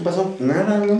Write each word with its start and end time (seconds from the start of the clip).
¿Qué 0.00 0.04
pasó? 0.04 0.34
Nada, 0.38 0.78
¿no? 0.78 0.94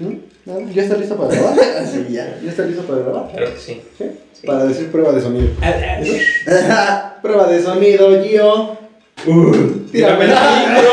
¿Mm? 0.00 0.16
¿Nada? 0.44 0.60
¿Ya 0.74 0.82
está 0.82 0.98
listo 0.98 1.16
para 1.16 1.30
grabar? 1.34 1.56
Sí, 1.90 2.06
ya. 2.10 2.38
¿Ya 2.44 2.50
está 2.50 2.62
listo 2.66 2.82
para 2.82 2.98
grabar? 2.98 3.30
Claro 3.32 3.54
que 3.54 3.58
sí. 3.58 3.80
¿Sí? 3.96 4.04
Para 4.46 4.66
decir 4.66 4.92
prueba 4.92 5.12
de 5.12 5.22
sonido. 5.22 5.48
Ah, 5.62 7.14
Prueba 7.22 7.46
de 7.46 7.62
sonido, 7.62 8.22
Gio. 8.22 8.76
Tírame 9.90 10.26
la 10.26 10.76
intro. 10.76 10.90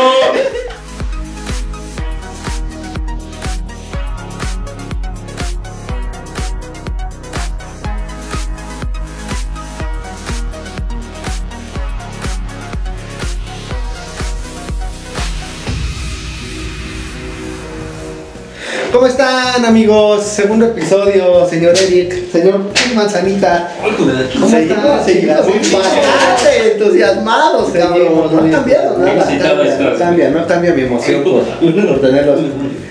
Están, 19.62 19.66
amigos? 19.76 20.24
Segundo 20.24 20.66
episodio, 20.66 21.48
señor 21.48 21.74
Eric, 21.78 22.32
señor 22.32 22.62
Manzanita. 22.96 23.72
¿Cómo 24.40 24.48
están? 24.58 25.06
Seguimos 25.06 25.38
bastante 25.72 26.74
entusiasmados, 26.74 27.70
cabrón. 27.72 28.30
No 28.32 28.40
ha 28.40 28.52
cambiado 28.52 28.98
nada. 28.98 29.14
no 29.80 29.98
cambia, 30.00 30.30
no 30.32 30.48
cambia 30.48 30.74
mi 30.74 30.82
emoción 30.84 31.24
por, 31.24 31.44
Puta. 31.44 31.88
por 31.88 32.02
tenerlos. 32.02 32.40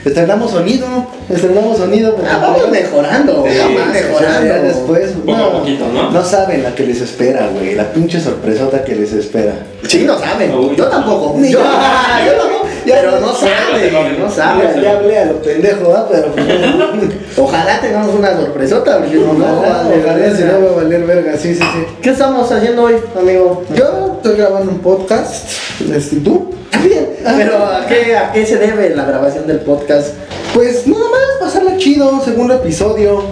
Estrenamos 0.04 0.50
sonido, 0.52 0.86
estrenamos 1.28 1.76
sonido. 1.76 2.14
porque- 2.14 2.30
Ah, 2.30 2.38
vamos 2.40 2.70
mejorando, 2.70 3.44
Sí, 3.46 3.58
vamos 3.58 3.82
sí, 3.82 4.02
mejorando. 4.02 4.46
Ya 4.48 4.58
después, 4.62 5.10
Poco 5.26 5.38
a 5.44 5.52
poquito, 5.52 5.84
¿no? 5.92 6.10
No 6.10 6.24
saben 6.24 6.62
la 6.62 6.74
que 6.74 6.86
les 6.86 7.00
espera, 7.02 7.48
güey. 7.52 7.74
La 7.74 7.92
pinche 7.92 8.18
sorpresota 8.20 8.82
que 8.84 8.94
les 8.94 9.12
espera. 9.12 9.52
Sí, 9.86 10.04
no 10.06 10.18
saben. 10.18 10.52
Yo 10.76 10.86
tampoco. 10.86 11.34
Ni 11.38 11.50
yo. 11.50 11.58
yo 11.58 12.32
tampoco. 12.40 12.59
Pero 12.94 13.20
no 13.20 13.32
saben, 13.34 13.92
no 14.18 14.26
Ya, 14.28 14.30
saben. 14.30 14.82
ya 14.82 14.90
hablé 14.92 15.18
a 15.18 15.24
lo 15.26 15.42
pendejo, 15.42 15.92
¿ah? 15.94 16.06
Pero 16.10 16.32
pues, 16.32 16.46
Ojalá 17.38 17.80
tengamos 17.80 18.14
una 18.14 18.36
sorpresota, 18.36 18.98
porque 18.98 19.16
no, 19.16 19.32
no, 19.34 19.60
ojalá, 19.60 20.36
si 20.36 20.44
no 20.44 20.64
va 20.64 20.70
a 20.72 20.76
valer 20.82 21.04
verga, 21.04 21.36
sí, 21.36 21.54
sí, 21.54 21.60
sí. 21.60 21.86
¿Qué 22.02 22.10
estamos 22.10 22.50
haciendo 22.50 22.82
hoy, 22.84 22.96
amigo? 23.18 23.64
Yo 23.74 24.14
estoy 24.16 24.36
grabando 24.36 24.72
un 24.72 24.78
podcast, 24.80 25.48
este, 25.94 26.16
¿y 26.16 26.20
tú? 26.20 26.50
Bien, 26.82 27.10
pero 27.36 27.64
¿a 27.66 27.86
qué, 27.86 28.16
¿a 28.16 28.32
qué 28.32 28.44
se 28.46 28.56
debe 28.56 28.94
la 28.94 29.04
grabación 29.04 29.46
del 29.46 29.60
podcast? 29.60 30.14
Pues 30.54 30.86
nada 30.86 31.04
más, 31.04 31.20
pasarla 31.52 31.76
chido, 31.76 32.20
segundo 32.24 32.54
episodio. 32.54 33.22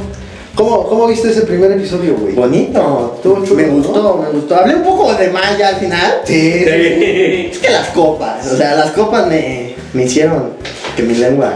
¿Cómo, 0.59 0.89
cómo 0.89 1.07
viste 1.07 1.31
ese 1.31 1.43
primer 1.43 1.71
episodio, 1.71 2.17
güey? 2.17 2.35
Bonito. 2.35 3.13
Estuvo 3.15 3.45
chulo, 3.45 3.55
me 3.55 3.67
¿no? 3.69 3.75
gustó, 3.75 4.17
me 4.17 4.29
gustó. 4.41 4.57
Hablé 4.57 4.75
un 4.75 4.83
poco 4.83 5.15
de 5.15 5.31
mal 5.31 5.57
ya 5.57 5.69
al 5.69 5.77
final. 5.77 6.21
Sí, 6.25 6.51
sí. 6.65 7.51
Es 7.53 7.59
que 7.59 7.71
las 7.71 7.87
copas, 7.91 8.45
o 8.53 8.57
sea, 8.57 8.75
las 8.75 8.91
copas 8.91 9.29
me, 9.29 9.75
me 9.93 10.03
hicieron 10.03 10.55
que 10.97 11.05
mi 11.05 11.15
lengua 11.15 11.53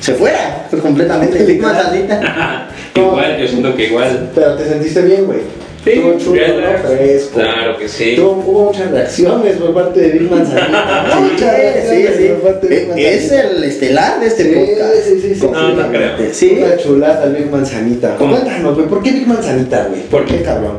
se 0.00 0.14
fuera 0.14 0.66
completamente. 0.80 1.42
Igual, 2.94 3.38
yo 3.38 3.48
siento 3.48 3.76
que 3.76 3.84
igual. 3.84 4.30
Pero 4.34 4.56
te 4.56 4.66
sentiste 4.66 5.02
bien, 5.02 5.26
güey. 5.26 5.40
Estuvo 5.84 6.18
chulo, 6.18 6.40
relax. 6.40 6.82
¿no? 6.84 6.90
Fresco. 6.96 7.40
Claro 7.40 7.78
que 7.78 7.88
sí. 7.88 8.14
Tuvo, 8.16 8.30
hubo 8.46 8.64
muchas 8.66 8.90
reacciones 8.90 9.56
por 9.56 9.74
parte 9.74 10.00
de 10.00 10.10
Big 10.18 10.22
Manzanita. 10.30 11.06
Sí, 11.12 11.18
Muchas 11.20 11.56
sí, 11.56 11.62
reacciones 11.62 12.16
sí. 12.16 12.28
por 12.28 12.52
parte 12.52 12.68
de 12.68 12.76
Big 12.76 12.88
Eh, 12.98 13.14
Es 13.14 13.20
Manzanita. 13.32 13.56
el 13.56 13.64
estelar 13.64 14.20
de 14.20 14.26
este 14.26 14.42
Sí, 14.44 14.54
podcast. 14.54 14.94
sí, 15.04 15.20
sí, 15.20 15.34
sí. 15.34 15.46
No, 15.52 15.68
no 15.74 15.88
creo. 15.88 16.10
Sí. 16.32 16.58
Una 16.62 16.76
chulada 16.76 17.26
Big 17.26 17.50
Manzanita. 17.50 18.16
¿Cómo? 18.16 18.32
Cuéntanos, 18.36 18.74
güey, 18.76 18.86
¿por 18.86 19.02
qué 19.02 19.10
Big 19.12 19.26
Manzanita, 19.26 19.86
güey? 19.88 20.02
¿Por 20.02 20.24
qué? 20.24 20.42
cabrón? 20.42 20.78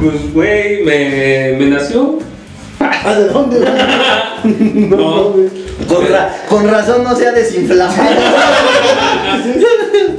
Pues, 0.00 0.32
güey, 0.32 0.84
me, 0.84 1.56
me 1.58 1.66
nació. 1.70 2.18
¿Ah, 2.80 3.18
de 3.18 3.24
dónde, 3.26 3.58
güey? 3.58 3.72
No. 4.88 5.32
güey. 5.32 5.48
Con, 5.88 6.08
ra- 6.08 6.36
con 6.48 6.70
razón 6.70 7.02
no 7.02 7.16
se 7.16 7.26
ha 7.26 7.32
desinflamado. 7.32 7.92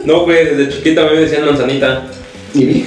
No, 0.05 0.23
güey, 0.23 0.45
desde 0.45 0.69
chiquita 0.69 1.05
me 1.05 1.19
decían 1.21 1.45
manzanita. 1.45 2.03
¿Y 2.55 2.85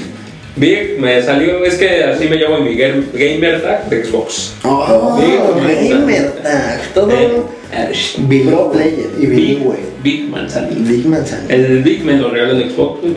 Big? 0.56 0.98
Me 1.00 1.22
salió, 1.22 1.64
es 1.64 1.74
que 1.76 2.04
así 2.04 2.28
me 2.28 2.36
llamo 2.36 2.58
en 2.58 2.64
mi 2.64 2.74
game- 2.76 3.04
gamer 3.14 3.62
tag 3.62 3.88
de 3.88 4.04
Xbox. 4.04 4.54
Oh, 4.64 5.18
Big 5.18 5.88
gamer 5.90 6.30
tag, 6.42 6.80
todo 6.94 7.10
Eh, 7.10 7.90
Big 8.18 8.46
pro 8.46 8.70
player. 8.70 9.08
Y 9.18 9.26
Big, 9.26 9.36
Big, 9.36 9.58
güey. 9.60 9.78
Big 10.02 10.28
manzanita. 10.28 10.80
Big 10.90 11.06
Manzanita. 11.06 11.54
El 11.54 11.82
Big 11.82 12.04
me 12.04 12.14
lo 12.16 12.28
regaló 12.30 12.52
en 12.60 12.70
Xbox 12.70 13.00
güey, 13.00 13.14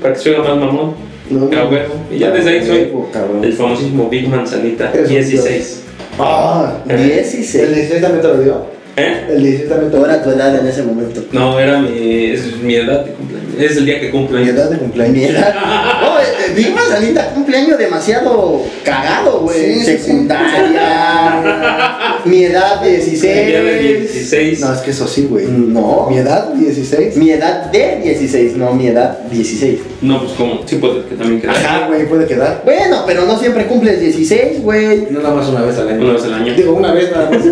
para 0.00 0.14
que 0.14 0.20
soy 0.20 0.36
más 0.36 0.56
mamón. 0.56 0.94
No, 1.30 1.50
Ah, 1.56 1.64
bueno, 1.64 1.86
y 2.10 2.18
ya 2.18 2.30
desde 2.30 2.50
ahí 2.50 2.66
soy 2.66 2.90
Cabrón. 3.12 3.42
el 3.44 3.52
famosísimo 3.52 4.08
Big 4.08 4.28
Manzanita 4.28 4.90
Eres 4.94 5.08
un 5.08 5.14
16. 5.16 5.82
Ah, 6.18 6.78
¿El 6.88 7.02
16. 7.08 7.74
16 7.74 8.00
también 8.00 8.22
te 8.22 8.28
lo 8.28 8.38
dio? 8.42 8.77
¿Eh? 8.98 9.26
El 9.30 9.42
16 9.42 9.68
también 9.68 9.90
te 9.90 9.96
lo 9.96 10.02
¿Cuál 10.02 10.14
era 10.14 10.24
tu 10.24 10.30
edad 10.30 10.58
en 10.58 10.66
ese 10.66 10.82
momento? 10.82 11.22
No, 11.32 11.58
era 11.58 11.78
mi, 11.78 12.30
es 12.30 12.56
mi 12.62 12.74
edad 12.74 13.04
de 13.04 13.12
cumpleaños. 13.12 13.48
Es 13.58 13.76
el 13.76 13.86
día 13.86 14.00
que 14.00 14.10
cumplo. 14.10 14.38
Mi 14.38 14.48
edad 14.48 14.70
de 14.70 14.78
cumpleaños. 14.78 15.16
Mi 15.16 15.24
edad. 15.24 15.54
No, 16.00 16.20
eh, 16.20 16.22
eh, 16.22 16.52
Big 16.54 16.72
Manzanita 16.72 17.30
cumpleaños 17.34 17.76
demasiado 17.78 18.62
cagado, 18.84 19.40
güey. 19.40 19.58
Sí, 19.58 19.80
sí, 19.80 19.84
sí. 19.84 19.98
Secundaria. 19.98 22.18
Mi 22.24 22.44
edad 22.44 22.84
El 22.84 23.46
día 23.46 23.62
de 23.62 23.78
16. 23.78 24.12
16. 24.12 24.60
No, 24.60 24.74
es 24.74 24.80
que 24.80 24.90
eso 24.90 25.06
sí, 25.06 25.26
güey. 25.28 25.46
No. 25.46 26.08
Mi 26.10 26.18
edad, 26.18 26.52
16. 26.54 27.16
Mi 27.16 27.30
edad 27.30 27.70
de 27.70 28.00
16, 28.02 28.56
no 28.56 28.74
mi 28.74 28.88
edad 28.88 29.18
16. 29.30 29.80
No, 30.02 30.20
pues 30.20 30.32
como, 30.32 30.66
sí 30.66 30.76
puede 30.76 31.04
que 31.04 31.14
también 31.14 31.40
quede. 31.40 31.50
Ajá, 31.50 31.86
güey, 31.88 32.08
puede 32.08 32.26
quedar. 32.26 32.62
Bueno, 32.64 33.04
pero 33.06 33.24
no 33.24 33.38
siempre 33.38 33.66
cumples 33.66 34.00
16, 34.00 34.62
güey. 34.62 35.06
No 35.10 35.20
nada 35.20 35.34
más 35.34 35.48
una 35.48 35.62
vez 35.62 35.78
al 35.78 35.88
año. 35.88 36.04
Una 36.04 36.12
vez 36.12 36.24
al 36.24 36.34
año. 36.34 36.54
Digo, 36.54 36.74
una 36.74 36.92
vez 36.92 37.10
nada 37.10 37.30
más. 37.30 37.42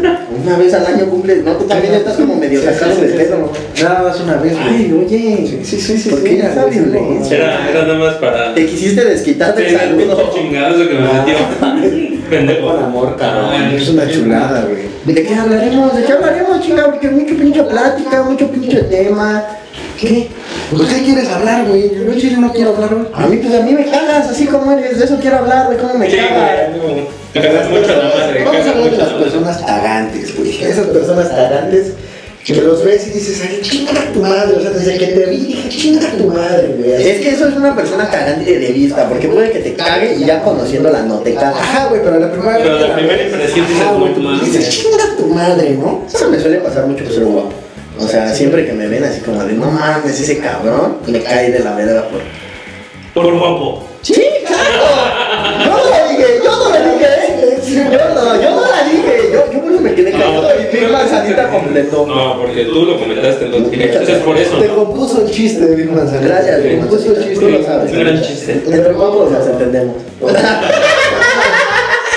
Una 0.46 0.58
vez 0.58 0.74
al 0.74 0.86
año 0.86 1.06
cumples. 1.06 1.35
No, 1.44 1.52
tú 1.56 1.64
también 1.64 1.94
estás 1.94 2.14
como 2.16 2.36
medio 2.36 2.62
sacado 2.62 2.94
sí, 2.96 3.00
de 3.02 3.08
sí, 3.10 3.16
pedo. 3.16 3.52
sí. 3.74 3.82
Nada 3.82 4.02
más 4.02 4.20
una 4.20 4.36
vez, 4.36 4.52
güey. 4.54 4.66
Ay, 4.68 4.92
oye. 5.06 5.46
Sí, 5.46 5.60
sí, 5.64 5.80
sí, 5.80 5.98
sí. 5.98 6.10
¿Por 6.10 6.18
sí, 6.20 6.24
qué 6.24 6.36
ya, 6.38 6.50
esa 6.50 6.64
violencia? 6.66 7.36
Era, 7.36 7.70
era 7.70 7.82
nada 7.82 7.98
más 7.98 8.14
para. 8.14 8.54
Te 8.54 8.66
quisiste 8.66 9.04
desquitar 9.04 9.54
del 9.54 9.76
saludo. 9.76 10.30
chingadazo 10.34 10.88
que 10.88 10.94
me 10.94 11.06
Ah. 11.06 11.24
metió. 11.26 12.15
Pendejo. 12.28 12.66
Con 12.74 12.84
amor, 12.84 13.16
cabrón. 13.16 13.50
Ay, 13.52 13.76
Es 13.76 13.88
una 13.88 14.08
chulada, 14.10 14.62
güey. 14.62 14.86
¿De 15.04 15.22
qué 15.26 15.34
hablaremos? 15.34 15.96
¿De 15.96 16.04
qué 16.04 16.12
hablaremos, 16.12 16.60
chinga? 16.60 16.84
Porque 16.86 17.08
mucho 17.10 17.36
pinche 17.36 17.62
plática, 17.62 18.22
mucho 18.22 18.50
pinche 18.50 18.82
tema. 18.82 19.44
¿Qué? 20.00 20.28
Pues, 20.76 20.88
¿qué 20.92 21.02
quieres 21.04 21.28
hablar, 21.30 21.66
güey? 21.66 21.90
Yo 21.94 22.12
en 22.12 22.18
chile 22.18 22.36
no 22.38 22.52
quiero 22.52 22.74
hablar, 22.74 22.94
güey. 22.94 23.06
A 23.14 23.26
mí, 23.28 23.36
pues 23.38 23.54
a 23.54 23.62
mí 23.64 23.72
me 23.72 23.84
cagas, 23.86 24.28
así 24.28 24.46
como 24.46 24.72
eres. 24.72 24.98
De 24.98 25.04
eso 25.04 25.18
quiero 25.20 25.38
hablar, 25.38 25.70
de 25.70 25.76
cómo 25.76 25.94
me 25.94 26.10
Sí, 26.10 26.16
cagas. 26.16 26.76
güey. 26.82 27.06
Te 27.32 27.40
cagas 27.40 27.70
mucho 27.70 27.88
la 27.88 28.14
madre. 28.14 28.44
Vamos 28.44 28.66
a 28.66 28.70
hablar 28.70 28.90
de 28.90 28.96
las 28.98 29.08
personas 29.12 29.58
cagantes, 29.58 30.36
güey. 30.38 30.62
Esas 30.64 30.86
personas 30.88 31.28
cagantes 31.28 31.92
que 32.54 32.62
los 32.62 32.84
ves 32.84 33.08
y 33.08 33.10
dices, 33.10 33.42
ay, 33.42 33.58
chinga 33.60 34.12
tu 34.12 34.20
madre. 34.20 34.56
O 34.56 34.60
sea, 34.60 34.70
desde 34.70 34.96
que 34.96 35.06
te 35.06 35.26
vi 35.26 35.36
dije, 35.36 35.68
chinga 35.68 36.12
tu 36.12 36.28
madre, 36.28 36.76
güey. 36.78 36.92
Es 36.92 37.20
que 37.20 37.30
eso 37.30 37.48
es 37.48 37.56
una 37.56 37.74
persona 37.74 38.08
cagante 38.08 38.58
de 38.58 38.72
vista, 38.72 39.08
porque 39.08 39.26
puede 39.28 39.50
que 39.50 39.58
te 39.58 39.74
cague 39.74 40.14
y 40.14 40.24
ya 40.24 40.42
conociéndola 40.42 41.02
no 41.02 41.18
te 41.18 41.34
caga. 41.34 41.58
Ajá, 41.58 41.86
güey, 41.88 42.02
pero 42.02 42.20
la 42.20 42.30
primera 42.30 42.58
Pero 42.58 42.78
la 42.78 42.94
primera 42.94 43.22
impresión 43.22 43.66
dices, 43.66 43.82
ajá, 43.82 43.92
güey. 43.94 44.40
Dices, 44.40 44.68
chinga 44.70 45.16
tu 45.16 45.26
madre, 45.26 45.70
¿no? 45.70 46.04
Eso 46.06 46.30
me 46.30 46.38
suele 46.38 46.58
pasar 46.58 46.86
mucho 46.86 47.02
por 47.04 47.12
ser 47.12 47.24
guapo. 47.24 47.52
O 47.98 48.06
sea, 48.06 48.32
siempre 48.32 48.64
que 48.64 48.72
me 48.74 48.86
ven 48.86 49.02
así 49.04 49.20
como 49.22 49.42
de, 49.42 49.54
no 49.54 49.70
mames, 49.70 50.20
ese 50.20 50.38
cabrón, 50.38 50.98
me 51.06 51.20
cae 51.22 51.50
de 51.50 51.60
la 51.60 51.74
verga 51.74 52.08
por... 52.08 52.20
Por 53.14 53.38
guapo. 53.38 53.88
¡Sí, 54.02 54.22
claro! 54.46 55.26
Yo 55.64 55.70
no 55.70 55.76
lo 55.78 56.10
dije, 56.10 56.40
yo 56.44 56.50
no 56.50 56.68
lo 56.68 56.76
dije. 56.76 57.06
Yo 57.90 58.14
no, 58.14 58.40
yo 58.40 58.50
no 58.50 58.60
la 58.60 58.84
dije. 58.84 59.30
Yo, 59.32 59.52
yo 59.52 59.80
me 59.80 59.94
quedé 59.94 60.12
callado 60.12 60.48
y 60.60 60.76
mi 60.76 60.92
manzanita 60.92 61.50
completó. 61.50 62.06
No, 62.06 62.35
porque 62.56 62.70
tú 62.70 62.86
lo 62.86 62.98
comentaste 62.98 63.44
en 63.44 63.50
los 63.52 63.70
directos. 63.70 64.00
Entonces 64.00 64.24
por 64.24 64.36
eso. 64.38 64.56
Te 64.58 64.68
compuso 64.68 65.22
el 65.22 65.30
chiste, 65.30 65.66
Big 65.74 65.90
Manzanita. 65.90 66.26
Gracias, 66.26 66.62
Te 66.62 66.78
compuso 66.78 67.14
el 67.14 67.22
chiste. 67.22 67.34
Tú 67.34 67.48
lo 67.50 67.62
sabes. 67.62 67.92
Un 67.92 68.00
gran 68.00 68.22
chiste. 68.22 68.52
Entre 68.52 68.92
guapos 68.94 69.30
nos 69.30 69.46
entendemos. 69.46 69.96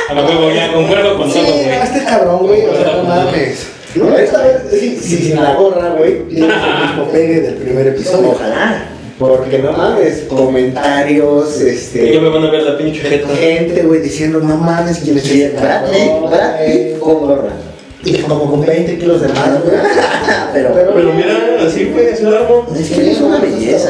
A 0.10 0.14
la 0.14 0.26
huevo, 0.26 0.50
ya 0.52 0.74
concuerdo 0.74 1.18
con 1.18 1.30
todo, 1.32 1.46
Sí, 1.46 1.52
güey. 1.52 1.70
este 1.84 2.04
cabrón, 2.06 2.48
güey, 2.48 2.66
o 2.66 2.76
sea, 2.76 2.96
no 2.98 3.04
mames. 3.04 3.68
No, 3.96 4.18
esta 4.18 4.44
vez, 4.44 4.62
sí, 4.72 4.98
sí, 5.00 5.16
sin 5.18 5.36
la 5.36 5.54
gorra, 5.56 5.90
güey, 5.98 6.28
tienes 6.30 6.50
el 6.50 6.88
mismo 6.88 7.12
pegue 7.12 7.42
del 7.42 7.56
primer 7.56 7.88
episodio. 7.88 8.30
Ojalá. 8.32 8.86
Porque 9.20 9.60
no 9.60 9.74
mames, 9.74 10.22
comentarios, 10.30 11.60
este. 11.62 12.20
me 12.20 12.30
van 12.30 12.46
a 12.46 12.50
ver 12.50 12.64
la 12.64 12.78
pinche 12.78 13.02
jeta. 13.02 13.28
Gente, 13.36 13.84
güey, 13.84 14.02
diciendo, 14.02 14.40
no 14.40 14.56
mames, 14.58 15.00
quién 15.00 15.18
es 15.18 15.62
Brad 15.62 15.92
Pitt, 15.92 16.30
Brad 16.30 16.66
Pitt 16.66 17.00
con 17.00 17.20
gorra. 17.20 17.69
Y 18.04 18.18
como 18.20 18.50
con 18.50 18.66
20 18.66 18.98
kilos 18.98 19.22
de 19.22 19.28
más, 19.30 19.62
güey. 19.64 19.76
Pero, 20.54 20.74
Pero 20.74 21.14
mira, 21.14 21.58
así 21.66 21.86
fue, 21.94 22.12
es 22.12 22.22
largo. 22.22 22.66
es 22.74 22.90
que 22.90 23.12
es 23.12 23.20
una 23.20 23.40
belleza. 23.40 23.90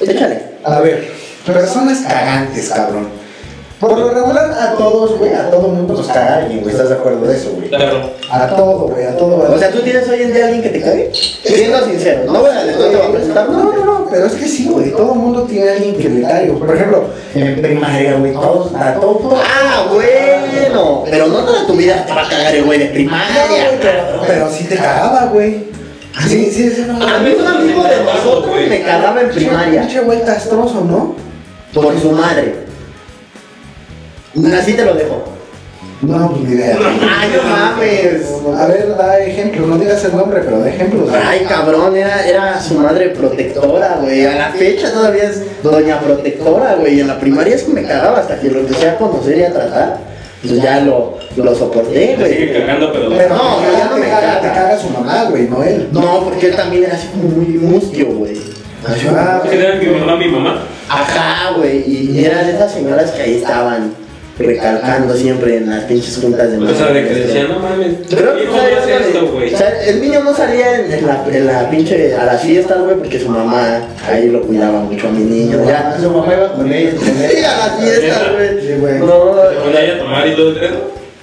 Échale. 0.00 0.42
A 0.64 0.80
ver, 0.80 1.08
personas 1.44 2.00
cagantes, 2.00 2.68
cabrón. 2.70 3.08
Por 3.80 3.98
lo 3.98 4.08
regular, 4.10 4.50
a 4.58 4.72
todos, 4.76 5.18
güey, 5.18 5.34
a 5.34 5.50
todo 5.50 5.68
mundo 5.68 5.92
nos 5.94 6.06
caga 6.06 6.38
alguien, 6.38 6.60
güey. 6.62 6.72
¿Estás 6.74 6.88
de 6.88 6.94
acuerdo 6.94 7.26
de 7.26 7.36
eso, 7.36 7.50
güey? 7.56 7.68
Claro. 7.68 8.10
A 8.30 8.46
todo, 8.48 8.88
güey, 8.88 9.04
a 9.04 9.16
todo. 9.18 9.52
O 9.54 9.58
sea, 9.58 9.70
¿tú 9.70 9.80
tienes 9.80 10.08
hoy 10.08 10.22
en 10.22 10.32
día 10.32 10.46
alguien 10.46 10.62
que 10.62 10.70
te 10.70 10.80
cague? 10.80 11.10
Siendo 11.12 11.84
sincero, 11.84 12.24
no 12.32 12.40
voy 12.40 12.50
a, 12.50 12.64
no 12.64 12.72
te 12.72 12.96
voy 12.96 13.06
a 13.06 13.12
presentar. 13.12 13.50
No, 13.50 13.72
no, 13.72 13.84
no, 13.84 14.06
pero 14.10 14.26
es 14.26 14.32
que 14.32 14.46
sí, 14.48 14.68
güey. 14.70 14.92
Todo 14.92 15.12
el 15.12 15.18
mundo 15.18 15.42
tiene 15.42 15.68
alguien 15.68 15.94
que 15.96 16.08
le 16.08 16.22
cae. 16.22 16.46
Por 16.52 16.74
ejemplo, 16.74 17.04
en 17.34 17.60
primaria, 17.60 18.14
güey, 18.16 18.32
todos, 18.32 18.74
a 18.74 18.94
todo, 18.94 19.16
todo. 19.16 19.36
Ah, 19.44 19.86
bueno, 19.92 21.04
pero 21.10 21.26
no 21.26 21.44
toda 21.44 21.66
tu 21.66 21.74
vida 21.74 22.04
te 22.06 22.12
va 22.14 22.22
a 22.22 22.28
cagar 22.30 22.54
el 22.54 22.64
güey 22.64 22.78
de 22.78 22.86
No, 22.86 22.92
primaria. 22.94 23.46
güey, 23.48 23.80
pero, 23.82 24.02
pero 24.26 24.50
sí 24.50 24.64
te 24.64 24.76
cagaba, 24.76 25.26
güey. 25.26 25.66
Sí, 26.26 26.50
sí, 26.50 26.70
sí, 26.70 26.86
no. 26.88 26.94
A 27.06 27.18
mí 27.18 27.34
un 27.38 27.46
amigo 27.46 27.82
de 27.82 28.02
nosotros 28.04 28.56
me 28.70 28.80
cagaba 28.80 29.20
en 29.20 29.28
primaria 29.28 29.80
Pinche 29.82 30.00
güey 30.00 30.22
castroso, 30.24 30.80
¿no? 30.82 31.14
por 31.74 32.00
su 32.00 32.10
madre. 32.12 32.64
Así 34.58 34.72
te 34.74 34.84
lo 34.84 34.94
dejo. 34.94 35.24
No, 36.02 36.30
pues 36.30 36.42
ni 36.42 36.54
idea. 36.56 36.76
Ay, 37.18 37.32
no 37.34 37.42
mames. 37.50 38.60
A 38.60 38.66
ver, 38.66 38.96
da 38.96 39.18
ejemplos, 39.18 39.66
no 39.66 39.78
digas 39.78 40.04
el 40.04 40.14
nombre, 40.14 40.40
pero 40.44 40.58
da 40.60 40.68
ejemplos. 40.68 41.08
Ay, 41.26 41.40
cabrón, 41.48 41.96
era, 41.96 42.26
era 42.28 42.60
su 42.60 42.74
madre 42.74 43.08
protectora, 43.10 43.98
güey. 44.02 44.26
A 44.26 44.34
la 44.36 44.50
fecha 44.50 44.92
todavía 44.92 45.24
es 45.24 45.62
doña 45.62 45.98
protectora, 46.00 46.74
güey. 46.78 47.00
En 47.00 47.08
la 47.08 47.18
primaria 47.18 47.54
es 47.56 47.62
que 47.62 47.72
me 47.72 47.82
cagaba 47.82 48.18
hasta 48.18 48.38
que 48.38 48.50
lo 48.50 48.60
empecé 48.60 48.90
a 48.90 48.96
conocer 48.98 49.38
y 49.38 49.42
a 49.44 49.52
tratar. 49.52 49.98
Pues 50.46 50.60
ya 50.62 50.80
lo, 50.80 51.18
lo 51.36 51.54
soporté, 51.54 52.14
Te 52.18 52.28
sigue 52.28 52.46
güey. 52.52 52.60
cagando, 52.60 52.92
pero. 52.92 53.08
Pero 53.16 53.34
No, 53.34 53.60
no, 53.62 53.78
ya 53.78 53.88
no 53.90 53.96
me 53.96 54.06
caga, 54.06 54.20
caga. 54.20 54.40
te 54.42 54.48
caga 54.48 54.78
su 54.78 54.90
mamá, 54.90 55.24
güey, 55.30 55.48
no 55.48 55.64
él. 55.64 55.88
No, 55.92 56.24
porque 56.24 56.48
él 56.48 56.56
también 56.56 56.84
era 56.84 56.94
así 56.94 57.08
como 57.08 57.24
muy 57.30 57.46
mustio, 57.58 58.06
güey. 58.08 58.36
Ah, 58.86 59.40
¿Qué 59.48 59.58
era 59.58 59.74
mi 59.76 59.86
mamá, 59.86 60.16
mi 60.16 60.28
mamá? 60.28 60.60
Ajá, 60.90 61.52
güey. 61.56 61.82
Y 61.90 62.22
era 62.24 62.44
de 62.44 62.52
esas 62.52 62.70
señoras 62.70 63.10
que 63.12 63.22
ahí 63.22 63.34
estaban 63.36 63.92
recalcando 64.38 65.14
siempre 65.14 65.56
en 65.56 65.70
las 65.70 65.84
pinches 65.84 66.18
juntas 66.20 66.50
de 66.50 66.58
O 66.58 66.74
sea, 66.74 66.88
de 66.92 67.08
que 67.08 67.14
decían, 67.14 67.48
no 67.48 67.58
mames, 67.58 67.94
Pero, 68.10 68.38
hijo, 68.42 68.52
o 68.52 68.56
sea, 68.56 68.62
no 68.64 68.68
era 68.68 68.78
hace 68.82 68.90
de- 68.90 68.96
esto, 69.08 69.26
güey. 69.32 69.54
o 69.54 69.58
sea, 69.58 69.82
el 69.86 70.00
niño 70.02 70.22
no 70.24 70.34
salía 70.34 70.80
en, 70.80 70.92
en 70.92 71.06
la, 71.06 71.24
en 71.32 71.46
la 71.46 71.70
pinche 71.70 72.14
a 72.14 72.24
las 72.26 72.42
fiestas, 72.42 72.78
güey, 72.82 72.96
porque 72.96 73.18
su 73.18 73.28
mamá 73.30 73.80
ahí 74.06 74.28
lo 74.28 74.42
cuidaba 74.42 74.80
mucho 74.80 75.08
a 75.08 75.10
mi 75.10 75.24
niño. 75.24 75.64
Ya, 75.66 75.96
su 76.00 76.10
mamá 76.10 76.34
iba 76.34 76.52
con 76.52 76.70
él. 76.70 76.98
Sí, 77.00 77.44
a 77.44 77.56
las 77.56 77.80
fiestas, 77.80 78.32
güey. 78.34 78.60
Sí, 78.60 78.74
güey. 78.78 78.98
No, 78.98 79.06
¿Te 79.06 79.56
ponía 79.56 79.80
ella 79.84 79.94
a 79.94 79.98
tomar 80.00 80.26
y 80.28 80.36
todo 80.36 80.50
el? 80.50 80.74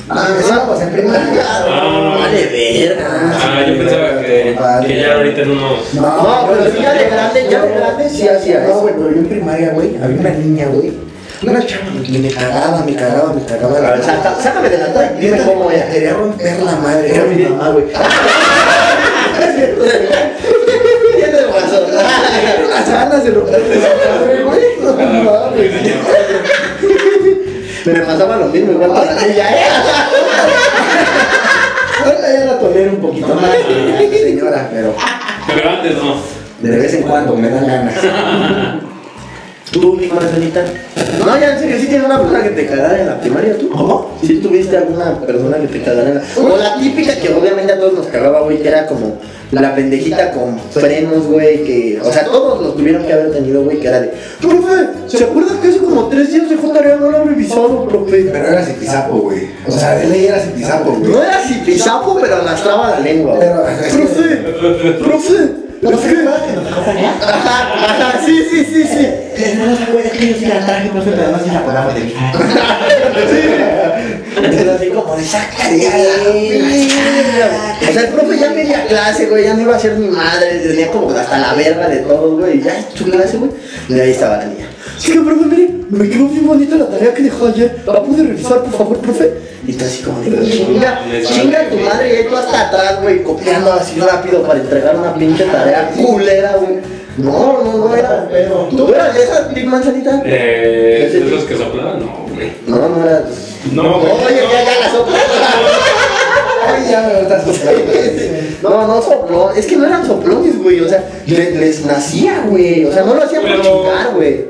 Ah, 0.09 0.27
estábamos 0.37 0.81
en 0.81 0.89
primaria. 0.89 1.43
Ah. 1.47 2.17
Vale, 2.19 2.45
verga. 2.51 3.07
Ah, 3.09 3.63
yo 3.65 3.77
pensaba 3.77 4.21
que, 4.21 4.87
que 4.87 4.99
ya 4.99 5.13
ahorita 5.15 5.41
en 5.43 5.51
unos. 5.51 5.93
No, 5.93 6.47
pero 6.49 6.81
ya 6.81 6.93
de 6.93 7.05
grande, 7.09 7.47
ya 7.49 7.61
de 7.63 7.73
grande 7.73 8.09
sí 8.09 8.27
hacía 8.27 8.65
No, 8.67 8.79
güey, 8.81 8.93
pero 8.95 9.11
yo 9.11 9.17
en 9.19 9.25
primaria, 9.27 9.69
güey, 9.71 9.95
había 10.03 10.19
una 10.19 10.29
niña, 10.31 10.65
güey. 10.73 10.91
Una 11.45 11.65
chava 11.65 11.83
que 12.05 12.19
me 12.19 12.29
cagaba, 12.31 12.83
me 12.85 12.95
cagaba, 12.95 13.33
me 13.33 13.43
cagaba. 13.45 13.77
A 13.77 13.91
ver, 13.91 14.03
saca- 14.03 14.35
sácame 14.41 14.69
de 14.69 14.77
la 14.77 14.93
talla 14.93 15.11
y 15.17 15.25
dime 15.25 15.37
cómo 15.45 15.69
era. 15.71 15.89
Quería 15.89 16.13
romper 16.13 16.59
la 16.63 16.71
madre, 16.77 17.13
era 17.15 17.23
mi 17.25 17.43
mamá, 17.43 17.69
güey. 17.69 17.85
Las 22.69 22.89
ganas 22.89 23.23
de 23.23 23.31
romper 23.31 23.59
la 23.59 24.19
madre, 24.19 24.43
güey. 24.43 24.61
No 24.81 24.93
mames. 24.93 25.71
Me 27.85 27.99
pasaba 27.99 28.37
lo 28.37 28.45
mismo 28.47 28.71
igual 28.71 28.93
con 28.93 29.05
la 29.05 29.17
tuya, 29.17 29.49
¿eh? 29.51 29.65
Ahorita 32.05 32.33
ya 32.33 32.45
la 32.45 32.59
tolero 32.59 32.91
un 32.91 33.01
poquito 33.01 33.35
más, 33.35 33.51
señora, 34.11 34.69
pero 34.73 34.95
Pero 35.47 35.69
antes 35.69 35.95
no. 35.97 36.15
de 36.61 36.77
vez 36.77 36.93
en 36.93 37.03
cuando 37.03 37.35
me 37.35 37.49
dan 37.49 37.67
ganas. 37.67 37.95
¿Tú, 39.71 39.93
mi 39.93 40.07
Marcelita? 40.07 40.63
No, 41.19 41.39
ya 41.39 41.53
en 41.53 41.59
serio, 41.59 41.77
¿sí 41.79 41.87
tienes 41.87 42.05
una 42.05 42.19
persona 42.19 42.43
que 42.43 42.49
te 42.49 42.65
cagara 42.67 42.99
en 42.99 43.07
la 43.07 43.19
primaria 43.19 43.57
tú? 43.57 43.69
¿Cómo? 43.69 44.17
¿Sí 44.21 44.35
tuviste 44.39 44.77
alguna 44.77 45.19
persona 45.21 45.57
que 45.57 45.67
te 45.67 45.81
cagara 45.81 46.09
en 46.09 46.15
la... 46.15 46.23
O 46.37 46.57
la 46.57 46.77
típica 46.79 47.15
que 47.15 47.33
obviamente 47.33 47.73
a 47.73 47.79
todos 47.79 47.93
nos 47.93 48.07
cagaba, 48.07 48.41
güey, 48.41 48.61
que 48.61 48.67
era 48.67 48.85
como 48.85 49.17
la 49.51 49.73
pendejita 49.73 50.31
con 50.31 50.59
frenos, 50.59 51.25
güey, 51.25 51.63
que... 51.63 51.99
O 52.03 52.11
sea, 52.11 52.25
todos 52.25 52.61
los 52.61 52.75
tuvieron 52.75 53.03
que 53.03 53.13
haber 53.13 53.31
tenido, 53.31 53.63
güey, 53.63 53.79
que 53.79 53.87
era 53.87 54.01
de... 54.01 54.13
Profe, 54.41 54.89
¿se 55.07 55.23
acuerda 55.23 55.59
que 55.59 55.69
hace 55.69 55.79
como 55.79 56.07
tres 56.07 56.31
días 56.31 56.49
dejó 56.49 56.69
tarea? 56.69 56.97
No 56.97 57.09
lo 57.09 57.17
he 57.21 57.25
revisado, 57.25 57.87
profe. 57.87 58.29
Pero 58.31 58.47
era 58.47 58.63
zipizapo, 58.63 59.15
güey. 59.17 59.47
O 59.67 59.71
sea, 59.71 59.95
de 59.97 60.07
ley 60.07 60.25
era 60.27 60.39
zipizapo, 60.39 60.91
güey. 60.91 61.11
No 61.11 61.23
era 61.23 61.39
zipizapo, 61.39 62.19
pero 62.21 62.35
arrastraba 62.35 62.91
la 62.91 62.99
lengua, 62.99 63.35
güey. 63.37 63.47
Pero- 63.47 63.63
Profe, 63.97 64.35
profe, 65.03 65.63
profe. 65.83 66.09
Ajá, 67.21 67.57
ajá, 67.85 68.19
sí, 68.25 68.45
sí, 68.49 68.65
sí, 68.65 68.83
sí. 68.83 69.07
No 69.57 69.75
se 69.75 69.83
acuerda 69.83 70.09
que 70.11 70.27
yo 70.27 70.35
sí 70.37 70.45
la 70.45 70.65
traje, 70.65 70.89
profe, 70.89 71.11
pero 71.11 71.23
además 71.23 71.41
sí 71.43 71.51
la 71.51 71.63
podamos 71.63 71.93
de 71.95 72.01
mi 72.01 72.13
Pero 74.35 74.73
así 74.73 74.89
como 74.89 75.15
de. 75.15 75.23
O 75.23 75.25
sea, 77.93 78.01
el 78.01 78.07
profe 78.09 78.39
ya 78.39 78.49
media 78.51 78.85
clase, 78.87 79.25
güey, 79.27 79.43
ya 79.43 79.53
no 79.53 79.61
iba 79.61 79.75
a 79.75 79.79
ser 79.79 79.97
ni 79.97 80.07
madre, 80.07 80.59
tenía 80.59 80.91
como 80.91 81.09
hasta 81.11 81.37
la 81.37 81.53
verga 81.53 81.87
de 81.87 81.97
todos, 81.97 82.39
güey, 82.39 82.61
ya 82.61 82.73
su 82.93 83.05
clase, 83.05 83.37
güey. 83.37 83.51
Y 83.89 83.99
ahí 83.99 84.11
estaba 84.11 84.37
la 84.37 84.45
niña. 84.45 84.67
Sí, 84.97 85.11
que 85.11 85.21
profe, 85.21 85.45
mire, 85.45 85.69
me 85.89 86.09
quedó 86.09 86.27
bien 86.27 86.47
bonita 86.47 86.75
la 86.75 86.87
tarea 86.87 87.13
que 87.13 87.23
dejó 87.23 87.47
ayer. 87.47 87.81
¿La 87.85 88.03
pude 88.03 88.23
revisar, 88.23 88.63
por 88.63 88.73
favor, 88.73 88.97
profe? 88.99 89.33
Y 89.65 89.73
tú 89.73 89.85
así 89.85 90.03
como 90.03 90.21
de 90.21 90.49
chinga, 90.49 91.01
chinga 91.25 91.69
tu 91.69 91.77
madre, 91.77 92.13
y 92.13 92.17
ahí 92.17 92.25
tú 92.29 92.35
hasta 92.35 92.67
atrás, 92.67 93.01
güey, 93.01 93.23
copiando 93.23 93.71
así 93.71 93.99
rápido 93.99 94.43
para 94.43 94.59
entregar 94.59 94.95
una 94.95 95.15
pinche 95.15 95.45
tarea 95.45 95.89
culera, 95.95 96.57
güey. 96.57 96.79
No, 97.17 97.63
no, 97.63 97.87
no 97.87 97.95
era. 97.95 98.27
¿Tú 98.69 98.87
eras 98.93 99.13
de 99.13 99.23
esas, 99.23 99.53
Big 99.53 99.65
Manzanita? 99.67 100.21
Eh, 100.25 101.09
de 101.11 101.27
esos 101.27 101.43
que 101.45 101.55
soplaban, 101.55 101.99
no, 101.99 102.25
güey. 102.33 102.51
No, 102.65 102.89
no 102.89 103.03
eras. 103.05 103.23
No, 103.71 103.99
güey. 103.99 104.11
Oye, 104.13 104.41
ya, 104.51 104.63
ya 104.63 104.79
la 104.79 104.91
soplas. 104.91 105.21
Ay, 106.67 106.89
ya 106.89 107.01
me 107.01 107.21
estás 107.21 107.43
No, 108.63 108.87
no 108.87 109.01
sopló. 109.01 109.51
Es 109.51 109.65
que 109.67 109.75
no 109.75 109.85
eran 109.85 110.05
soplones, 110.07 110.57
güey. 110.61 110.79
O 110.79 110.87
sea, 110.89 111.03
le- 111.27 111.51
les 111.51 111.85
nacía, 111.85 112.45
güey. 112.49 112.85
O 112.85 112.91
sea, 112.91 113.03
no 113.03 113.13
lo 113.13 113.23
hacían 113.23 113.41
por 113.43 113.51
Pero- 113.51 113.63
chingar, 113.63 114.13
güey. 114.15 114.45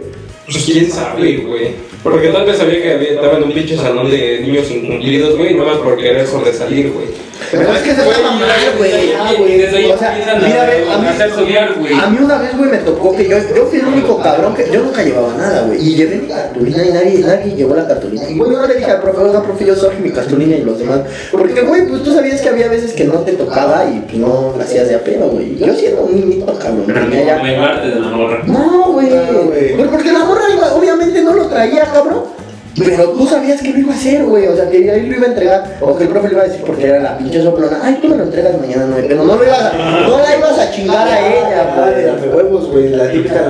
Pues 0.45 0.63
quién 0.65 0.91
sabe, 0.91 1.37
güey. 1.37 1.93
Porque 2.03 2.27
tal 2.29 2.45
vez 2.45 2.57
sabía 2.57 2.81
que 2.81 2.93
había, 2.93 3.09
estaba 3.11 3.37
en 3.37 3.43
un 3.43 3.53
pinche 3.53 3.77
salón 3.77 4.11
de 4.11 4.39
niños 4.41 4.69
incumplidos, 4.69 5.37
güey, 5.37 5.53
no 5.53 5.63
más 5.65 5.77
por 5.77 5.95
querer 5.97 6.27
sobresalir, 6.27 6.91
güey. 6.91 7.07
Pero 7.49 7.71
es 7.73 7.79
que 7.81 7.93
se 7.93 8.01
estaba 8.01 8.31
mal, 8.31 8.49
güey. 8.77 8.91
y- 8.91 9.53
y 9.53 9.57
desde 9.57 9.77
ahí 9.77 9.91
O 9.91 9.97
sea, 9.97 10.09
empiezan 10.17 10.43
mira, 10.43 10.63
a, 10.93 10.97
mí- 10.97 11.07
a 11.07 11.09
hacer 11.11 11.31
soñar, 11.31 11.73
güey. 11.77 11.93
A 11.93 12.07
mí 12.09 12.17
una 12.21 12.37
vez, 12.39 12.57
güey, 12.57 12.69
me 12.71 12.77
tocó 12.79 13.15
que 13.15 13.27
yo, 13.29 13.37
yo 13.55 13.65
fui 13.67 13.79
el 13.79 13.85
único 13.85 14.19
cabrón 14.21 14.53
que 14.55 14.65
yo 14.71 14.81
nunca 14.81 15.03
llevaba 15.03 15.33
nada, 15.37 15.65
güey. 15.67 15.79
Y 15.79 15.95
llevé 15.95 16.15
mi 16.17 16.27
cartulina 16.27 16.83
y 16.85 16.89
nadie, 16.91 17.19
nadie 17.19 17.55
llevó 17.55 17.75
la 17.75 17.87
cartulina. 17.87 18.29
Y, 18.29 18.37
güey, 18.37 18.51
yo 18.51 18.57
no 18.61 18.67
le 18.67 18.75
dije 18.75 18.91
al 18.91 19.01
profe, 19.01 19.21
oiga, 19.21 19.43
profe, 19.43 19.65
yo 19.65 19.75
soy 19.75 19.95
mi 20.01 20.09
cartulina 20.11 20.55
y 20.57 20.61
los 20.63 20.79
demás. 20.79 21.01
Porque, 21.31 21.61
güey, 21.61 21.87
pues 21.87 22.03
tú 22.03 22.13
sabías 22.13 22.41
que 22.41 22.49
había 22.49 22.67
veces 22.69 22.93
que 22.93 23.03
no 23.05 23.19
te 23.19 23.33
tocaba 23.33 23.85
y 23.85 23.99
pues 24.01 24.15
no 24.17 24.53
la 24.57 24.63
hacías 24.63 24.89
de 24.89 24.95
apelo, 24.95 25.27
güey. 25.29 25.57
Yo 25.57 25.73
siendo 25.75 26.01
un 26.03 26.15
niñito, 26.15 26.45
cabrón. 26.59 26.83
Pero 26.87 27.09
ya- 27.25 27.37
no 27.37 27.43
vengarte 27.43 27.87
de 27.87 27.95
la 27.99 28.07
morra. 28.09 28.41
No, 28.45 28.91
güey. 28.93 29.09
No, 29.09 29.41
güey. 29.43 29.75
Pues 29.75 29.87
porque 29.89 30.11
la 30.11 30.25
morra 30.33 30.45
iba- 30.53 30.73
obviamente 30.75 31.21
no 31.21 31.33
lo 31.33 31.45
traía, 31.47 31.83
cabrón. 31.83 32.43
Pero 32.75 33.09
tú 33.09 33.27
sabías 33.27 33.61
que 33.61 33.69
lo 33.69 33.77
iba 33.77 33.93
a 33.93 33.95
hacer, 33.95 34.23
güey. 34.25 34.47
O 34.47 34.55
sea, 34.55 34.67
que 34.67 34.77
ahí 34.89 35.05
lo 35.05 35.15
iba 35.17 35.27
a 35.27 35.29
entregar. 35.29 35.77
O 35.79 35.95
que 35.95 36.05
el 36.05 36.09
profe 36.09 36.29
le 36.29 36.33
iba 36.33 36.41
a 36.43 36.47
decir 36.47 36.63
porque 36.65 36.87
era 36.87 36.99
la 36.99 37.17
pinche 37.19 37.39
soplona. 37.43 37.79
Ay, 37.83 37.99
tú 38.01 38.07
me 38.07 38.17
lo 38.17 38.23
entregas 38.23 38.59
mañana, 38.59 38.87
no. 38.87 38.95
Pero 38.95 39.23
no, 39.23 39.35
lo 39.35 39.43
ibas 39.45 39.59
a- 39.61 39.73
no 40.07 40.17
la 40.17 40.35
ibas 40.35 40.57
a 40.57 40.71
chingar 40.71 41.07
a 41.07 41.19
ella, 41.19 41.71
Madre, 41.77 41.93
güey. 41.93 42.05
dame 42.15 42.27
huevos, 42.35 42.67
güey, 42.71 42.89
la 42.89 43.11
típica. 43.11 43.43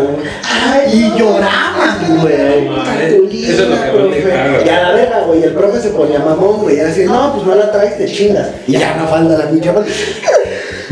Ay, 0.73 0.89
y 1.15 1.17
lloraban, 1.17 2.19
güey. 2.21 3.43
Eso 3.45 3.63
es 3.63 3.69
lo 3.69 4.11
que 4.11 4.19
me. 4.25 4.65
Y 4.65 4.69
a 4.69 4.81
la 4.83 4.91
verga, 4.91 5.21
güey, 5.25 5.41
el 5.43 5.53
profe 5.53 5.79
se 5.79 5.89
ponía 5.91 6.19
mamón, 6.19 6.61
güey. 6.63 6.81
Así, 6.81 7.05
no, 7.05 7.33
pues 7.33 7.47
no 7.47 7.55
la 7.55 7.71
traes, 7.71 7.97
te 7.97 8.05
chingas. 8.07 8.49
Y 8.67 8.73
ya 8.73 8.95
no 8.97 9.07
falta 9.07 9.37
la 9.37 9.49
pinche 9.49 9.71
madre. 9.71 9.89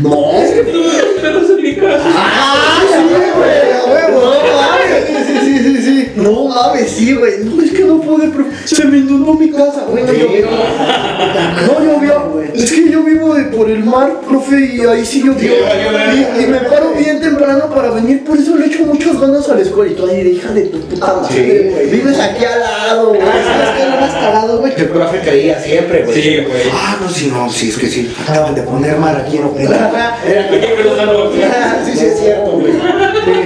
No, 0.00 0.32
es 0.32 0.50
que. 0.50 0.60
En 0.62 1.62
mi 1.62 1.76
casa. 1.76 2.02
¡Ah, 2.04 2.82
sí, 2.88 3.14
güey! 3.36 3.72
¡A 3.72 3.84
huevo! 3.92 4.20
¡No 4.20 4.30
mames! 4.60 5.44
Sí, 5.44 5.58
sí, 5.58 5.76
sí, 5.76 5.82
sí. 5.82 6.12
No 6.16 6.48
mames, 6.48 6.90
sí, 6.90 7.14
güey. 7.14 7.32
No, 7.44 7.62
es 7.62 7.70
que 7.70 7.84
no 7.84 8.00
pude, 8.00 8.28
profe. 8.28 8.50
Se 8.64 8.84
me 8.84 8.98
inundó 8.98 9.34
mi 9.34 9.50
casa, 9.50 9.84
güey. 9.88 10.02
No 10.04 10.12
llovió. 10.12 10.46
No 11.66 11.84
llovió. 11.84 12.42
Es 12.54 12.72
que 12.72 12.90
yo 12.90 13.02
vivo 13.04 13.34
de- 13.34 13.44
por 13.44 13.70
el 13.70 13.84
mar, 13.84 14.20
profe, 14.28 14.74
y 14.76 14.80
ahí 14.80 15.04
sí 15.06 15.22
llovió. 15.24 15.52
Y, 15.52 16.42
y 16.42 16.46
me 16.46 16.58
paro 16.58 16.92
bien 16.94 17.20
temprano 17.20 17.66
para 17.74 17.90
venir, 17.90 18.24
por 18.24 18.36
eso 18.38 18.56
le 18.56 18.66
echo 18.66 18.84
muchas 18.84 19.18
ganas 19.20 19.48
a 19.48 19.54
la 19.54 19.62
escuela. 19.62 19.90
Y 19.92 19.94
tú 19.94 20.06
ahí, 20.06 20.20
hija 20.28 20.52
de 20.52 20.62
tu 20.62 20.80
puta 20.80 21.14
madre, 21.22 21.70
güey. 21.72 21.86
Vives 21.90 22.18
aquí 22.18 22.44
al 22.44 22.60
lado, 22.60 23.08
güey. 23.10 23.20
¿Sabes 23.20 23.68
qué 23.78 23.84
lo 23.88 24.00
más 24.00 24.12
cagado, 24.12 24.58
güey? 24.58 24.74
Que 24.74 24.82
el 24.82 24.88
profe 24.88 25.20
creía 25.20 25.60
siempre, 25.62 26.02
güey. 26.04 26.20
Sí, 26.22 26.36
güey. 26.46 26.62
Ah, 26.72 26.98
no, 27.00 27.08
sí, 27.08 27.30
no, 27.32 27.50
sí, 27.50 27.68
es 27.70 27.76
que 27.78 27.86
sí. 27.88 28.12
Acaban 28.28 28.54
de 28.54 28.62
poner 28.62 28.96
mar 28.98 29.16
aquí 29.16 29.36
en. 29.38 29.61
Era. 29.62 30.52
Sí, 31.84 31.92
sí, 31.96 32.06
es 32.06 32.18
cierto, 32.20 32.52
güey. 32.52 32.72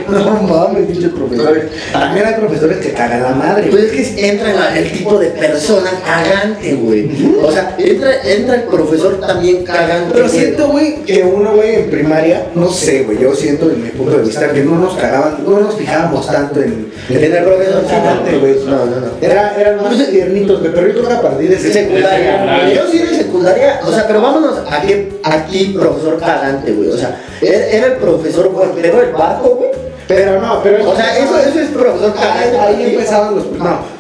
No 0.09 0.43
mames, 0.43 0.87
pinches 0.87 1.11
profesores. 1.11 1.65
También 1.93 2.27
hay 2.27 2.35
profesores 2.35 2.79
que 2.79 2.93
cagan 2.93 3.23
la 3.23 3.31
madre. 3.31 3.69
Pues 3.71 3.85
es 3.93 4.11
que 4.11 4.29
entra 4.29 4.53
la- 4.53 4.79
el 4.79 4.91
tipo 4.93 5.19
de 5.19 5.27
persona 5.31 5.91
cagante, 6.05 6.75
güey. 6.75 7.11
O 7.43 7.51
sea, 7.51 7.75
entra, 7.79 8.11
entra 8.25 8.55
el 8.57 8.63
profesor 8.63 9.19
también 9.21 9.65
cagante. 9.65 10.13
Pero 10.15 10.29
siento, 10.29 10.69
güey, 10.69 11.03
que 11.05 11.23
uno, 11.23 11.55
güey, 11.57 11.75
en 11.77 11.91
primaria, 11.91 12.47
no 12.55 12.71
sé, 12.71 13.03
güey, 13.03 13.19
yo 13.19 13.35
siento 13.35 13.69
en 13.71 13.83
mi 13.83 13.91
punto 13.91 14.17
de 14.19 14.25
vista 14.25 14.51
que 14.53 14.63
no 14.63 14.77
nos 14.79 14.95
cagaban, 14.95 15.39
no 15.47 15.61
nos 15.61 15.75
fijábamos 15.75 16.27
tanto 16.27 16.61
en, 16.61 16.91
En 17.09 17.33
el 17.35 17.45
profesor, 17.45 17.85
cagante, 17.87 18.39
güey. 18.39 18.55
No, 18.65 18.87
no, 18.87 19.01
no. 19.01 19.07
Era, 19.21 19.55
eran 19.61 19.83
más 19.83 19.97
tiernitos, 20.11 20.61
güey, 20.61 20.73
pero 20.73 20.87
yo 20.89 20.95
creo 20.95 21.09
que 21.09 21.15
a 21.15 21.23
partir 21.23 21.51
de 21.51 21.59
secundaria. 21.59 22.33
secundaria. 22.33 22.75
Yo 22.75 22.91
sí 22.91 22.99
de 22.99 23.17
secundaria, 23.37 23.81
o 23.87 23.93
sea, 23.93 24.07
pero 24.07 24.21
vámonos 24.23 24.59
a 24.71 24.81
qué, 24.81 25.13
aquí 25.23 25.77
profesor 25.79 26.19
cagante, 26.19 26.73
güey. 26.73 26.89
O 26.91 26.97
sea, 26.97 27.21
era, 27.41 27.67
era 27.67 27.87
el 27.89 27.93
profesor 27.95 28.51
golpero 28.51 29.03
el 29.03 29.13
barco, 29.13 29.57
güey. 29.57 29.71
Pero 30.09 30.41
no, 30.41 30.63
pero 30.63 30.89
O 30.91 30.95
sea, 30.97 31.19
eso, 31.19 31.39
eso 31.39 31.61
es 31.61 31.69
profesor 31.71 32.13
Ahí, 32.17 32.51
cagante. 32.51 32.59
ahí 32.59 32.75
aquí. 32.75 32.95
empezaban 32.95 33.35
los. 33.37 33.47
No. 33.53 33.97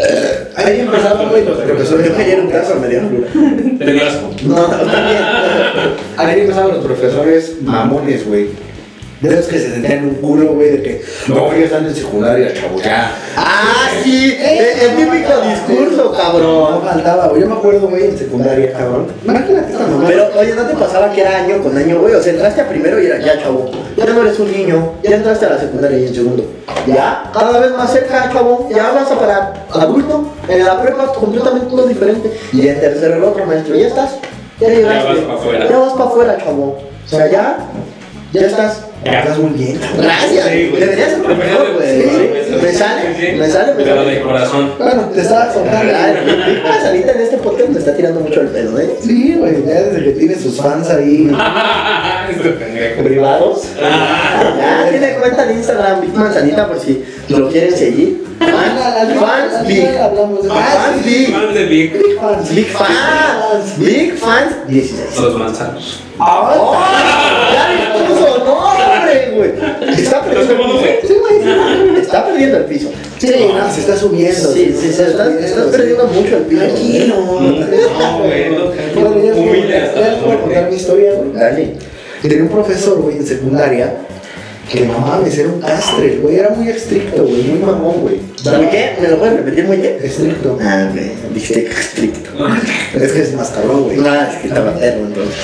Eh, 0.00 0.52
ahí 0.56 0.64
Ahí 0.66 0.80
empezaba, 0.80 1.24
güey, 1.24 1.44
los 1.44 1.58
profesores. 1.58 2.08
Yo 2.08 2.16
quería 2.16 2.36
un 2.36 2.50
caso, 2.50 2.74
me 2.76 2.88
dio 2.88 3.00
flura. 3.00 3.28
Te 3.78 4.00
asco. 4.06 4.30
No, 4.44 4.54
también. 4.66 5.22
Ahí 6.16 6.40
empezaban 6.40 6.68
los 6.74 6.84
profesores 6.84 7.62
mamones, 7.62 8.26
güey. 8.28 8.50
De 9.20 9.34
esos 9.34 9.46
que 9.46 9.58
se 9.58 9.72
sentían 9.72 9.98
en 9.98 10.04
un 10.10 10.14
culo, 10.16 10.52
güey, 10.54 10.70
de 10.70 10.82
que 10.82 11.02
no, 11.26 11.52
ya 11.52 11.64
están 11.64 11.84
en 11.86 11.94
secundaria, 11.94 12.54
chavo, 12.54 12.80
ya. 12.80 13.10
Ah, 13.36 13.88
sí, 14.04 14.36
el, 14.40 14.58
el 14.58 14.96
típico 14.96 15.32
discurso, 15.40 16.04
No 16.04 16.12
cabrón. 16.12 16.82
faltaba, 16.84 17.26
güey. 17.26 17.42
Yo 17.42 17.48
me 17.48 17.54
acuerdo, 17.56 17.88
güey, 17.88 18.04
en 18.04 18.16
secundaria, 18.16 18.72
cabrón. 18.72 19.08
Imagínate 19.24 19.72
esta 19.72 19.86
mamá. 19.88 20.04
Pero, 20.06 20.28
oye, 20.38 20.54
¿no 20.54 20.62
te 20.62 20.74
pasaba 20.76 21.10
que 21.10 21.22
era 21.22 21.36
año 21.36 21.60
con 21.60 21.76
año, 21.76 21.98
güey? 22.00 22.14
O 22.14 22.22
sea, 22.22 22.32
entraste 22.32 22.60
a 22.60 22.68
primero 22.68 23.02
y 23.02 23.06
era 23.06 23.18
ya, 23.18 23.42
chavo. 23.42 23.68
Ya 23.96 24.04
no 24.06 24.22
eres 24.22 24.38
un 24.38 24.52
niño. 24.52 24.92
Ya 25.02 25.16
entraste 25.16 25.46
a 25.46 25.50
la 25.50 25.58
secundaria 25.58 25.98
y 25.98 26.06
en 26.06 26.14
segundo. 26.14 26.44
Ya, 26.86 27.28
cada 27.34 27.58
vez 27.58 27.72
más 27.72 27.92
cerca, 27.92 28.30
chavo. 28.32 28.68
Ya 28.72 28.92
vas 28.92 29.10
a 29.10 29.18
para 29.18 29.52
adulto. 29.72 30.32
En 30.48 30.64
la 30.64 30.80
prepa, 30.80 31.12
completamente 31.12 31.66
todo 31.66 31.88
diferente. 31.88 32.32
Y 32.52 32.68
en 32.68 32.78
tercero, 32.80 33.16
el 33.16 33.24
otro 33.24 33.44
maestro. 33.46 33.74
Ya 33.74 33.88
estás. 33.88 34.10
Ya 34.60 34.68
llegaste. 34.68 35.08
vas 35.12 35.18
pa' 35.24 35.34
afuera. 35.34 35.66
Ya 35.68 35.78
vas 35.78 35.92
para 35.94 36.04
afuera, 36.04 36.38
chavo. 36.38 36.78
O 37.04 37.08
sea, 37.08 37.28
ya. 37.28 37.58
Ya 38.32 38.40
estás. 38.42 38.82
Ya. 39.04 39.20
Estás 39.20 39.38
muy 39.38 39.50
bien. 39.50 39.80
Gracias. 39.96 40.48
Sí, 40.48 40.68
güey. 40.70 40.80
Deberías 40.80 41.10
ser 41.10 41.22
profesor, 41.22 41.74
güey. 41.74 42.02
Sí, 42.02 42.54
Me 42.62 42.72
sale, 42.72 43.36
me 43.38 43.48
sale, 43.48 43.74
me 43.74 43.84
Pero 43.84 43.96
sale. 43.96 44.14
de 44.14 44.22
corazón. 44.22 44.72
Bueno, 44.78 45.02
te 45.14 45.20
estaba 45.20 45.52
contando. 45.52 45.92
Ah, 45.94 46.78
Salita 46.82 47.12
en 47.12 47.20
este 47.20 47.36
podcast 47.38 47.68
me 47.70 47.78
está 47.78 47.94
tirando 47.96 48.20
mucho 48.20 48.40
el 48.40 48.48
pelo, 48.48 48.78
¿eh? 48.78 48.90
Sí, 49.00 49.36
güey, 49.38 49.64
ya 49.66 49.74
desde 49.82 50.04
que 50.04 50.10
tiene 50.12 50.34
sus 50.34 50.56
fans 50.60 50.90
ahí 50.90 51.30
Este 52.30 52.48
pendejo. 52.50 53.02
privados. 53.04 53.62
Ya 53.80 54.86
tiene 54.90 55.14
cuenta 55.14 55.44
en 55.50 55.56
Instagram, 55.58 56.00
Big 56.00 56.14
Manzanita, 56.14 56.66
por 56.68 56.80
si 56.80 57.04
lo 57.28 57.48
quieren 57.48 57.74
seguir. 57.76 58.24
Fans 58.38 58.80
al 59.60 59.66
Big. 59.66 59.76
de 59.82 59.92
Fans 60.48 61.04
Big. 61.04 61.30
Más 61.34 61.54
de 61.54 61.64
Big. 61.66 61.92
Big 61.92 62.18
fans. 62.20 62.54
Big 62.54 62.66
Fans. 62.68 63.78
Big 63.78 64.14
Fans 64.16 64.54
16. 64.68 65.20
Los 65.20 65.36
manzanos. 65.36 66.02
¡Oh! 66.20 66.76
¡Ya 67.52 67.68
le 67.68 68.04
puso 68.08 68.38
nombre, 68.44 69.32
güey! 69.52 69.94
Está 70.02 70.24
perdiendo 70.24 70.56
el 70.58 70.64
piso. 70.94 71.08
Sí, 71.08 71.14
güey. 71.20 72.00
Está 72.00 72.26
perdiendo 72.26 72.56
el 72.58 72.64
piso. 72.64 72.90
Sí, 73.18 73.26
no, 73.56 73.72
se 73.74 73.80
está 73.80 73.96
subiendo. 73.96 74.52
Sí, 74.52 74.74
sí, 74.80 74.92
se 74.92 75.06
está, 75.08 75.38
estás 75.38 75.66
perdiendo 75.66 76.06
mucho 76.06 76.36
el 76.36 76.42
piso. 76.44 76.62
Tranquilo. 76.62 77.14
No, 77.16 78.18
güey, 78.18 78.50
no, 78.50 79.14
les 79.16 79.36
Humilde 79.36 79.90
voy- 80.24 80.32
a 80.34 80.40
contar 80.40 80.70
mi 80.70 80.76
historia, 80.76 81.12
güey. 81.14 81.32
Dale. 81.32 81.74
Tenía 82.22 82.42
un 82.42 82.48
profesor, 82.48 83.00
güey, 83.00 83.16
en 83.18 83.26
secundaria 83.26 83.94
que 84.70 84.80
no 84.80 84.98
mames, 84.98 85.38
era 85.38 85.48
un 85.48 85.60
castre, 85.60 86.18
güey. 86.20 86.36
Era 86.36 86.50
muy 86.50 86.68
estricto, 86.68 87.22
güey, 87.24 87.42
muy 87.42 87.58
mamón, 87.60 88.02
güey. 88.02 88.16
¿Muy 88.56 88.66
qué? 88.68 88.96
¿Me 89.00 89.08
lo 89.08 89.18
puedes 89.18 89.36
repetir 89.36 89.64
muy 89.64 89.78
qué? 89.78 89.98
Estricto. 90.02 90.58
Ah, 90.60 90.88
güey. 90.92 91.10
Dijiste 91.32 91.68
estricto. 91.70 92.30
Es 93.00 93.12
que 93.12 93.22
es 93.22 93.34
más 93.34 93.48
cabrón, 93.50 93.84
güey. 93.84 93.96
No, 93.96 94.14
es 94.14 94.36
que 94.42 94.48
estaba 94.48 94.74
perro 94.74 95.06
entonces. 95.06 95.34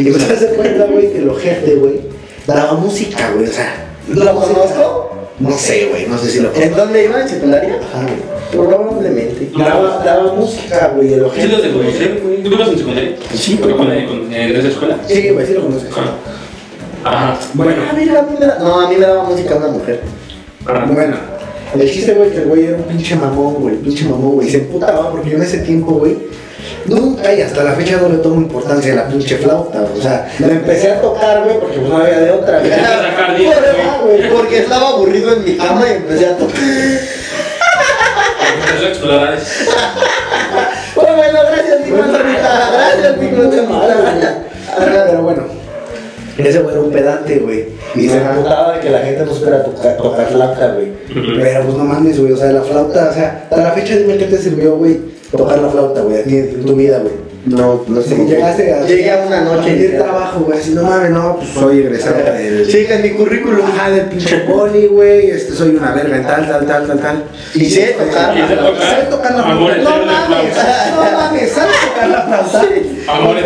Y 0.00 0.04
pues 0.10 0.26
te 0.26 0.34
das 0.34 0.44
cuenta, 0.56 0.84
güey, 0.86 1.12
que 1.12 1.18
el 1.18 1.28
ojete, 1.28 1.74
güey, 1.76 2.00
daba 2.46 2.74
música, 2.74 3.30
güey. 3.34 3.48
O 3.48 3.52
sea, 3.52 3.86
¿Lo 4.08 4.34
conozco? 4.34 5.10
no 5.38 5.50
sé, 5.58 5.86
güey, 5.90 6.06
no 6.06 6.18
sé 6.18 6.30
si 6.30 6.40
lo 6.40 6.54
¿En 6.54 6.74
dónde 6.74 7.04
iba? 7.04 7.20
¿En 7.22 7.28
secundaria? 7.28 7.78
Ajá, 7.92 8.02
güey. 8.02 8.32
Probablemente. 8.52 9.50
Daba, 9.56 10.02
daba 10.04 10.34
música, 10.34 10.92
güey, 10.94 11.14
el 11.14 11.20
¿Sí 11.20 11.24
ojete. 11.26 11.48
los 11.48 11.62
de 11.62 11.72
conocer, 11.72 12.20
güey? 12.22 12.42
¿Tú 12.42 12.52
ibas 12.52 12.68
en 12.68 12.78
secundaria? 12.78 13.16
Sí, 13.34 13.58
¿Pero 13.62 13.76
con, 13.76 13.86
con, 13.86 14.32
en 14.32 14.56
esa 14.56 14.68
escuela? 14.68 14.98
Sí, 15.06 15.30
güey, 15.30 15.46
sí 15.46 15.54
lo 15.54 15.62
conoces. 15.62 15.88
Ajá. 17.04 17.38
Bueno, 17.54 17.82
Ah, 17.90 17.94
mira, 17.98 18.20
a 18.20 18.22
mí 18.22 18.36
me 18.38 18.46
da... 18.46 18.58
No, 18.60 18.80
a 18.80 18.88
mí 18.88 18.96
me 18.96 19.06
daba 19.06 19.24
música 19.24 19.56
una 19.56 19.68
mujer. 19.68 20.00
Ajá. 20.66 20.84
bueno. 20.86 21.16
El 21.74 21.90
chiste, 21.90 22.12
güey, 22.12 22.30
que 22.30 22.36
el 22.38 22.44
güey 22.44 22.66
era 22.66 22.76
un 22.76 22.82
pinche 22.82 23.16
mamón, 23.16 23.54
güey, 23.54 23.76
pinche 23.76 24.04
mamón, 24.04 24.32
güey. 24.32 24.50
Se 24.50 24.58
emputaba 24.58 25.10
porque 25.10 25.30
yo 25.30 25.36
en 25.38 25.42
ese 25.42 25.58
tiempo, 25.60 25.92
güey, 25.92 26.18
nunca 26.86 27.32
y 27.32 27.40
hasta 27.40 27.64
la 27.64 27.72
fecha 27.72 27.98
no 27.98 28.08
le 28.08 28.18
tomo 28.18 28.36
importancia 28.36 28.92
a 28.92 28.96
la 28.96 29.08
pinche 29.08 29.36
flauta. 29.36 29.84
O 29.96 30.00
sea, 30.00 30.28
la 30.38 30.46
empecé 30.48 30.92
a 30.92 31.00
tocar, 31.00 31.44
güey, 31.44 31.60
porque 31.60 31.78
pues 31.78 31.88
no 31.88 31.98
había 31.98 32.20
de 32.20 32.30
otra, 32.30 32.58
güey. 32.60 32.72
Ah, 32.72 34.00
güey. 34.02 34.28
Porque 34.30 34.58
estaba 34.58 34.88
aburrido 34.88 35.32
en 35.34 35.44
mi 35.44 35.56
cama 35.56 35.84
y 35.88 35.92
empecé 35.96 36.26
a 36.26 36.36
tocar. 36.36 36.58
Empezó 38.58 38.84
a 38.84 38.88
explorar. 38.88 39.38
Bueno, 40.94 41.16
bueno, 41.16 41.38
gracias, 41.50 41.80
mi 41.86 41.90
manzanita. 41.92 42.70
Gracias, 42.72 43.18
mi 43.18 43.28
manzanita. 43.30 44.38
Pero 44.78 45.22
bueno, 45.22 45.42
ese 46.38 46.58
güey 46.60 46.74
era 46.74 46.82
un 46.82 46.92
pedante, 46.92 47.38
güey. 47.38 47.68
Y 47.94 48.08
se 48.08 48.16
emputaba 48.16 48.74
de 48.74 48.80
que 48.80 48.90
la 48.90 49.00
gente 49.00 49.24
no 49.24 49.34
supiera 49.34 49.62
tocar, 49.62 49.96
tocar 49.96 50.26
flauta, 50.26 50.68
güey. 50.68 50.92
Pero 51.40 51.64
pues 51.64 51.76
no 51.76 51.84
mames, 51.84 52.18
güey. 52.18 52.32
O 52.32 52.36
sea, 52.36 52.52
la 52.52 52.62
flauta, 52.62 53.10
o 53.10 53.12
sea, 53.12 53.46
hasta 53.50 53.62
la 53.62 53.72
fecha 53.72 53.96
dime 53.96 54.16
qué 54.16 54.24
te 54.24 54.38
sirvió, 54.38 54.76
güey, 54.76 55.00
tocar 55.36 55.58
la 55.58 55.68
flauta, 55.68 56.02
güey, 56.02 56.20
a 56.20 56.24
ti 56.24 56.36
en 56.36 56.64
tu 56.64 56.76
vida, 56.76 57.00
güey. 57.00 57.31
No, 57.44 57.84
no 57.88 58.00
sé. 58.00 58.14
Llegaste 58.24 58.72
a. 58.72 58.82
Llegué 58.86 59.10
a 59.10 59.24
una 59.26 59.40
noche. 59.40 59.70
pedir 59.72 59.96
trabajo, 59.98 60.40
güey. 60.40 60.58
Así, 60.58 60.70
no 60.74 60.84
mames, 60.84 61.10
no, 61.10 61.36
pues 61.36 61.48
soy 61.50 61.78
egresado 61.80 62.16
del. 62.22 62.64
Sí, 62.70 62.86
en 62.88 63.02
mi 63.02 63.10
currículum. 63.10 63.66
Ajá, 63.66 63.90
del 63.90 64.06
pinche 64.06 64.36
poli, 64.40 64.86
güey. 64.86 65.30
Este, 65.30 65.52
soy 65.52 65.70
una 65.74 65.92
verga 65.92 66.16
en 66.18 66.22
tal, 66.26 66.48
tal, 66.48 66.66
tal, 66.66 66.86
tal, 66.86 67.00
tal. 67.00 67.24
Y 67.54 67.64
sé 67.68 67.96
tocar. 67.98 68.36
Y 68.36 68.40
sé 68.46 68.54
tocar. 68.54 68.82
¿Sabes 68.88 69.10
tocar 69.10 69.34
la 69.34 69.42
flauta? 69.42 69.76
No 69.76 70.06
mames, 70.06 70.56
no 70.94 71.18
mames, 71.18 71.50
¿sabes 71.50 71.76
tocar 71.88 72.08
la 72.08 72.22
flauta? 72.22 72.68
Amor. 73.08 73.36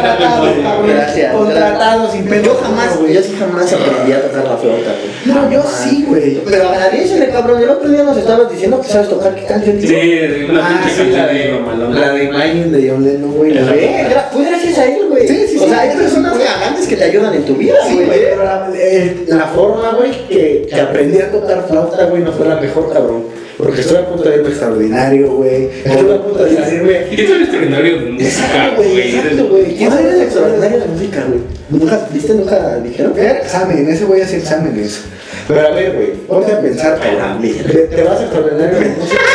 Gracias. 0.86 1.34
Contratado 1.34 2.12
sin 2.12 2.24
pelo. 2.26 2.44
Yo 2.44 2.54
jamás, 2.62 2.98
güey. 2.98 3.14
yo 3.14 3.22
sí 3.22 3.34
jamás 3.38 3.72
aprendí 3.72 4.12
a 4.12 4.20
tocar 4.22 4.44
la 4.44 4.56
flauta, 4.58 4.90
güey. 5.24 5.34
No, 5.36 5.50
yo 5.50 5.62
sí, 5.62 6.04
güey. 6.06 6.40
Pero 6.44 6.68
agradecele, 6.68 7.30
cabrón. 7.30 7.62
El 7.62 7.70
otro 7.70 7.88
día 7.88 8.02
nos 8.02 8.18
estabas 8.18 8.50
diciendo 8.52 8.78
que 8.82 8.88
sabes 8.88 9.08
tocar. 9.08 9.34
¿Qué 9.34 9.46
canción 9.46 9.76
Sí, 9.80 9.86
dices? 9.86 10.38
de 10.38 10.46
una 10.50 10.66
Ah, 10.66 10.80
pinche 10.84 10.90
sí, 11.04 11.10
la 11.10 11.26
canción 11.26 11.92
de, 11.92 12.00
la 12.00 12.12
de 12.12 12.24
Imagine 12.24 12.64
de 12.78 12.90
John 12.90 13.04
Lennon, 13.04 13.32
güey. 13.32 13.54
Gra- 13.88 14.28
Fue 14.32 14.44
gracias 14.44 14.78
a 14.78 14.84
él, 14.86 15.06
güey. 15.08 15.26
Sí, 15.28 15.46
sí, 15.50 15.56
O 15.58 15.68
sea, 15.68 15.82
sí. 15.82 15.88
hay 15.90 15.96
personas 15.96 16.34
cagantes 16.38 16.86
que 16.86 16.96
te 16.96 17.04
ayudan 17.04 17.34
en 17.34 17.44
tu 17.44 17.54
vida, 17.56 17.76
Sí, 17.88 17.94
güey. 17.94 18.08
pero 18.08 18.44
la, 18.44 18.70
eh, 18.76 19.24
la 19.28 19.46
forma, 19.46 19.92
güey, 19.96 20.12
que, 20.28 20.66
que 20.68 20.80
aprendí 20.80 21.18
a 21.18 21.30
tocar 21.30 21.64
flauta, 21.68 22.04
güey, 22.06 22.22
no 22.22 22.32
fue 22.32 22.46
la 22.48 22.56
mejor, 22.56 22.92
cabrón. 22.92 23.24
Porque 23.58 23.80
estoy 23.80 23.96
a 23.96 24.06
punto 24.06 24.28
de 24.28 24.36
irme 24.36 24.48
extraordinario, 24.50 25.32
güey. 25.32 25.70
Estoy 25.82 26.12
a 26.12 26.22
punto 26.22 26.44
de 26.44 26.52
irme. 26.52 27.06
¿Qué 27.16 27.24
es 27.24 27.30
el 27.30 27.40
extraordinario 27.42 28.00
de 28.00 28.10
música, 28.10 28.72
güey, 28.76 28.90
güey? 28.92 29.16
exacto, 29.16 29.46
güey. 29.48 29.64
¿Quién 29.64 29.76
¿Quién 29.78 29.92
es 29.92 30.14
el 30.14 30.20
extraordinario 30.22 30.80
de 30.80 30.86
música, 30.86 31.24
güey? 31.26 31.40
¿Nunca, 31.70 32.08
viste, 32.12 32.34
nunca 32.34 32.76
dijeron? 32.80 33.14
Era 33.18 33.38
examen, 33.38 33.88
ese 33.88 34.04
güey 34.04 34.20
hacía 34.20 34.38
exámenes. 34.38 35.00
Pero 35.48 35.60
a 35.66 35.70
ver, 35.70 35.92
güey, 35.94 36.12
ponte 36.28 36.52
a 36.52 36.60
pensar, 36.60 37.00
cabrón. 37.00 37.40
Te, 37.40 37.78
te 37.78 38.02
vas 38.02 38.20
a 38.20 38.24
extraordinario 38.24 38.78
de 38.78 38.88
música. 38.90 39.20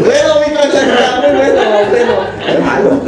Bueno, 0.00 0.40
bueno, 0.74 1.54
bueno. 1.90 2.60
malo. 2.64 3.02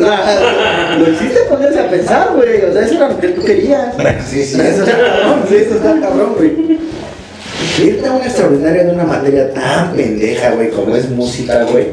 Lo 0.99 1.11
hiciste 1.11 1.41
ponerse 1.49 1.81
a 1.81 1.91
pensar, 1.91 2.31
güey. 2.35 2.65
O 2.65 2.73
sea, 2.73 2.83
eso 2.83 2.95
era 2.95 3.09
lo 3.09 3.21
que 3.21 3.29
tú 3.29 3.45
querías. 3.45 3.95
Sí, 4.29 4.45
sí, 4.45 4.61
eso 4.61 4.85
está 4.85 4.99
cabrón, 4.99 5.45
sí, 5.49 5.57
eso 5.57 5.75
está 5.77 6.01
cabrón, 6.01 6.35
güey. 6.37 6.79
Irte 7.79 8.07
a 8.07 8.13
una 8.13 8.25
extraordinaria 8.25 8.85
de 8.85 8.93
una 8.93 9.05
materia 9.05 9.53
tan 9.53 9.95
pendeja, 9.95 10.51
güey, 10.53 10.71
como 10.71 10.97
es 10.97 11.09
música, 11.11 11.65
güey. 11.65 11.89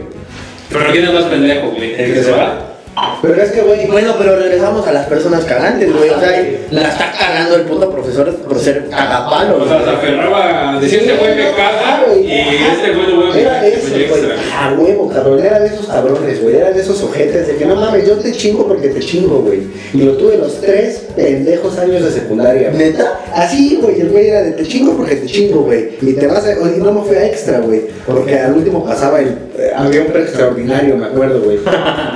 Pero 0.69 0.91
¿quién 0.91 1.05
es 1.05 1.13
más 1.13 1.25
pendejo, 1.25 1.71
güey? 1.71 1.93
¿El 1.93 2.13
que 2.13 2.23
se 2.23 2.31
va? 2.31 2.72
Pero 3.21 3.41
es 3.41 3.51
que, 3.51 3.61
güey, 3.61 3.87
Bueno, 3.87 4.13
pero 4.17 4.35
regresamos 4.35 4.85
a 4.87 4.91
las 4.91 5.07
personas 5.07 5.45
cagantes, 5.45 5.91
güey. 5.93 6.09
O 6.09 6.19
sea, 6.19 6.31
la 6.71 6.81
está 6.89 7.13
cagando 7.17 7.55
el 7.55 7.61
puto 7.63 7.89
profesor 7.91 8.33
por 8.35 8.59
ser 8.59 8.89
cagapalo. 8.89 9.63
O 9.63 9.67
sea, 9.67 9.83
se 9.83 9.89
aferraba 9.89 10.75
a 10.75 10.79
decir 10.79 10.99
este 10.99 11.15
güey 11.17 11.35
me 11.35 11.51
caga 11.51 12.03
y 12.15 12.31
este 12.31 12.93
güey 12.93 13.07
lo 13.07 13.15
voy 13.27 13.31
a 13.37 13.41
Era 13.41 13.61
de 13.61 13.73
esos, 13.73 13.89
güey. 13.89 14.31
A 14.55 14.73
huevo, 14.73 15.09
cabrón. 15.09 15.39
Era 15.43 15.59
de 15.59 15.67
esos 15.67 15.87
cabrones, 15.87 16.41
güey. 16.41 16.55
Era 16.55 16.71
de 16.71 16.81
esos 16.81 17.01
ojetes 17.03 17.47
de 17.47 17.55
que 17.55 17.65
no 17.65 17.75
mames, 17.75 18.07
yo 18.07 18.15
te 18.15 18.31
chingo 18.31 18.67
porque 18.67 18.89
te 18.89 18.99
chingo, 18.99 19.39
güey. 19.39 19.61
Y 19.93 20.01
lo 20.03 20.13
tuve 20.13 20.37
los 20.37 20.61
tres 20.61 21.03
pendejos 21.15 21.77
años 21.79 22.03
de 22.03 22.11
secundaria. 22.11 22.71
¿Neta? 22.71 23.19
Así, 23.33 23.79
güey. 23.81 24.01
El 24.01 24.09
güey 24.09 24.27
era 24.27 24.43
de 24.43 24.51
te 24.51 24.63
chingo 24.67 24.95
porque 24.95 25.15
te 25.15 25.25
chingo, 25.25 25.61
güey. 25.63 25.89
Y 26.01 26.13
te 26.13 26.27
vas 26.27 26.45
a. 26.45 26.51
Y 26.51 26.79
no 26.79 26.91
me 26.93 27.01
fui 27.01 27.15
a 27.15 27.25
extra, 27.25 27.59
güey. 27.59 27.81
Porque 28.05 28.37
al 28.37 28.53
último 28.53 28.85
pasaba 28.85 29.19
el. 29.19 29.29
eh, 29.57 29.71
había 29.75 30.01
un 30.01 30.07
extraordinario, 30.07 30.95
me 30.97 31.05
acuerdo, 31.05 31.41
güey. 31.41 31.59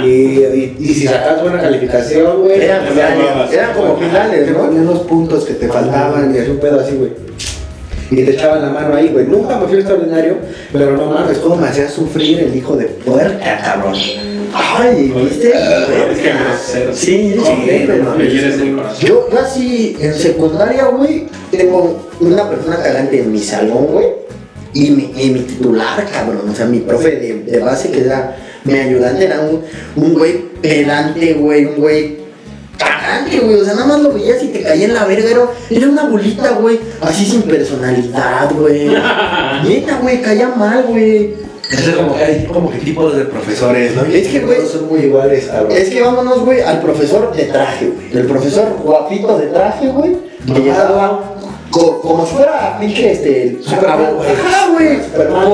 Y, 0.03 0.66
y, 0.79 0.83
y 0.83 0.93
si 0.93 1.07
sacabas 1.07 1.41
buena 1.41 1.61
calificación, 1.61 2.41
güey. 2.41 2.61
Eran 2.61 2.85
eran 3.51 3.73
como 3.75 3.97
finales, 3.97 4.49
¿no? 4.51 4.57
ponían 4.57 4.85
los 4.85 4.99
puntos 4.99 5.45
que 5.45 5.53
te 5.53 5.67
faltaban 5.67 6.33
y 6.35 6.37
así 6.37 6.51
un 6.51 6.59
pedo 6.59 6.79
así, 6.79 6.95
güey. 6.95 7.11
Y 8.09 8.23
te 8.23 8.31
echaban 8.31 8.61
la 8.61 8.69
mano 8.69 8.95
ahí, 8.95 9.09
güey. 9.09 9.25
Nunca 9.25 9.57
me 9.57 9.67
fui 9.67 9.77
extraordinario, 9.77 10.37
pero 10.71 10.95
no 10.95 11.07
mames, 11.07 11.39
cómo 11.39 11.57
me 11.57 11.67
hacía 11.67 11.89
sufrir 11.89 12.39
el 12.39 12.55
hijo 12.55 12.75
de 12.77 12.85
puerca, 12.85 13.59
cabrón. 13.63 13.95
Ay, 14.53 15.13
¿viste? 15.15 15.49
Es 15.49 16.19
que 16.19 16.31
grosero. 16.31 16.93
Sí, 16.93 17.35
sí. 17.35 17.87
Yo, 18.99 19.29
yo 19.29 19.39
así, 19.39 19.97
en 19.99 20.13
secundaria, 20.13 20.85
güey, 20.85 21.27
tengo 21.51 22.07
una 22.19 22.49
persona 22.49 22.77
cagante 22.77 23.19
en 23.19 23.31
mi 23.31 23.39
salón, 23.39 23.87
güey. 23.87 24.07
Y 24.73 24.91
mi, 24.91 25.11
y 25.17 25.31
mi 25.31 25.39
titular, 25.39 26.05
cabrón. 26.11 26.49
O 26.49 26.55
sea, 26.55 26.65
mi 26.65 26.79
profe 26.79 27.11
de, 27.17 27.43
de 27.43 27.59
base, 27.59 27.91
que 27.91 28.01
era 28.01 28.35
mi 28.63 28.73
ayudante, 28.73 29.25
era 29.25 29.41
un, 29.41 29.61
un 29.95 30.13
güey 30.13 30.45
pedante, 30.61 31.33
güey. 31.33 31.65
Un 31.65 31.75
güey 31.75 32.17
cagante, 32.77 33.39
güey. 33.39 33.55
O 33.55 33.65
sea, 33.65 33.73
nada 33.73 33.87
más 33.87 34.01
lo 34.01 34.13
veías 34.13 34.41
y 34.43 34.47
te 34.47 34.61
caía 34.61 34.85
en 34.85 34.93
la 34.93 35.05
verga. 35.05 35.29
Era, 35.29 35.41
era 35.69 35.87
una 35.87 36.09
bolita, 36.09 36.51
güey. 36.51 36.79
Así 37.01 37.25
sin 37.25 37.43
personalidad, 37.43 38.51
güey. 38.53 38.87
Neta, 39.67 39.99
güey, 40.01 40.21
caía 40.21 40.49
mal, 40.49 40.83
güey. 40.87 41.33
Es 41.71 41.81
como 41.97 42.15
que 42.15 42.23
hay 42.23 42.45
como 42.45 42.71
que 42.71 42.77
tipos 42.77 43.17
de 43.17 43.25
profesores, 43.25 43.93
¿no? 43.93 44.03
Es 44.03 44.27
que, 44.29 44.39
güey, 44.39 44.65
son 44.65 44.87
muy 44.87 45.01
iguales. 45.01 45.49
Es 45.69 45.89
que 45.89 46.01
vámonos, 46.01 46.45
güey, 46.45 46.61
al 46.61 46.81
profesor 46.81 47.35
de 47.35 47.43
traje, 47.43 47.87
güey. 47.87 48.07
El 48.13 48.25
profesor 48.25 48.77
guapito 48.81 49.37
de 49.37 49.47
traje, 49.47 49.87
güey. 49.87 50.15
Que 50.45 50.61
llegaba 50.61 51.36
co- 51.71 52.01
como 52.01 52.25
si 52.25 52.35
fuera 52.35 52.77
pinche 52.79 53.11
este. 53.11 53.57
Superman, 53.61 54.15
güey. 54.15 54.29
Ajá, 54.29 54.67
güey. 54.73 54.97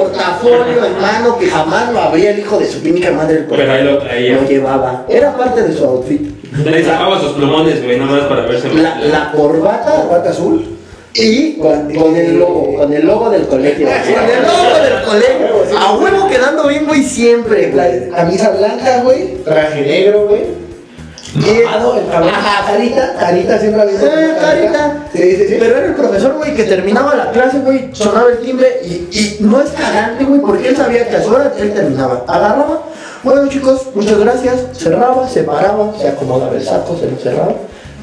Portafolio 0.02 0.86
en 0.86 1.02
mano 1.02 1.38
que 1.38 1.48
jamás 1.48 1.92
lo 1.94 2.00
abría 2.00 2.32
el 2.32 2.40
hijo 2.40 2.58
de 2.60 2.66
su 2.68 2.80
pinche 2.82 3.12
madre. 3.12 3.38
El 3.40 3.46
Pero 3.46 3.72
ahí 3.72 3.84
lo 3.84 3.98
traía. 4.00 4.36
Lo 4.36 4.48
llevaba. 4.48 5.06
Era 5.10 5.36
parte 5.38 5.64
de 5.64 5.74
su 5.76 5.84
outfit. 5.86 6.22
Le 6.66 6.84
sacaba 6.86 7.20
sus 7.20 7.32
plumones, 7.34 7.84
güey, 7.84 7.98
nomás 7.98 8.22
para 8.26 8.42
verse 8.46 8.72
La, 8.74 9.00
la 9.00 9.32
corbata 9.32 10.04
Corbata 10.04 10.30
azul. 10.30 10.78
y 11.16 11.54
con, 11.54 11.92
con 11.94 12.16
el 12.16 12.38
logo, 12.40 12.76
con 12.76 12.94
el 12.94 13.06
logo 13.06 13.30
del 13.32 13.48
colegio. 13.48 13.88
Con 13.88 14.30
el 14.30 14.42
logo 14.44 14.84
del 14.84 15.04
colegio. 15.04 15.80
A 15.80 15.94
huevo 15.98 16.28
quedando 16.28 16.68
bien, 16.68 16.86
güey, 16.86 17.04
siempre. 17.04 17.74
La 17.74 18.16
camisa 18.16 18.52
blanca, 18.52 19.02
güey. 19.04 19.36
Traje 19.44 19.82
negro, 19.82 20.28
güey. 20.28 20.42
Y- 21.36 21.64
Mamado, 21.64 21.98
el 21.98 22.08
cabrón. 22.08 22.30
Ajá. 22.30 22.72
Carita, 22.72 23.16
carita 23.20 23.60
siempre 23.60 23.82
ha 23.82 23.84
habido. 23.86 24.06
Eh, 24.06 24.34
carita. 24.40 24.98
Sí, 25.14 25.36
sí, 25.36 25.48
sí. 25.48 25.56
Pero 25.60 25.78
era 25.78 25.86
el 25.88 25.96
profesor, 25.96 26.34
güey, 26.36 26.56
que 26.56 26.64
terminaba 26.64 27.16
la 27.16 27.32
clase, 27.32 27.60
güey, 27.60 27.90
sonaba 27.94 28.30
el 28.32 28.38
timbre 28.40 28.68
y, 28.84 29.08
y 29.12 29.38
no 29.42 29.62
es 29.62 29.70
cagante, 29.72 30.24
güey, 30.26 30.42
porque 30.42 30.70
él 30.70 30.76
sabía 30.78 31.08
que 31.08 31.16
a 31.16 31.24
su 31.24 31.32
hora 31.34 31.52
él 31.58 31.74
terminaba. 31.74 32.24
Agarraba, 32.28 32.84
bueno 33.24 33.48
chicos, 33.50 33.88
muchas 33.96 34.20
gracias, 34.20 34.56
cerraba, 34.74 35.28
se 35.28 35.44
paraba, 35.44 35.94
se 36.00 36.08
acomodaba 36.10 36.56
el 36.56 36.64
saco, 36.64 36.98
se 37.00 37.10
lo 37.10 37.18
cerraba, 37.18 37.54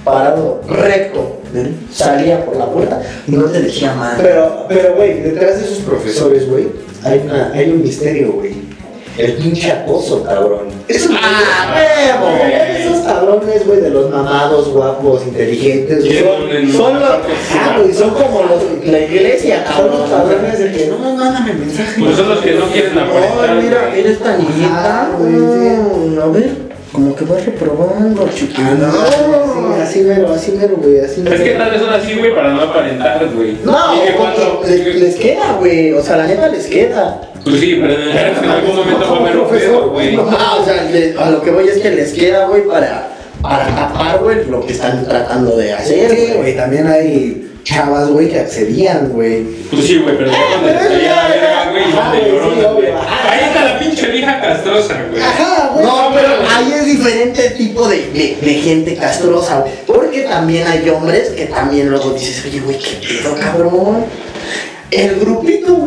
parado, 0.04 0.60
recto, 0.68 1.36
salía 1.92 2.44
por 2.44 2.56
la 2.56 2.66
puerta 2.66 3.00
y 3.28 3.32
no 3.32 3.44
te 3.44 3.60
decía 3.62 3.92
mal. 3.94 4.16
Pero, 4.20 4.64
pero, 4.68 4.94
güey, 4.96 5.20
detrás 5.20 5.58
de 5.60 5.66
esos 5.66 5.78
profesores, 5.78 6.48
güey, 6.48 6.68
hay, 7.04 7.20
una, 7.24 7.52
hay 7.52 7.70
un 7.70 7.82
misterio, 7.82 8.32
güey. 8.32 8.59
El 9.20 9.32
pinche 9.34 9.70
acoso, 9.72 10.22
cabrón. 10.24 10.68
Esos, 10.88 11.12
¡Ah, 11.22 11.74
huevo! 11.74 12.36
Esos 12.78 12.98
cabrones, 13.06 13.66
güey, 13.66 13.80
de 13.80 13.90
los 13.90 14.10
mamados, 14.10 14.68
guapos, 14.70 15.26
inteligentes, 15.26 16.04
güey. 16.04 16.18
Son, 16.18 16.72
son 16.72 17.00
los- 17.00 17.10
Ah, 17.10 17.78
güey, 17.80 17.92
son 17.94 18.10
como 18.10 18.42
los. 18.42 18.86
La 18.86 18.98
iglesia, 19.00 19.64
Son 19.76 19.90
los 19.90 20.08
cabrones 20.10 20.58
de 20.58 20.72
que 20.72 20.86
no, 20.86 20.98
mándame 20.98 21.52
mensaje. 21.54 22.00
Pues 22.00 22.16
son 22.16 22.28
los 22.28 22.38
que 22.40 22.52
no 22.54 22.66
quieren 22.66 22.98
aparentar. 22.98 23.50
Ay, 23.50 23.62
mira, 23.62 23.94
eres 23.96 24.18
tan 24.20 24.38
niñita. 24.38 25.10
Güey, 25.18 26.18
A 26.20 26.26
ver, 26.26 26.50
como 26.92 27.14
que 27.14 27.24
vas 27.24 27.44
reprobando, 27.44 28.28
chiquito. 28.34 28.60
Ah, 28.64 28.74
no, 28.78 28.92
sí, 28.92 29.80
así 29.82 30.00
mero, 30.00 30.32
así 30.32 30.52
mero, 30.52 30.76
güey, 30.76 31.00
así 31.00 31.20
mero. 31.20 31.36
Es 31.36 31.42
que 31.42 31.50
tal 31.52 31.70
vez 31.70 31.80
son 31.80 31.90
así, 31.94 32.14
güey, 32.18 32.34
para 32.34 32.52
no 32.52 32.62
aparentar, 32.62 33.28
güey. 33.34 33.56
No, 33.64 34.02
que 34.04 34.12
cuando- 34.14 34.56
porque 34.60 34.70
les, 34.76 34.96
les 34.96 35.16
queda, 35.16 35.52
güey. 35.58 35.92
O 35.92 36.02
sea, 36.02 36.16
la 36.16 36.26
neta 36.26 36.48
les 36.48 36.66
queda. 36.66 37.20
Pues 37.44 37.60
sí, 37.60 37.78
pero 37.80 37.94
en, 37.94 38.50
algún 38.50 38.76
momento 38.76 39.10
va 39.10 39.16
a 39.16 39.20
haber 39.20 39.36
un 39.38 39.48
pedo, 39.48 39.90
güey. 39.90 40.16
Ah, 40.38 40.58
o 40.60 40.64
sea, 40.64 40.82
le- 40.84 41.14
a 41.18 41.30
lo 41.30 41.42
que 41.42 41.50
voy 41.50 41.68
es 41.68 41.78
que 41.78 41.90
les 41.90 42.12
queda, 42.12 42.46
güey, 42.46 42.66
para, 42.66 43.08
para 43.40 43.66
tapar, 43.74 44.18
güey, 44.22 44.44
lo 44.46 44.64
que 44.66 44.72
están 44.72 45.04
tratando 45.06 45.56
de 45.56 45.72
hacer, 45.72 46.10
Sí, 46.10 46.32
güey. 46.36 46.54
también 46.56 46.86
hay 46.86 47.46
chavas, 47.64 48.08
güey, 48.08 48.28
que 48.28 48.40
accedían, 48.40 49.08
güey. 49.10 49.42
Pues 49.70 49.84
sí, 49.86 49.98
güey, 49.98 50.16
pero. 50.18 50.30
Ahí 52.10 53.44
está 53.48 53.64
la 53.64 53.78
pinche 53.78 54.06
vieja 54.10 54.40
castrosa, 54.40 55.02
güey. 55.10 55.22
Ajá, 55.22 55.70
güey. 55.74 55.84
No, 55.86 56.10
pero 56.14 56.28
ahí 56.54 56.72
es 56.72 56.86
diferente 56.86 57.50
tipo 57.50 57.88
de, 57.88 58.10
de, 58.12 58.38
de 58.40 58.54
gente 58.54 58.96
castrosa, 58.96 59.60
güey. 59.60 59.72
Porque 59.86 60.22
también 60.22 60.66
hay 60.66 60.88
hombres 60.90 61.30
que 61.30 61.46
también 61.46 61.88
luego 61.90 62.10
dices, 62.12 62.44
oye, 62.46 62.60
güey, 62.60 62.78
qué 62.78 62.98
pedo, 63.06 63.34
cabrón. 63.36 64.04
El 64.90 65.20
grupito, 65.20 65.74
güey, 65.74 65.79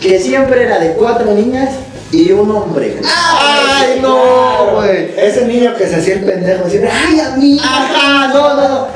que 0.00 0.18
siempre 0.20 0.64
era 0.64 0.78
de 0.78 0.92
cuatro 0.92 1.32
niñas 1.34 1.70
y 2.12 2.30
un 2.32 2.50
hombre. 2.50 2.96
¡Ay, 3.04 3.98
no, 4.00 4.16
Claro. 4.16 4.76
güey! 4.76 5.10
Ese 5.16 5.46
niño 5.46 5.74
que 5.76 5.86
se 5.86 5.96
hacía 5.96 6.14
el 6.14 6.20
pendejo, 6.20 6.68
siempre, 6.68 6.90
ay, 6.90 7.20
amiga. 7.20 7.62
Ajá, 7.64 8.28
no, 8.28 8.54
no, 8.54 8.68
no. 8.68 8.86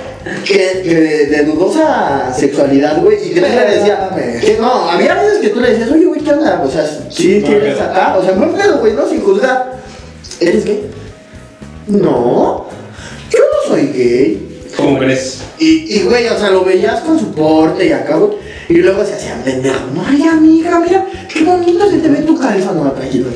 Que, 0.44 0.82
que 0.84 0.94
de, 0.94 1.44
dudosa 1.44 2.32
sexualidad, 2.32 3.02
güey, 3.02 3.18
y 3.26 3.34
que 3.34 3.40
tú 3.40 3.46
le 3.48 3.76
decías, 3.76 3.98
que 4.40 4.56
no, 4.60 4.88
había 4.88 5.14
veces 5.14 5.38
que 5.38 5.48
tú 5.48 5.60
le 5.60 5.70
decías, 5.70 5.90
oye, 5.90 6.04
güey, 6.04 6.20
¿qué 6.20 6.30
onda? 6.30 6.62
O 6.64 6.70
sea, 6.70 6.86
sí, 7.10 7.40
No, 7.40 7.48
tienes 7.48 7.80
acá, 7.80 8.16
o 8.16 8.22
sea, 8.24 8.32
no 8.36 8.52
pedo, 8.54 8.78
güey, 8.78 8.92
no, 8.92 9.08
sin 9.08 9.20
juzgar. 9.20 9.72
¿Eres 10.38 10.64
gay? 10.64 10.90
No, 11.88 12.66
yo 13.30 13.38
no 13.38 13.74
soy 13.74 13.86
gay. 13.88 14.62
¿Cómo 14.76 14.98
crees? 14.98 15.40
Y, 15.58 15.96
y, 15.96 16.02
güey, 16.04 16.28
o 16.28 16.38
sea, 16.38 16.50
lo 16.50 16.64
veías 16.64 17.00
con 17.00 17.18
su 17.18 17.32
porte 17.32 17.86
y 17.86 17.92
acá, 17.92 18.16
güey. 18.16 18.38
Y 18.72 18.76
luego 18.78 19.04
se 19.04 19.12
hacían 19.12 19.42
pendejos. 19.42 19.92
No, 19.94 20.02
ay, 20.08 20.22
amiga, 20.22 20.80
mira, 20.80 21.04
qué 21.28 21.44
bonito 21.44 21.90
se 21.90 21.98
te 21.98 22.08
ve 22.08 22.22
tu 22.22 22.38
cabeza, 22.38 22.72
no. 22.72 22.94
Y 23.12 23.18
tú 23.18 23.28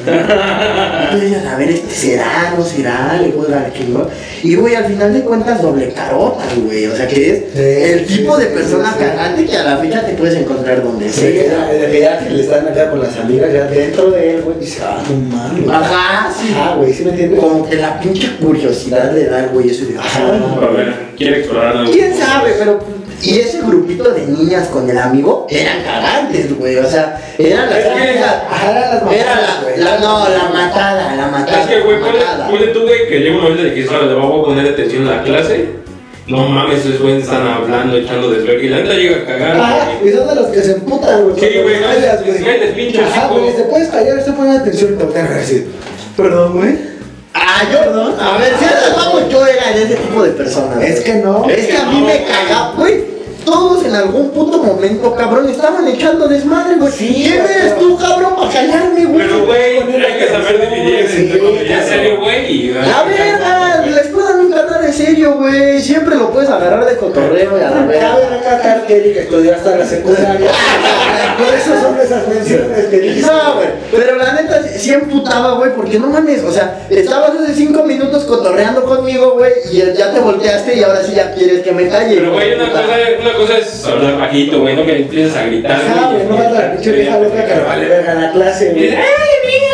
decías, 1.21 1.45
a 1.45 1.57
ver, 1.59 1.69
este 1.69 1.95
será, 1.95 2.55
no 2.57 2.65
será, 2.65 3.19
le 3.21 3.29
voy 3.33 3.47
a 3.49 3.57
dar 3.57 3.73
que 3.73 3.85
no. 3.85 4.09
Y, 4.43 4.55
güey, 4.55 4.75
al 4.75 4.87
final 4.87 5.13
de 5.13 5.21
cuentas, 5.21 5.61
doble 5.61 5.93
carota, 5.93 6.43
güey. 6.65 6.87
O 6.87 6.97
sea, 6.97 7.07
que 7.07 7.31
es 7.31 7.39
Sí, 7.53 7.61
el 7.61 8.07
sí, 8.09 8.19
tipo 8.19 8.39
de 8.39 8.47
persona 8.47 8.89
sí, 8.93 8.95
sí. 8.99 9.05
cagante 9.05 9.45
que 9.45 9.57
a 9.59 9.63
la 9.65 9.77
fecha 9.77 10.07
te 10.07 10.15
puedes 10.15 10.37
encontrar 10.37 10.83
donde 10.83 11.11
Sí, 11.11 11.21
sea. 11.21 11.67
de 11.67 11.91
que 11.91 12.01
ya 12.01 12.19
que 12.19 12.31
le 12.31 12.43
están 12.43 12.67
acá 12.69 12.91
con 12.91 13.01
las 13.01 13.15
amigas, 13.19 13.53
ya 13.53 13.65
dentro 13.67 14.11
de 14.13 14.37
él, 14.37 14.43
güey, 14.43 14.59
dice, 14.59 14.81
ah, 14.85 15.03
no 15.07 15.37
mames. 15.37 15.69
Ajá, 15.69 16.33
sí. 16.33 16.55
Ah, 16.57 16.77
güey, 16.79 16.95
¿sí 16.95 17.05
me 17.05 17.11
entiendes? 17.11 17.41
Como 17.41 17.69
que 17.69 17.77
la 17.77 18.01
pinche 18.01 18.37
curiosidad 18.41 19.13
le 19.15 19.27
da 19.27 19.41
al 19.41 19.49
güey 19.51 19.69
eso 19.69 19.85
y 19.85 19.93
de, 19.93 19.99
A 19.99 20.03
ah, 20.03 20.71
ver, 20.75 20.95
quiere 21.19 21.41
explorar 21.41 21.77
algo. 21.77 21.93
¿Quién 21.93 22.17
sabe? 22.17 22.55
Pero. 22.59 22.96
Y 23.23 23.41
ese 23.41 23.61
grupito 23.63 24.11
de 24.11 24.27
niñas 24.27 24.69
con 24.69 24.89
el 24.89 24.99
amigo 24.99 25.47
eran 25.49 25.83
cagantes, 25.83 26.57
güey. 26.59 26.77
O 26.77 26.89
sea, 26.89 27.21
eran 27.39 27.71
las 27.71 27.79
Es 27.79 27.85
que- 27.87 27.91
eran 28.11 28.17
las 28.21 29.13
Era 29.13 29.35
mamadas, 29.35 29.63
güey. 29.63 29.79
la, 29.79 29.85
la- 29.95 29.99
no, 30.01 30.29
la 30.29 30.49
matada, 30.53 31.15
la 31.17 31.27
matada. 31.29 31.63
Es 31.63 31.67
que, 31.69 31.81
güey, 31.81 31.99
la 32.01 32.47
ponle, 32.49 32.67
tú, 32.69 32.83
güey, 32.83 33.09
que 33.09 33.19
llega 33.21 33.37
un 33.37 33.43
momento 33.43 33.63
en 33.63 33.69
el 33.69 33.75
que 33.75 33.81
dices, 33.81 33.93
"Ahora 33.95 34.07
le 34.07 34.15
voy 34.15 34.41
a 34.41 34.45
poner 34.45 34.73
atención 34.73 35.09
a 35.09 35.17
la 35.17 35.23
clase. 35.23 35.87
No 36.29 36.49
mames, 36.49 36.85
esos 36.85 37.01
güeyes 37.01 37.23
están 37.23 37.47
hablando, 37.47 37.97
echando 37.97 38.29
desvergue. 38.31 38.67
Y 38.67 38.69
la 38.69 38.79
neta 38.79 38.95
llega 38.95 39.17
a 39.19 39.25
cagar, 39.25 39.57
Ah, 39.61 39.89
y 40.05 40.11
son 40.11 40.27
de 40.27 40.35
los 40.35 40.47
que 40.49 40.61
se 40.61 40.73
emputan, 40.73 41.23
güey. 41.23 41.39
Sí, 41.39 41.59
güey, 41.63 41.81
no, 41.81 41.87
callas, 41.87 42.27
les 42.27 42.45
calles, 42.45 42.75
pinche 42.75 43.01
Ajá, 43.01 43.29
güey, 43.29 43.55
te 43.55 43.63
puedes 43.63 43.89
callar, 43.89 44.25
te 44.25 44.33
ponen 44.33 44.57
atención 44.61 44.95
y 44.95 44.97
te 44.97 45.05
van 45.05 45.27
a 45.27 45.37
decir, 45.37 45.69
perdón, 46.17 46.59
güey. 46.59 46.97
Ah, 47.33 47.63
yo, 47.71 47.79
perdón. 47.79 48.15
A 48.21 48.39
ver, 48.39 48.55
si 48.59 48.65
antes 48.65 48.97
vamos, 48.97 49.29
yo 49.31 49.47
era 49.47 49.71
de 49.73 49.83
ese 49.85 49.95
tipo 49.95 50.23
de 50.25 50.31
personas. 50.31 50.83
Es 50.83 51.01
que 51.01 51.15
no. 51.17 51.49
Es 51.49 51.67
que 51.69 51.77
a 51.77 51.85
mí 51.85 52.01
me 52.01 52.25
cagaba, 52.25 52.73
güey. 52.77 53.05
Todos 53.47 53.85
en 53.85 53.95
algún 53.95 54.31
puto 54.31 54.59
momento, 54.59 55.15
cabrón, 55.15 55.49
estaban 55.49 55.87
echando 55.87 56.27
desmadre, 56.27 56.75
güey. 56.79 56.93
Sí, 56.93 57.23
¿Quién 57.25 57.43
güey. 57.45 57.55
eres 57.55 57.79
tú, 57.79 57.97
cabrón, 57.97 58.35
para 58.37 58.51
callarme, 58.53 59.05
güey? 59.07 59.25
Pero, 59.27 59.47
güey, 59.47 59.79
hay 60.05 60.19
que 60.19 60.27
saber 60.29 60.69
dividir 60.69 60.99
entre 60.99 61.17
Sí, 61.17 61.25
es 61.33 61.39
cabrón. 61.71 61.89
serio, 61.89 62.21
güey. 62.21 62.53
y- 62.53 62.71
La 62.73 63.03
verga, 63.05 63.39
la 63.39 63.39
nada 63.39 63.81
de 63.83 63.87
serio, 64.97 65.35
güey. 65.35 65.81
Siempre 65.81 66.17
lo 66.17 66.31
puedes 66.31 66.49
agarrar 66.51 66.85
de 66.87 66.97
cotorreo 66.97 67.59
y 67.59 67.63
a 67.63 67.71
la 67.71 67.83
A 67.83 67.87
verga. 67.87 68.17
ver, 68.17 68.33
acá 68.35 68.61
Carter 68.63 69.03
que 69.13 69.21
estudió 69.21 69.55
hasta 69.55 69.77
la 69.77 69.85
secundaria. 69.87 70.51
Por 71.39 71.55
eso 71.55 71.81
son 71.83 72.01
esas 72.01 72.27
menciones 72.29 72.87
que 72.87 72.99
dices. 72.99 73.27
No, 73.27 73.57
güey, 73.57 73.69
pero 73.93 74.17
la 74.17 74.33
neta 74.33 74.63
sí- 74.63 74.79
sí 74.79 74.93
emputaba, 74.95 75.53
güey, 75.55 75.73
porque 75.75 75.99
no 75.99 76.07
mames, 76.07 76.43
o 76.43 76.51
sea, 76.51 76.87
estabas 76.89 77.33
hace 77.39 77.53
cinco 77.55 77.83
minutos 77.83 78.25
cotorreando 78.25 78.85
conmigo, 78.85 79.33
güey, 79.33 79.53
y 79.71 79.77
ya 79.95 80.13
te 80.13 80.21
volteaste 80.21 80.77
y 80.77 80.83
ahora 80.83 81.03
sí 81.03 81.13
ya 81.15 81.35
quieres 81.35 81.61
que 81.63 81.73
me 81.73 81.89
calle. 81.89 82.17
Pero, 82.17 82.33
güey, 82.33 82.55
una 82.55 82.71
cosa, 82.71 82.83
una 83.21 83.33
cosa 83.35 83.59
es 83.59 83.85
hablar 83.85 84.19
bajito, 84.19 84.61
güey, 84.61 84.77
no 84.77 84.87
que 84.87 84.97
empieces 84.97 85.37
a 85.37 85.45
gritar. 85.45 85.73
Ajá, 85.73 86.11
güey, 86.13 86.25
no 86.27 86.37
falta 86.39 86.53
la 86.61 86.73
pinche 86.73 86.93
vieja 86.93 87.19
loca 87.19 87.45
que 87.45 87.55
le 87.55 87.63
vale 87.65 87.87
verga 87.89 88.15
la 88.15 88.33
clase, 88.33 88.71
güey. 88.71 88.89
¡ay, 88.95 88.97
mira! 89.47 89.66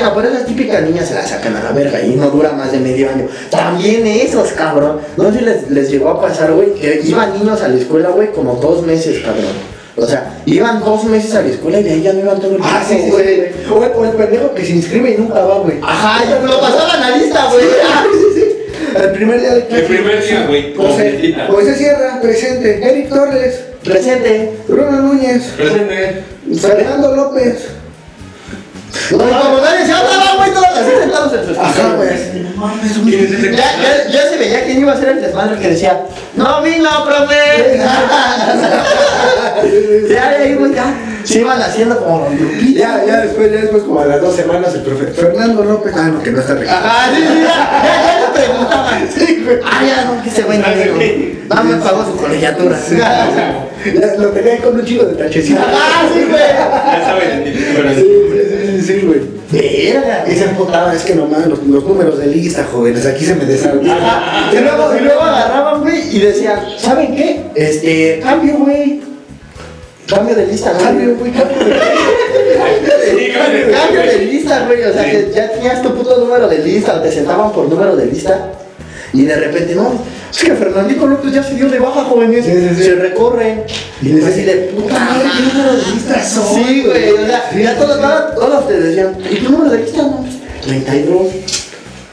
Bueno, 0.00 0.14
pero 0.16 0.28
esas 0.28 0.46
típicas 0.46 0.82
niñas 0.82 1.08
se 1.08 1.14
las 1.14 1.28
sacan 1.28 1.56
a 1.56 1.62
la 1.62 1.72
verga 1.72 2.00
y 2.00 2.14
no 2.16 2.30
dura 2.30 2.52
más 2.52 2.72
de 2.72 2.78
medio 2.78 3.10
año. 3.10 3.28
También 3.50 4.06
esos, 4.06 4.48
cabrón. 4.52 5.00
No 5.18 5.30
sé 5.30 5.38
si 5.40 5.44
les, 5.44 5.70
les 5.70 5.90
llegó 5.90 6.08
a 6.08 6.20
pasar, 6.20 6.52
güey, 6.52 6.72
que 6.74 7.02
iban 7.04 7.34
niños 7.38 7.60
a 7.60 7.68
la 7.68 7.76
escuela, 7.76 8.08
güey, 8.08 8.32
como 8.32 8.54
dos 8.56 8.82
meses, 8.86 9.18
cabrón. 9.22 9.44
O 9.96 10.06
sea, 10.06 10.40
iban 10.46 10.80
dos 10.80 11.04
meses 11.04 11.34
a 11.34 11.42
la 11.42 11.48
escuela 11.48 11.80
y 11.80 11.82
de 11.82 11.90
ahí 11.90 12.02
ya 12.02 12.14
no 12.14 12.20
iban 12.20 12.40
todo 12.40 12.56
el 12.56 12.62
Ah, 12.62 12.82
sí, 12.88 12.96
güey. 13.10 13.10
güey. 13.10 13.40
O 13.70 13.84
el, 13.84 13.90
o 13.94 14.04
el 14.06 14.10
pendejo 14.12 14.54
que 14.54 14.64
se 14.64 14.72
inscribe 14.72 15.10
y 15.10 15.18
nunca 15.20 15.40
va, 15.44 15.58
güey. 15.58 15.76
Ajá, 15.82 16.24
ya 16.24 16.38
me 16.40 16.48
lo 16.48 16.60
pasaban 16.60 17.02
a 17.02 17.16
lista, 17.18 17.50
güey. 17.52 17.64
Sí, 17.64 18.18
sí, 18.34 18.40
sí. 18.40 18.96
El 19.02 19.10
primer 19.12 19.40
día 19.40 19.54
de 19.54 19.66
clase. 19.66 19.82
El 19.82 19.88
primer 19.88 20.24
día, 20.26 20.46
güey, 20.48 20.74
José. 20.74 21.34
José 21.50 21.74
Sierra, 21.76 22.20
presente. 22.22 22.80
Eric 22.82 23.08
Torres, 23.10 23.60
Presente. 23.84 24.52
Bruno 24.66 24.92
Núñez, 25.02 25.42
Presente. 25.56 26.22
Fernando 26.58 27.14
López. 27.16 27.68
Como 29.08 29.24
nadie 29.60 29.86
se 29.86 29.92
hablaba, 29.92 30.36
güey, 30.36 30.52
todos 30.52 30.66
así 30.66 30.90
sentados 31.00 31.32
en 31.32 31.54
su 31.54 31.60
Ajá, 31.60 31.94
güey. 31.96 32.08
Güey. 33.02 33.56
Ya, 33.56 33.76
ya, 33.80 34.10
ya 34.10 34.28
se 34.28 34.36
veía 34.36 34.64
quién 34.64 34.80
iba 34.80 34.92
a 34.92 34.96
ser 34.98 35.08
el 35.10 35.22
desmadre 35.22 35.58
que 35.58 35.68
decía, 35.68 36.02
no 36.36 36.62
vino, 36.62 36.90
profe. 37.04 37.80
ya, 40.10 40.28
ahí, 40.28 40.54
güey, 40.54 40.74
ya. 40.74 40.94
Se 41.24 41.40
iban 41.40 41.60
haciendo 41.60 41.98
como 41.98 42.20
los 42.20 42.38
grupitos. 42.38 42.74
Ya, 42.74 43.04
ya 43.06 43.20
después, 43.20 43.52
ya 43.52 43.60
después, 43.60 43.82
como 43.82 44.00
a 44.00 44.06
las 44.06 44.20
dos 44.20 44.34
semanas, 44.36 44.74
el 44.74 44.82
profe 44.82 45.06
Fernando 45.06 45.64
López. 45.64 45.92
Ah, 45.96 46.08
no, 46.08 46.22
que 46.22 46.30
no 46.30 46.40
está 46.40 46.54
rico. 46.54 46.70
Ajá, 46.72 47.10
sí, 47.14 47.22
sí, 47.22 47.40
ya, 47.42 47.82
ya, 47.82 48.20
ya 48.20 48.32
preguntaban. 48.32 49.00
Ah, 49.64 49.82
ya, 49.84 50.04
no, 50.04 50.22
que 50.22 50.28
ese 50.28 50.42
güey 50.42 50.58
no 50.58 50.66
vino. 50.68 50.94
No 51.54 51.64
me 51.64 51.76
pagó 51.76 52.04
su 52.04 52.16
colegiatura. 52.16 52.78
Ya 52.88 54.14
Lo 54.18 54.28
tenía 54.28 54.52
ahí 54.52 54.58
con 54.58 54.74
un 54.78 54.84
chico 54.84 55.04
de 55.04 55.14
tachecito. 55.14 55.60
Ah, 55.60 56.08
sí, 56.12 56.24
güey. 56.28 56.40
Ya 56.40 57.02
saben 57.04 57.42
identificar. 57.42 57.94
Sí, 57.94 58.04
sí, 58.92 59.06
güey. 59.06 59.20
Verga. 59.50 60.24
Y 60.28 60.36
se 60.36 60.44
emputaban, 60.44 60.94
es 60.94 61.02
que 61.02 61.14
nomás 61.14 61.46
los, 61.46 61.62
los 61.64 61.84
números 61.84 62.18
de 62.18 62.26
lista, 62.26 62.66
jóvenes, 62.70 63.04
aquí 63.06 63.24
se 63.24 63.34
me. 63.34 63.44
Ajá. 63.90 64.50
Y 64.52 64.58
luego, 64.58 64.96
y 64.96 65.00
luego 65.00 65.20
agarraban, 65.20 65.82
güey, 65.82 66.16
y 66.16 66.20
decían, 66.20 66.60
¿saben 66.78 67.16
qué? 67.16 67.46
Este, 67.54 68.20
cambio, 68.22 68.58
güey. 68.58 69.00
Cambio 70.06 70.34
de 70.34 70.46
lista, 70.46 70.72
güey. 70.72 70.84
Cambio, 70.84 71.16
güey, 71.16 71.32
cambio. 71.32 71.56
Sí, 71.56 73.32
cambio. 73.32 73.72
Cambio 73.72 74.00
de 74.00 74.18
lista, 74.26 74.66
güey. 74.66 74.82
O 74.84 74.92
sea, 74.92 75.10
que 75.10 75.32
ya 75.34 75.50
tenías 75.50 75.82
tu 75.82 75.94
puto 75.94 76.18
número 76.18 76.48
de 76.48 76.58
lista, 76.58 76.96
o 76.96 77.00
te 77.00 77.12
sentaban 77.12 77.52
por 77.52 77.68
número 77.68 77.96
de 77.96 78.06
lista. 78.06 78.52
Y 79.12 79.24
de 79.24 79.34
repente, 79.36 79.74
no, 79.74 79.92
es 80.30 80.38
que 80.38 80.54
Fernandito 80.54 81.06
López 81.06 81.32
ya 81.32 81.42
se 81.42 81.54
dio 81.54 81.68
de 81.68 81.78
baja, 81.80 82.04
jóvenes. 82.04 82.44
Sí, 82.44 82.52
sí, 82.52 82.68
sí. 82.76 82.82
Se 82.84 82.94
recorren. 82.94 83.64
Y 84.02 84.08
Y 84.08 84.12
les 84.12 84.24
así 84.24 84.42
de 84.42 84.52
puta 84.74 84.94
madre, 84.98 85.28
¿qué 85.36 85.42
número 85.52 85.72
de 85.76 85.92
lista 85.92 86.24
son? 86.24 86.54
Sí, 86.54 86.84
güey. 86.86 87.10
O 87.10 87.26
sea, 87.26 87.50
ya 87.58 87.76
todos, 87.76 88.00
todos, 88.00 88.34
todos 88.36 88.68
te 88.68 88.80
decían, 88.80 89.16
¿y 89.30 89.36
tu 89.36 89.50
número 89.50 89.70
de 89.72 89.78
lista? 89.78 90.02
No, 90.02 90.24
32. 90.64 91.26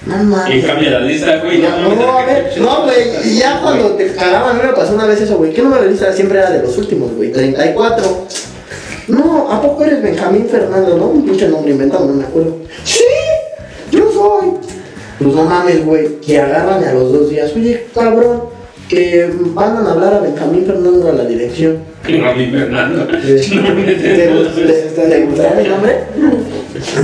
No 0.07 0.15
Y 0.21 0.25
mames. 0.25 0.65
cambia 0.65 0.89
la 0.91 0.99
lista, 1.01 1.37
güey. 1.43 1.59
No, 1.59 1.95
no, 1.95 2.17
a 2.17 2.25
ver, 2.25 2.53
no, 2.57 2.83
güey, 2.83 2.95
y 3.25 3.37
ya 3.39 3.59
cuando 3.61 3.89
te 3.91 4.13
cagaban, 4.15 4.51
a 4.51 4.53
mí 4.53 4.67
me 4.67 4.73
pasó 4.73 4.93
una 4.95 5.05
vez 5.05 5.19
eso, 5.21 5.37
güey, 5.37 5.53
¿qué 5.53 5.61
número 5.61 5.83
de 5.83 5.89
lista 5.91 6.11
siempre 6.13 6.39
era 6.39 6.49
de 6.49 6.63
los 6.63 6.77
últimos, 6.77 7.11
güey? 7.13 7.31
34. 7.31 8.27
No, 9.09 9.51
¿a 9.51 9.61
poco 9.61 9.83
eres 9.83 10.01
Benjamín 10.01 10.47
Fernando, 10.49 10.97
no? 10.97 11.07
Un 11.07 11.25
pinche 11.25 11.47
nombre 11.49 11.71
inventado, 11.71 12.05
no 12.07 12.13
me 12.13 12.23
acuerdo. 12.23 12.55
Sí, 12.83 13.03
yo 13.91 14.09
soy. 14.11 14.53
Pues 15.19 15.33
no 15.35 15.43
mames, 15.45 15.83
güey, 15.85 16.19
que 16.19 16.39
agarran 16.39 16.83
a 16.83 16.93
los 16.93 17.11
dos 17.11 17.29
días, 17.29 17.51
oye, 17.55 17.85
cabrón, 17.93 18.41
que 18.87 19.29
van 19.53 19.75
a 19.77 19.91
hablar 19.91 20.13
a 20.13 20.19
Benjamín 20.19 20.65
Fernando 20.65 21.09
a 21.09 21.13
la 21.13 21.25
dirección. 21.25 21.79
Mi 22.07 22.19
Fernando. 22.51 23.05
¿Te, 23.21 23.35
te- 23.39 25.25
gustaba 25.25 25.55
mi 25.61 25.67
nombre? 25.67 25.97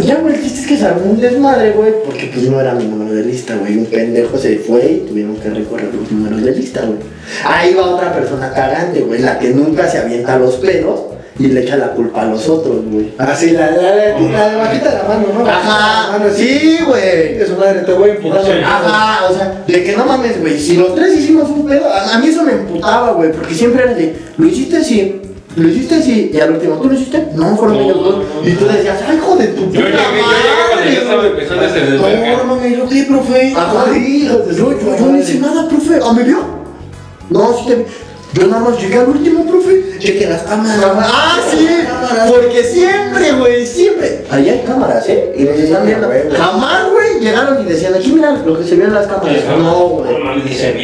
Ya, 0.05 0.15
güey, 0.19 0.35
el 0.35 0.41
chiste 0.43 0.61
es 0.61 0.67
que 0.67 0.77
se 0.77 0.85
armó 0.85 1.11
un 1.11 1.19
desmadre, 1.19 1.71
güey, 1.71 1.93
porque 2.05 2.29
pues 2.33 2.47
no 2.49 2.61
era 2.61 2.73
mi 2.75 2.85
número 2.85 3.13
de 3.15 3.23
lista, 3.25 3.55
güey. 3.57 3.77
Un 3.77 3.85
pendejo 3.87 4.37
se 4.37 4.57
fue 4.59 4.85
y 4.85 5.05
tuvieron 5.07 5.35
que 5.37 5.49
recorrer 5.49 5.89
los 5.93 6.11
números 6.11 6.43
de 6.43 6.51
lista, 6.55 6.81
güey. 6.85 6.99
Ahí 7.45 7.73
va 7.73 7.95
otra 7.95 8.13
persona 8.13 8.53
cagante, 8.53 9.01
güey, 9.01 9.21
la 9.21 9.39
que 9.39 9.49
nunca 9.49 9.89
se 9.89 9.97
avienta 9.97 10.37
los 10.37 10.55
pelos 10.57 10.99
y 11.39 11.47
le 11.47 11.61
echa 11.63 11.77
la 11.77 11.91
culpa 11.93 12.21
a 12.21 12.25
los 12.25 12.47
otros, 12.47 12.85
güey. 12.85 13.11
Ah, 13.17 13.35
sí, 13.35 13.51
la, 13.51 13.71
la, 13.71 13.81
la, 13.95 14.19
la 14.19 14.49
de 14.49 14.55
bajita 14.55 14.89
de 14.91 14.97
la 14.97 15.03
mano, 15.03 15.27
¿no? 15.39 15.49
Ajá, 15.49 16.11
La 16.11 16.17
mano, 16.19 16.31
sí, 16.33 16.77
güey. 16.85 17.45
Su 17.47 17.55
madre 17.57 17.81
te 17.81 17.93
voy 17.93 18.11
empujando. 18.11 18.45
Sí. 18.45 18.51
Ajá, 18.63 19.25
o 19.29 19.33
sea, 19.35 19.63
de 19.65 19.83
que 19.83 19.97
no 19.97 20.05
mames, 20.05 20.39
güey. 20.41 20.59
Si 20.59 20.77
los 20.77 20.93
tres 20.95 21.17
hicimos 21.17 21.49
un 21.49 21.65
pedo, 21.67 21.89
a, 21.91 22.15
a 22.15 22.19
mí 22.19 22.27
eso 22.27 22.43
me 22.43 22.51
emputaba, 22.51 23.13
güey, 23.13 23.31
porque 23.31 23.53
siempre 23.55 23.83
era 23.83 23.93
de, 23.93 24.15
lo 24.37 24.45
hiciste 24.47 24.83
sí, 24.83 25.21
lo 25.55 25.67
hiciste 25.67 26.01
sí, 26.01 26.31
y 26.33 26.39
al 26.39 26.51
último, 26.51 26.75
¿tú 26.75 26.87
lo 26.89 26.93
hiciste? 26.93 27.27
No, 27.35 27.55
fueron 27.57 27.77
ellos 27.77 27.97
dos. 28.03 28.25
Y 28.45 28.51
tú 28.51 28.65
decías, 28.65 28.99
ay, 29.07 29.17
hijo 29.17 29.35
de 29.35 29.47
tu 29.47 29.61
Yo 29.61 29.67
puta 29.67 29.79
yo 29.81 29.85
llegué 29.85 29.99
cuando 30.69 30.85
ya 30.91 30.99
estaba 30.99 31.15
madre. 31.17 31.29
empezando 31.29 31.63
ese 31.65 31.81
No, 32.37 32.37
no 32.37 32.55
mames, 32.55 32.77
¿yo 32.77 32.89
qué, 32.89 33.03
profe? 33.03 33.53
Ajá, 33.55 33.85
yo, 33.95 34.51
yo, 34.51 34.79
yo 34.99 35.05
no 35.07 35.17
hice 35.19 35.35
nada, 35.39 35.67
profe. 35.67 35.99
¿Ah, 36.03 36.13
me 36.13 36.23
vio? 36.23 36.37
No, 37.29 37.57
sí 37.57 37.65
te 37.67 37.75
vi. 37.75 37.83
Yo 38.33 38.47
nada 38.47 38.63
más 38.63 38.81
llegué 38.81 38.97
al 38.97 39.09
último, 39.09 39.45
profe. 39.45 39.99
Cheque 39.99 40.27
las 40.27 40.41
cámaras. 40.41 40.83
Ah, 41.03 41.39
sí, 41.51 41.67
porque 42.27 42.63
siempre, 42.63 43.31
güey, 43.33 43.65
siempre. 43.65 44.25
Ahí 44.29 44.49
hay 44.49 44.63
cámaras, 44.65 45.07
¿eh? 45.07 45.33
Y 45.37 45.43
nos 45.43 45.55
están 45.57 45.85
viendo. 45.85 46.09
Jamás, 46.35 46.89
llegaron 47.23 47.61
y 47.61 47.65
decían, 47.69 47.93
aquí 47.95 48.11
mira 48.11 48.31
lo 48.45 48.57
que 48.59 48.63
se 48.65 48.75
ve 48.75 48.85
en 48.85 48.93
las 48.93 49.07
cámaras. 49.07 49.37
No, 49.57 49.73
güey. 49.89 50.09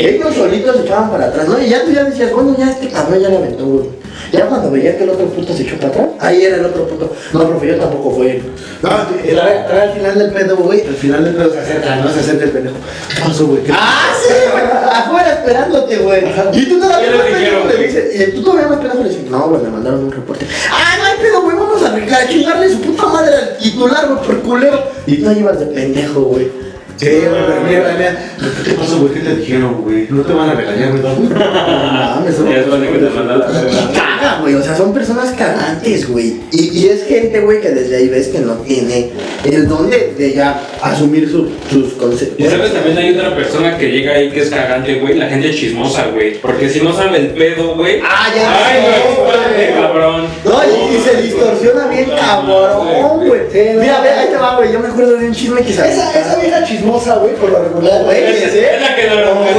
Ellos 0.06 0.36
solitos 0.36 0.75
se 0.78 0.82
echaban 0.84 1.10
para 1.12 1.25
atrás, 1.28 1.47
¿no? 1.47 1.62
Y 1.62 1.69
ya 1.69 1.84
tú 1.84 1.91
ya 1.91 2.04
decías, 2.04 2.32
bueno, 2.34 2.56
ya 2.58 2.69
este 2.71 2.88
cabrón 2.89 3.19
ya 3.21 3.30
le 3.30 3.38
aventó, 3.38 3.65
güey. 3.65 3.99
Ya 4.34 4.45
cuando 4.47 4.69
veía 4.69 4.95
que 4.97 5.04
el 5.06 5.10
otro 5.10 5.25
puto 5.28 5.54
se 5.54 5.63
echó 5.63 5.75
para 5.78 5.88
atrás, 5.88 6.08
ahí 6.19 6.43
era 6.43 6.58
el 6.58 6.65
otro 6.65 6.86
puto. 6.88 7.12
No, 7.34 7.47
profe, 7.49 7.67
yo 7.67 7.75
tampoco 7.78 8.12
fue. 8.17 8.41
No, 8.84 8.89
y 9.28 9.32
la- 9.32 9.45
la- 9.45 9.82
al 9.84 9.91
final 9.93 10.19
del 10.19 10.32
pedo, 10.32 10.58
güey, 10.58 10.82
al 10.86 10.93
final 10.95 11.23
del 11.23 11.36
pedo 11.36 11.52
se 11.52 11.60
acerca, 11.60 11.95
no 11.95 12.10
se 12.12 12.19
acerca 12.19 12.43
el 12.43 12.52
pendejo. 12.52 12.75
¿Qué 13.15 13.21
pasó, 13.21 13.47
güey? 13.47 13.63
¿Qué- 13.63 13.71
Ah, 13.73 14.12
sí, 14.21 14.34
güey. 14.52 14.63
Afuera 14.91 15.30
esperándote, 15.34 15.97
güey. 15.97 16.21
Y 16.54 16.65
tú 16.69 16.80
todavía 16.80 17.10
¿Qué 17.12 17.17
más 17.17 17.25
pendejo 17.28 17.67
le 17.67 17.73
güey? 17.75 17.88
dices, 17.88 18.28
y 18.30 18.32
tú 18.36 18.43
todavía 18.43 18.67
más 18.67 18.80
pendejo 18.80 19.04
le 19.04 19.10
dices, 19.10 19.30
no, 19.32 19.47
güey, 19.47 19.62
me 19.63 19.69
mandaron 19.69 20.04
un 20.04 20.12
reporte. 20.12 20.45
Ah, 20.71 20.95
no 20.99 21.06
hay 21.06 21.17
pedo, 21.19 21.41
güey, 21.41 21.56
a 21.95 22.28
chingarle 22.28 22.69
su 22.69 22.82
puta 22.82 23.08
madre 23.08 23.36
al 23.36 23.58
titular, 23.58 24.08
güey, 24.08 24.25
por 24.25 24.41
culero. 24.41 24.84
Y 25.06 25.17
tú 25.17 25.30
ahí 25.30 25.39
ibas 25.39 25.60
de 25.60 25.65
pendejo, 25.67 26.21
güey. 26.21 26.59
Sí, 26.99 27.07
güey, 27.07 27.21
pero 27.47 27.62
mira, 27.65 27.95
mira. 27.97 28.33
¿Qué 28.65 28.71
pasó, 28.73 28.99
güey? 28.99 29.13
¿Qué 29.13 29.19
te 29.21 29.35
dijeron, 29.38 29.81
güey? 29.83 30.07
No 30.09 30.21
te 30.23 30.33
van 30.33 30.49
a 30.49 30.53
regañar, 30.53 30.91
güey. 30.91 31.01
No 31.29 32.15
mames, 32.15 32.35
son- 32.35 32.49
Ya 32.49 32.57
es 32.57 32.65
que 32.65 32.97
te 32.97 33.09
manda 33.09 33.38
la 33.38 33.45
verga. 33.47 33.71
Caga, 33.93 34.39
güey, 34.41 34.55
o 34.55 34.62
sea, 34.63 34.75
son 34.75 34.93
personas 34.93 35.31
cagantes, 35.38 36.09
güey. 36.09 36.41
Y, 36.51 36.77
y 36.79 36.89
es 36.89 37.05
gente, 37.07 37.39
güey, 37.41 37.62
que 37.62 37.69
desde 37.69 37.95
ahí 37.97 38.09
ves 38.09 38.27
que 38.27 38.39
no 38.39 38.55
tiene 38.55 39.12
el 39.45 39.67
don 39.67 39.89
de, 39.89 40.13
de 40.17 40.33
ya 40.33 40.62
asumir 40.81 41.29
su- 41.29 41.49
sus 41.71 41.93
Y 41.93 41.95
conceptos. 41.95 42.49
sabes, 42.51 42.73
también 42.73 42.97
hay 42.97 43.17
otra 43.17 43.33
persona 43.35 43.77
que 43.77 43.89
llega 43.91 44.13
ahí 44.15 44.29
que 44.31 44.41
es 44.41 44.49
cagante, 44.49 44.95
güey, 44.99 45.15
la 45.17 45.27
gente 45.29 45.51
chismosa, 45.53 46.07
güey. 46.13 46.39
Porque 46.41 46.67
si 46.69 46.81
no 46.81 46.93
sabe 46.93 47.17
el 47.19 47.27
pedo, 47.29 47.75
güey. 47.75 48.01
Ah, 48.03 48.27
ya 48.35 48.65
Ay, 48.65 48.81
sé, 48.83 49.71
güey, 49.71 49.81
cabrón. 49.81 50.25
No, 50.43 50.59
y, 50.63 50.95
y 50.95 50.99
se 50.99 51.21
distorsiona 51.21 51.88
bien 51.88 52.09
cabrón, 52.17 53.25
güey. 53.25 53.39
Mira, 53.79 54.01
ve, 54.01 54.09
ahí 54.09 54.27
te 54.29 54.38
va, 54.38 54.57
güey. 54.57 54.71
Yo 54.73 54.79
me 54.79 54.88
acuerdo 54.89 55.15
de 55.17 55.27
un 55.27 55.33
chisme 55.33 55.62
que 55.62 55.71
se 55.73 55.79
Esa, 55.89 56.19
esa 56.19 56.35
vieja 56.39 56.63
chismosa, 56.63 56.88
güey, 56.91 57.36
por 57.36 57.49
lo 57.49 57.63
regular. 57.63 57.99
No, 58.02 58.06
güey, 58.06 58.23
Es 58.23 58.54
¿eh? 58.54 58.69
es 58.75 58.82
la 58.82 58.95
que 58.95 59.08
lo 59.08 59.15
No, 59.25 59.41
güey, 59.41 59.54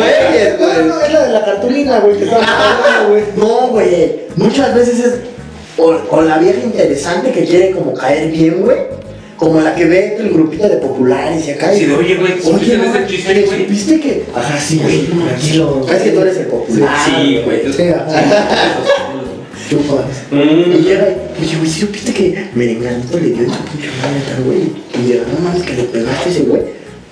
No, 0.58 0.84
no, 0.94 1.00
es 1.00 1.12
la 1.12 1.26
de 1.26 1.32
la 1.32 1.44
cartulina, 1.44 2.00
güey, 2.00 2.16
que 2.18 2.24
estaba 2.24 3.06
güey. 3.08 3.22
No, 3.36 3.68
güey. 3.68 4.20
Muchas 4.36 4.74
veces 4.74 4.98
es 5.00 5.14
o, 5.78 5.96
o 6.10 6.22
la 6.22 6.38
vieja 6.38 6.60
interesante 6.62 7.30
que 7.30 7.44
quiere 7.44 7.70
como 7.70 7.94
caer 7.94 8.30
bien, 8.30 8.62
güey. 8.62 8.78
Como 9.36 9.60
la 9.62 9.74
que 9.74 9.86
ve 9.86 10.16
el 10.18 10.28
grupito 10.30 10.68
de 10.68 10.76
populares 10.76 11.46
y 11.48 11.52
acá. 11.52 11.72
Sí, 11.72 11.86
de, 11.86 11.94
oye, 11.94 12.16
güey, 12.16 12.32
¿supiste 12.42 12.74
Oye, 12.76 12.86
ese 12.86 13.00
no, 13.00 13.06
chiste, 13.06 13.34
¿te 13.34 13.42
güey? 13.46 13.60
¿Supiste 13.62 14.00
que? 14.00 14.24
Ajá, 14.34 14.58
sí, 14.60 14.80
güey. 14.82 15.06
Tranquilo. 15.06 15.86
Es 15.90 16.02
que 16.02 16.10
tú 16.10 16.20
eres 16.20 16.36
el 16.36 16.46
popular. 16.46 16.94
Sí, 17.06 17.40
güey. 17.44 17.60
Sí. 17.72 17.84
Chupas. 19.70 20.04
Y 20.30 20.34
Mm. 20.34 20.82
llega 20.84 21.08
y, 21.08 21.42
oye, 21.44 21.56
güey, 21.56 21.70
¿sí 21.70 21.80
supiste 21.80 22.12
que 22.12 22.48
Merenganito 22.54 23.18
le 23.18 23.28
dio 23.28 23.44
en 23.44 23.50
su 23.50 23.58
pinche 23.64 23.88
madre 24.02 24.20
tal 24.28 24.44
güey? 24.44 24.58
Y 24.98 25.08
llega, 25.08 25.22
no 25.32 25.48
mames, 25.48 25.62
que 25.62 25.72
le 25.74 25.82
pegaste 25.84 26.28
a 26.28 26.32
ese 26.32 26.40
güey. 26.42 26.62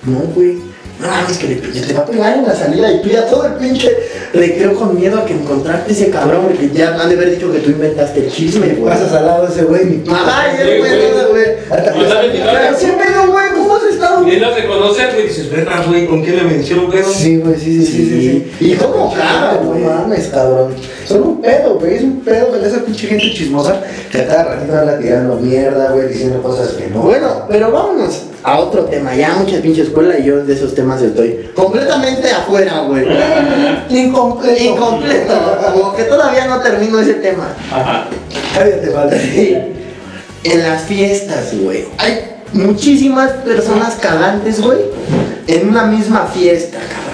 No, 0.03 0.19
güey. 0.33 0.57
No 0.99 1.07
mames, 1.07 1.37
que 1.37 1.47
le. 1.47 1.55
Te 1.55 1.93
va 1.93 2.01
a 2.01 2.05
pegar 2.05 2.37
en 2.37 2.45
la 2.45 2.55
salida 2.55 2.91
y 2.91 3.01
tú 3.01 3.09
ya 3.09 3.25
todo 3.25 3.45
el 3.45 3.53
pinche 3.53 3.89
recreo 4.33 4.75
con 4.75 4.95
miedo 4.99 5.17
a 5.17 5.25
que 5.25 5.33
encontrarte 5.33 5.93
ese 5.93 6.09
cabrón, 6.09 6.47
porque 6.47 6.69
ya 6.73 6.93
han 6.93 7.09
de 7.09 7.15
haber 7.15 7.31
dicho 7.31 7.51
que 7.51 7.59
tú 7.59 7.71
inventaste 7.71 8.25
el 8.25 8.31
chisme, 8.31 8.67
güey. 8.73 8.93
Pasas 8.93 9.13
al 9.13 9.25
lado 9.25 9.47
de 9.47 9.53
ese 9.53 9.63
güey, 9.63 9.85
mi 9.85 10.03
Ajá, 10.11 10.53
y 10.53 10.57
Sí, 10.57 10.61
el 10.61 10.79
güey, 10.79 10.91
güey. 11.31 11.45
Pero 11.69 12.77
siempre 12.77 13.05
güey, 13.27 13.49
¿cómo 13.53 13.75
has 13.75 13.83
estado? 13.83 14.27
Y 14.27 14.37
no 14.39 14.53
se 14.53 14.65
conoce, 14.65 15.05
güey, 15.13 15.27
dices, 15.27 15.49
verga, 15.49 15.83
güey, 15.87 16.05
¿con 16.05 16.23
qué 16.23 16.33
me 16.33 16.43
mencionó, 16.43 16.87
güey? 16.87 17.03
Sí, 17.03 17.37
güey, 17.37 17.55
sí, 17.57 17.85
sí, 17.85 17.91
sí, 17.91 18.09
sí, 18.09 18.51
sí. 18.59 18.65
¿Y 18.71 18.75
cómo 18.75 19.13
caga, 19.13 19.61
No 19.63 19.75
mames, 19.75 20.27
cabrón. 20.27 20.75
Son 21.09 21.23
un 21.23 21.41
pedo, 21.41 21.79
güey. 21.79 21.95
Es 21.95 22.03
un 22.03 22.19
pedo 22.19 22.49
con 22.49 22.63
esa 22.63 22.85
pinche 22.85 23.07
gente 23.07 23.33
chismosa 23.33 23.81
que 24.11 24.25
cada 24.27 24.43
ratito 24.43 24.77
anda 24.77 24.99
tirando 24.99 25.37
mierda, 25.37 25.89
güey, 25.91 26.09
diciendo 26.09 26.39
cosas 26.43 26.73
que 26.73 26.87
no. 26.87 27.01
Bueno, 27.01 27.45
pero 27.49 27.71
vámonos 27.71 28.25
a 28.43 28.59
otro 28.59 28.85
tema. 28.85 29.15
Ya 29.15 29.33
mucha 29.33 29.59
pinche 29.59 29.81
escuela 29.81 30.19
y 30.19 30.25
yo 30.25 30.45
de 30.45 30.53
esos 30.53 30.75
temas 30.75 31.01
estoy 31.01 31.49
completamente 31.55 32.29
afuera, 32.29 32.81
güey. 32.81 33.07
Incompleto. 33.89 34.63
Incompleto. 34.63 35.33
Como 35.73 35.95
que 35.95 36.03
todavía 36.03 36.45
no 36.45 36.59
termino 36.59 36.99
ese 36.99 37.15
tema. 37.15 37.55
Ajá. 37.71 38.05
Todavía 38.53 38.79
te 38.79 38.91
falta. 38.91 39.17
En 40.43 40.63
las 40.63 40.83
fiestas, 40.83 41.55
güey. 41.59 41.85
Hay 41.97 42.37
muchísimas 42.53 43.31
personas 43.31 43.95
cagantes, 43.95 44.61
güey, 44.61 44.77
en 45.47 45.69
una 45.69 45.85
misma 45.85 46.29
fiesta, 46.31 46.77
cabrón. 46.77 47.08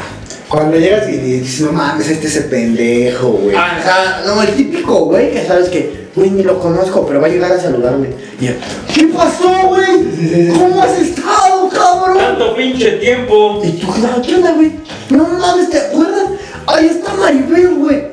Cuando 0.49 0.77
llegas 0.77 1.09
y 1.09 1.17
dices, 1.17 1.61
no 1.61 1.71
mames, 1.71 2.07
este 2.09 2.27
es 2.27 2.35
el 2.37 2.45
pendejo, 2.45 3.29
güey. 3.29 3.55
Ajá, 3.55 4.21
no, 4.25 4.41
el 4.43 4.49
típico, 4.53 5.05
güey, 5.05 5.31
que 5.31 5.43
sabes 5.45 5.69
que, 5.69 6.07
güey, 6.15 6.29
ni 6.29 6.43
lo 6.43 6.59
conozco, 6.59 7.05
pero 7.07 7.19
va 7.19 7.27
a 7.27 7.29
llegar 7.31 7.51
a 7.51 7.59
saludarme. 7.59 8.09
Y 8.39 8.45
yo, 8.47 8.51
¿qué 8.93 9.03
pasó, 9.07 9.49
güey? 9.69 10.49
¿Cómo 10.53 10.81
has 10.81 10.99
estado, 10.99 11.67
cabrón? 11.69 12.17
Tanto 12.19 12.55
pinche 12.55 12.91
tiempo. 12.93 13.61
Y 13.63 13.71
tú, 13.71 13.87
"Ah, 14.03 14.21
¿qué 14.25 14.35
onda, 14.35 14.51
güey? 14.53 14.71
No 15.09 15.27
mames, 15.27 15.69
¿te 15.71 15.79
acuerdas? 15.79 16.29
Ahí 16.67 16.85
está 16.87 17.13
Maribel, 17.15 17.75
güey. 17.75 18.03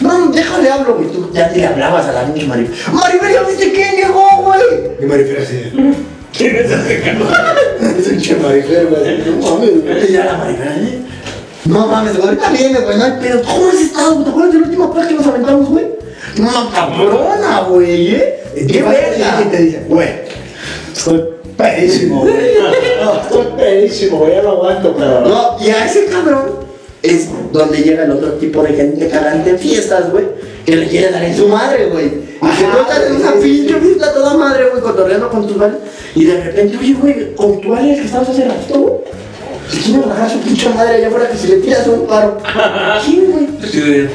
No, 0.00 0.28
déjale 0.28 0.70
hablo, 0.70 0.96
güey. 0.96 1.08
Tú 1.10 1.30
ya 1.32 1.48
le 1.50 1.66
hablabas 1.66 2.06
a 2.06 2.12
la 2.12 2.24
pinche 2.26 2.46
Maribel. 2.48 2.72
Maribel, 2.92 3.32
¿ya 3.32 3.42
viste 3.42 3.72
quién 3.72 3.96
llegó, 3.96 4.28
güey? 4.42 4.60
Y 5.00 5.06
Marifer 5.06 5.40
así. 5.42 5.72
¿Quién 6.36 6.56
es 6.56 6.70
ese 6.70 7.00
cabrón? 7.00 7.28
Es 7.98 8.08
un 8.08 8.20
che 8.20 8.34
Marifer, 8.36 8.86
güey. 8.86 9.18
No 9.18 9.50
mames, 9.50 9.82
güey. 9.82 10.08
Y 10.08 10.12
ya 10.12 10.24
la 10.24 10.36
Maribel, 10.38 10.68
¿eh? 10.68 10.98
No 11.66 11.86
mames, 11.86 12.16
güey, 12.16 12.28
ahorita 12.28 12.50
viene, 12.50 12.80
güey, 12.80 12.96
no 12.98 13.04
hay 13.04 13.12
pedo. 13.20 13.42
¿Cómo 13.42 13.68
has 13.68 13.80
estado, 13.80 14.14
güey? 14.14 14.24
¿Te 14.24 14.30
acuerdas 14.30 14.52
del 14.52 14.62
último 14.62 14.92
plan 14.92 15.08
que 15.08 15.14
nos 15.14 15.26
aventamos, 15.26 15.68
güey? 15.68 15.84
No, 16.36 16.70
cabrona, 16.72 17.60
güey, 17.68 18.14
¿eh? 18.14 18.40
¡Qué 18.68 18.82
verga! 18.82 19.42
Y 19.42 19.48
te 19.50 19.56
dice, 19.62 19.82
güey, 19.88 20.08
estoy 20.94 21.24
pedísimo, 21.56 22.22
güey. 22.22 22.34
No, 23.04 23.20
estoy 23.20 23.46
pedísimo, 23.56 24.18
güey, 24.18 24.34
ya 24.34 24.42
no 24.42 24.50
aguanto, 24.52 24.96
cabrón. 24.96 25.28
No, 25.28 25.56
y 25.60 25.68
a 25.70 25.84
ese 25.86 26.06
cabrón 26.06 26.64
es 27.02 27.28
donde 27.52 27.78
llega 27.82 28.04
el 28.04 28.12
otro 28.12 28.32
tipo 28.34 28.62
de 28.62 28.72
gente 28.72 29.08
cagante 29.08 29.50
en 29.50 29.58
fiestas, 29.58 30.10
güey, 30.10 30.24
que 30.64 30.76
le 30.76 30.88
quiere 30.88 31.10
dar 31.10 31.22
en 31.22 31.36
su 31.36 31.46
madre, 31.48 31.86
güey. 31.86 32.06
Y 32.06 32.56
se 32.56 32.66
Ajá, 32.66 32.78
nota 32.78 32.96
en 33.06 33.42
sí. 33.42 33.48
pinche 33.66 33.78
fiesta 33.78 34.12
toda 34.14 34.34
madre, 34.34 34.70
güey, 34.70 34.82
cotorreando 34.82 35.28
con 35.28 35.46
tus 35.46 35.58
vales. 35.58 35.76
Y 36.14 36.24
de 36.24 36.40
repente, 36.44 36.76
oye, 36.78 36.94
güey, 36.94 37.34
con 37.34 37.60
tu 37.60 37.70
vale 37.70 37.94
que 37.94 38.02
estabas 38.02 38.28
hace 38.28 38.44
rato, 38.44 38.78
güey. 38.78 38.94
Si 39.70 39.78
quiere 39.80 40.02
rajar 40.06 40.30
su 40.30 40.38
pinche 40.40 40.68
madre 40.70 40.96
allá 40.96 41.08
afuera 41.08 41.28
que 41.30 41.36
si 41.38 41.48
le 41.48 41.56
tiras 41.56 41.86
un 41.86 42.06
paro. 42.06 42.38
¿Quién, 43.04 43.30
güey? 43.32 43.48
Sí, 43.70 44.08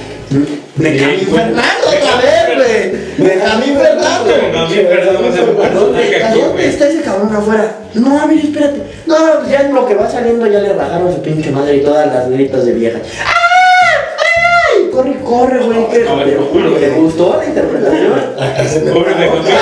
Benjamín 0.75 1.27
Fernando 1.27 1.88
otra 1.88 2.15
vez, 2.21 2.55
güey. 3.17 3.27
Benjamín 3.29 3.75
Fernando. 3.77 4.31
Benjamín 4.41 4.88
Fernando, 4.88 5.27
o 5.27 5.33
sea, 5.33 5.67
¿A 5.67 5.69
dónde, 5.73 5.99
aquí, 6.03 6.15
¿A 6.23 6.29
dónde 6.35 6.51
güey. 6.53 6.65
está 6.67 6.88
ese 6.88 7.01
cabrón 7.01 7.35
afuera? 7.35 7.75
No, 7.95 8.21
a 8.21 8.25
ver, 8.27 8.38
espérate. 8.38 8.81
No, 9.07 9.49
ya 9.49 9.62
en 9.62 9.73
lo 9.73 9.88
que 9.88 9.95
va 9.95 10.09
saliendo 10.09 10.45
ya 10.47 10.59
le 10.59 10.73
rajaron 10.73 11.13
su 11.15 11.21
pinche 11.21 11.51
madre 11.51 11.77
y 11.77 11.81
todas 11.81 12.05
las 12.07 12.29
gritas 12.29 12.65
de 12.65 12.73
vieja. 12.73 12.99
¡Ah! 13.25 13.33
¡Ay! 14.75 14.89
Corre, 14.91 15.15
corre, 15.23 15.59
güey. 15.65 16.79
¿Te 16.79 16.89
gustó 16.91 17.38
la? 17.38 17.59
Pobre 18.93 19.15
de 19.15 19.27
Joaquín. 19.27 19.53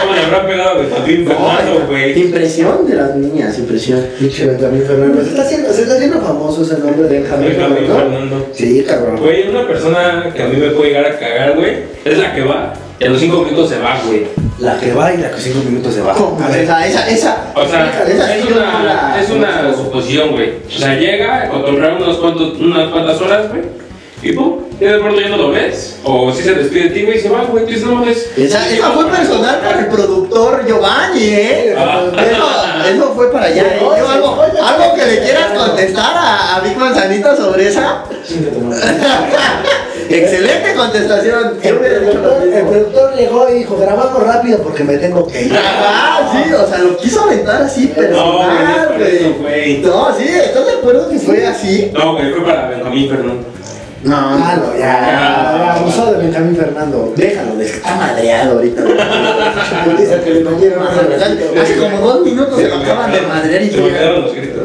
¿Cómo 0.00 0.14
le 0.14 0.20
habrá 0.22 0.46
pegado 0.46 0.82
de 0.82 0.88
Joaquín 0.88 1.26
Fernando, 1.26 1.86
güey? 1.88 2.18
Impresión 2.22 2.86
de 2.86 2.94
las 2.94 3.14
niñas, 3.16 3.58
impresión. 3.58 4.04
Pinche 4.18 4.46
Benjamín 4.46 4.82
Fernando. 4.86 5.22
Se 5.22 5.30
está 5.30 5.42
haciendo, 5.42 5.72
se 5.72 5.82
está 5.82 5.94
haciendo 5.94 6.20
famoso 6.20 6.62
ese 6.62 6.78
nombre 6.78 7.08
de 7.08 7.20
Benjamín 7.20 7.48
Benjamín 7.50 7.76
Fernando. 7.86 8.10
Fernando. 8.10 8.46
Sí, 8.52 8.84
cabrón. 8.86 9.16
Güey, 9.20 9.48
una 9.48 9.66
persona 9.66 10.30
que 10.34 10.42
a 10.42 10.46
mí 10.46 10.56
me 10.56 10.68
puede 10.70 10.88
llegar 10.90 11.06
a 11.06 11.18
cagar, 11.18 11.56
güey, 11.56 11.72
es 12.04 12.18
la 12.18 12.34
que 12.34 12.42
va 12.42 12.72
y 13.00 13.04
a 13.04 13.10
los 13.10 13.20
cinco 13.20 13.42
minutos 13.44 13.68
se 13.70 13.78
va, 13.78 14.00
güey. 14.06 14.26
La 14.58 14.76
que 14.80 14.92
va 14.92 15.14
y 15.14 15.18
la 15.18 15.30
que 15.30 15.40
cinco 15.40 15.60
minutos 15.64 15.94
se 15.94 16.00
va. 16.00 16.14
¿Cómo? 16.14 16.36
A 16.42 16.48
ver, 16.48 16.62
Esa, 16.64 16.84
esa, 16.84 17.08
esa. 17.08 17.52
O 17.54 17.64
sea, 17.64 18.04
esa 18.08 18.34
es 18.36 18.42
sí 18.42 18.48
una, 18.52 18.82
la- 18.82 19.22
es 19.22 19.30
una 19.30 19.72
suposición, 19.72 20.32
güey. 20.32 20.50
O 20.66 20.78
sea, 20.78 20.94
llega, 20.98 21.48
cotorrea 21.48 21.94
unos 21.94 22.16
cuantos, 22.16 22.58
unas 22.58 22.88
cuantas 22.90 23.20
horas, 23.20 23.48
güey, 23.50 23.62
y 24.22 24.32
pum, 24.32 24.58
y 24.80 24.84
de 24.84 24.98
pronto 24.98 25.20
ya 25.20 25.28
no 25.28 25.36
lo 25.36 25.50
ves. 25.50 25.98
O 26.04 26.32
si 26.32 26.42
se 26.42 26.54
despide 26.54 26.84
de 26.84 26.90
ti, 26.90 27.04
güey, 27.04 27.18
y 27.18 27.20
se 27.20 27.28
va, 27.28 27.44
güey, 27.44 27.66
dices, 27.66 27.84
no 27.84 27.96
mames. 27.96 28.30
Esa, 28.36 28.68
esa 28.68 28.90
fue 28.90 29.06
personal 29.08 29.60
para 29.60 29.80
el 29.80 29.86
productor 29.86 30.66
Giovanni, 30.66 31.22
¿eh? 31.24 31.74
Ah. 31.76 32.10
Eso, 32.16 32.94
eso 32.94 33.12
fue 33.14 33.30
para 33.30 33.46
allá. 33.46 33.62
¿eh? 33.62 33.78
Yo, 33.80 34.08
algo, 34.08 34.42
algo 34.42 34.94
que 34.94 35.06
le 35.06 35.22
quieras 35.22 35.52
contestar 35.56 36.16
a, 36.16 36.56
a 36.56 36.60
Vic 36.60 36.76
Manzanito 36.76 37.36
sobre 37.36 37.68
esa. 37.68 38.04
Excelente 40.10 40.74
contestación. 40.74 41.58
El 41.62 41.76
productor, 41.76 42.42
el 42.42 42.66
productor 42.66 43.14
llegó 43.14 43.48
y 43.50 43.58
dijo, 43.58 43.76
grabamos 43.76 44.22
rápido 44.22 44.58
porque 44.62 44.84
me 44.84 44.96
tengo 44.96 45.26
que 45.26 45.42
ir. 45.42 45.52
Ah, 45.54 46.30
sí, 46.32 46.52
o 46.52 46.66
sea, 46.66 46.78
lo 46.78 46.96
quiso 46.96 47.22
aventar 47.22 47.62
así 47.62 47.88
No, 47.88 47.94
personal, 47.94 48.94
güey. 49.40 49.78
No, 49.78 50.16
sí, 50.16 50.26
¿estás 50.28 50.66
de 50.66 50.72
acuerdo 50.72 51.10
que 51.10 51.18
fue 51.18 51.46
así? 51.46 51.90
No, 51.92 52.14
güey, 52.14 52.32
fue 52.32 52.44
para 52.44 52.68
Benjamín 52.68 53.10
Fernando. 53.10 53.44
No, 54.04 54.14
Ah, 54.16 54.56
no, 54.56 54.72
ya, 54.78 54.78
ya, 54.78 55.58
ya 55.58 55.74
abusó 55.74 56.12
de 56.12 56.18
Benjamín 56.24 56.54
Fernando. 56.56 57.12
Déjalo, 57.16 57.60
está 57.60 57.96
madreado 57.96 58.52
ahorita. 58.56 58.82
Dice 59.98 60.20
que 60.24 60.30
le 60.34 60.44
metieron 60.44 60.84
más 60.84 60.92
Hace 60.96 61.76
como 61.78 61.98
dos 62.06 62.24
minutos 62.24 62.56
se 62.56 62.68
lo 62.68 62.76
acaban 62.76 63.10
de 63.12 63.20
madrear 63.22 63.62
y. 63.62 63.70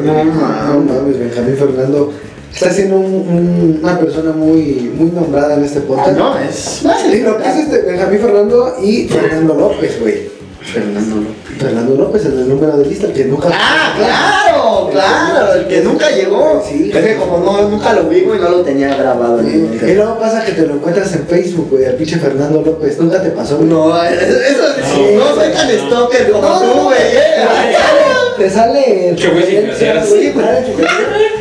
No, 0.04 0.24
No 0.24 0.80
mames. 0.80 1.18
Benjamín 1.18 1.56
Fernando 1.56 2.12
está 2.54 2.70
siendo 2.70 2.96
un- 2.96 3.12
un- 3.28 3.80
una 3.82 3.98
persona 3.98 4.30
muy, 4.30 4.92
muy 4.96 5.10
nombrada 5.10 5.54
en 5.54 5.64
este 5.64 5.80
podcast. 5.80 6.16
No, 6.16 6.38
es. 6.38 6.82
Lo 6.84 7.36
que 7.38 7.48
es 7.48 7.56
este 7.56 7.78
Benjamín 7.82 8.20
Fernando 8.20 8.76
y 8.80 9.08
Fernando 9.08 9.54
López, 9.54 10.00
güey. 10.00 10.33
Fernando 10.64 11.16
López. 11.16 11.58
Fernando 11.58 11.94
López, 11.94 12.24
el 12.24 12.36
del 12.38 12.48
número 12.48 12.76
de 12.78 12.86
lista, 12.86 13.06
el 13.06 13.12
que 13.12 13.24
nunca. 13.26 13.48
Ah, 13.52 13.94
claro, 13.96 14.88
claro, 14.90 15.54
el 15.54 15.68
que 15.68 15.80
nunca 15.82 16.10
llegó. 16.10 16.64
Sí. 16.66 16.90
Es 16.92 17.04
que 17.04 17.16
como 17.16 17.38
no, 17.38 17.68
nunca 17.68 17.92
lo 17.92 18.04
vi, 18.04 18.22
güey, 18.22 18.40
no 18.40 18.48
lo 18.48 18.62
tenía 18.62 18.96
grabado 18.96 19.38
mi 19.38 19.76
Y 19.76 19.94
luego 19.94 20.18
pasa 20.18 20.44
que 20.44 20.52
te 20.52 20.66
lo 20.66 20.74
encuentras 20.74 21.12
en 21.14 21.26
Facebook, 21.26 21.68
güey, 21.70 21.84
al 21.84 21.94
pinche 21.94 22.18
Fernando 22.18 22.62
López. 22.62 22.98
Nunca 22.98 23.22
te 23.22 23.30
pasó, 23.30 23.58
güey. 23.58 23.68
No, 23.68 24.02
eso, 24.02 24.64
sí, 24.94 25.16
no 25.16 25.34
soy 25.34 25.52
tan 25.52 25.68
stalker 25.68 26.30
como 26.30 26.60
tú, 26.60 26.80
güey. 26.84 28.13
Te 28.36 28.50
sale 28.50 29.14
Che, 29.16 29.28
güey. 29.28 29.44
Sí. 29.74 30.32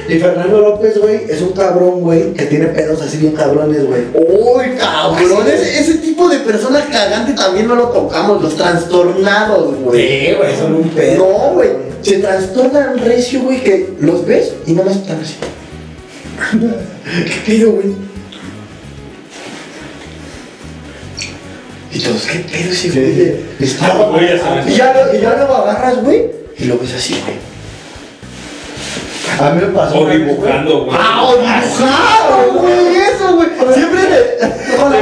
Y 0.09 0.19
Fernando 0.19 0.59
López, 0.59 0.97
güey, 0.99 1.21
es 1.29 1.41
un 1.41 1.53
cabrón, 1.53 2.01
güey, 2.01 2.33
que 2.33 2.45
tiene 2.45 2.67
pedos 2.67 3.01
así 3.01 3.17
bien 3.17 3.33
cabrones, 3.33 3.85
güey. 3.85 4.01
Uy, 4.13 4.75
cabrón, 4.77 5.47
ese, 5.47 5.79
ese 5.79 5.93
tipo 5.95 6.27
de 6.27 6.39
personas 6.39 6.83
cagante 6.91 7.33
también 7.33 7.67
no 7.67 7.75
lo 7.75 7.87
tocamos, 7.87 8.41
los 8.41 8.55
trastornados, 8.55 9.75
güey. 9.77 10.01
Sí, 10.01 10.33
güey, 10.37 10.57
son 10.57 10.75
un 10.75 10.89
pedo. 10.89 11.17
No, 11.17 11.53
güey, 11.53 11.69
se 12.01 12.17
trastornan 12.17 12.99
recio, 12.99 13.41
güey, 13.41 13.63
que 13.63 13.93
los 13.99 14.25
ves 14.25 14.53
y 14.67 14.73
nada 14.73 14.89
más 14.89 14.97
están 14.97 15.21
así. 15.21 15.35
¿Qué 17.25 17.51
pedo, 17.57 17.71
güey? 17.71 18.13
Y 21.93 21.99
todos, 21.99 22.25
¿qué 22.25 22.39
pedo 22.39 22.71
ese 22.71 22.89
güey? 22.89 23.35
Está 23.59 23.93
Güey. 24.09 24.25
Y 24.67 24.75
ya, 24.75 25.09
y 25.13 25.21
ya 25.21 25.35
lo 25.35 25.55
agarras, 25.55 26.03
güey, 26.03 26.42
y 26.57 26.65
lo 26.65 26.77
ves 26.77 26.93
así, 26.95 27.21
güey. 27.23 27.53
A 29.39 29.51
mí 29.51 29.61
me 29.61 29.67
pasó. 29.67 29.99
O 29.99 30.09
dibujando, 30.09 30.85
güey. 30.85 30.97
¡Ah, 30.99 31.23
o 31.23 31.37
dibujado, 31.37 32.53
güey! 32.59 32.95
Eso, 32.95 33.35
güey. 33.35 33.49
Siempre. 33.73 34.01
Con 34.77 34.91
la 34.91 34.97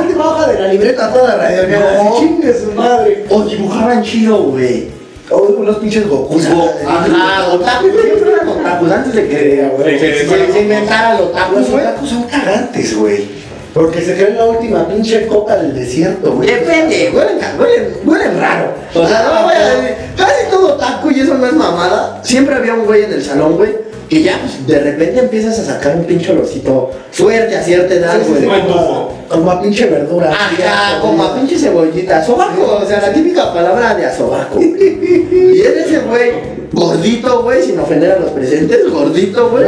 última, 0.00 0.24
la 0.24 0.30
hoja 0.30 0.46
de 0.48 0.60
la 0.60 0.68
libreta 0.72 1.12
toda 1.12 1.36
rayada. 1.36 1.66
No. 1.68 2.08
así, 2.08 2.18
Chingue 2.18 2.54
su 2.54 2.72
madre. 2.72 3.24
O 3.30 3.42
dibujaban 3.42 4.02
chido, 4.02 4.36
güey. 4.44 4.88
O 5.30 5.36
unos 5.36 5.76
pinches 5.76 6.08
Goku. 6.08 6.38
Ajá, 6.38 7.48
otaku. 7.52 7.86
Siempre 7.90 8.32
eran 8.32 8.48
otakus 8.48 8.90
antes 8.90 9.14
de 9.14 9.28
que 9.28 10.48
se, 10.52 10.60
inventara 10.62 11.16
el 11.16 11.24
otaku, 11.24 11.58
Los 11.58 11.68
otakus 11.68 12.08
son 12.08 12.22
cagantes, 12.24 12.96
güey. 12.96 13.37
Porque 13.74 14.00
se 14.00 14.14
creen 14.14 14.36
la 14.36 14.46
última 14.46 14.88
pinche 14.88 15.26
coca 15.26 15.56
del 15.56 15.74
desierto, 15.74 16.32
güey. 16.32 16.48
Depende, 16.48 17.12
huelen, 17.14 17.38
huelen, 17.60 17.94
huelen 18.04 18.40
raro. 18.40 18.72
O 18.94 19.06
sea, 19.06 19.22
no 19.24 19.44
voy 19.44 19.54
a 19.54 19.68
decir, 19.74 19.94
casi 20.16 20.50
todo 20.50 20.74
otaku 20.74 21.10
y 21.10 21.20
eso 21.20 21.34
no 21.34 21.46
es 21.46 21.52
mamada. 21.52 22.20
Siempre 22.24 22.54
había 22.54 22.74
un 22.74 22.86
güey 22.86 23.04
en 23.04 23.12
el 23.12 23.24
salón, 23.24 23.56
güey, 23.56 23.76
que 24.08 24.22
ya 24.22 24.38
pues, 24.40 24.66
de 24.66 24.78
repente 24.80 25.20
empiezas 25.20 25.58
a 25.58 25.64
sacar 25.64 25.96
un 25.96 26.04
pinche 26.04 26.32
olorcito 26.32 26.90
fuerte 27.12 27.56
a 27.56 27.62
cierta 27.62 27.94
edad, 27.94 28.16
Sí, 28.24 28.32
sí, 28.40 28.46
güey. 28.46 28.62
como, 29.28 29.50
a 29.50 29.60
pinche 29.62 29.86
verdura. 29.86 30.30
Ajá, 30.32 31.00
como 31.00 31.22
a 31.22 31.34
pinche 31.36 31.58
cebollita, 31.58 32.24
sobaco, 32.24 32.80
o 32.82 32.86
sea, 32.86 33.00
la 33.02 33.12
típica 33.12 33.52
palabra 33.52 33.94
de 33.94 34.06
asobaco. 34.06 34.58
Y 34.60 35.60
es 35.60 35.86
ese 35.86 36.00
güey, 36.00 36.32
gordito, 36.72 37.42
güey, 37.42 37.62
sin 37.62 37.78
ofender 37.78 38.12
a 38.12 38.18
los 38.18 38.30
presentes, 38.30 38.90
gordito, 38.90 39.50
güey. 39.50 39.66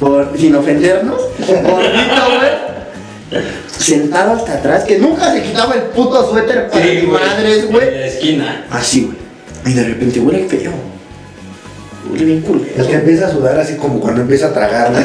Por, 0.00 0.36
sin 0.38 0.54
ofendernos, 0.54 1.20
gordito, 1.38 2.22
güey. 2.38 3.42
Sentado 3.66 4.32
hasta 4.34 4.54
atrás, 4.54 4.84
que 4.84 4.98
nunca 4.98 5.32
se 5.32 5.42
quitaba 5.42 5.74
el 5.74 5.82
puto 5.82 6.28
suéter 6.30 6.68
para 6.68 6.84
Sí, 6.84 6.90
mis 6.90 7.06
güey. 7.06 7.20
madres, 7.24 7.64
En 7.64 7.72
güey. 7.72 7.90
la 7.98 8.06
esquina. 8.06 8.66
Así, 8.70 9.04
güey. 9.04 9.16
Y 9.72 9.74
de 9.76 9.84
repente 9.84 10.20
huele 10.20 10.46
feo. 10.48 10.72
Huele 12.10 12.24
bien 12.24 12.38
El 12.38 12.44
que 12.44 12.48
culero. 12.76 12.92
empieza 12.98 13.26
a 13.26 13.30
sudar 13.30 13.58
así 13.58 13.74
como 13.76 13.98
cuando 14.00 14.20
empieza 14.20 14.46
a 14.48 14.52
tragar, 14.52 14.90
güey. 14.92 15.04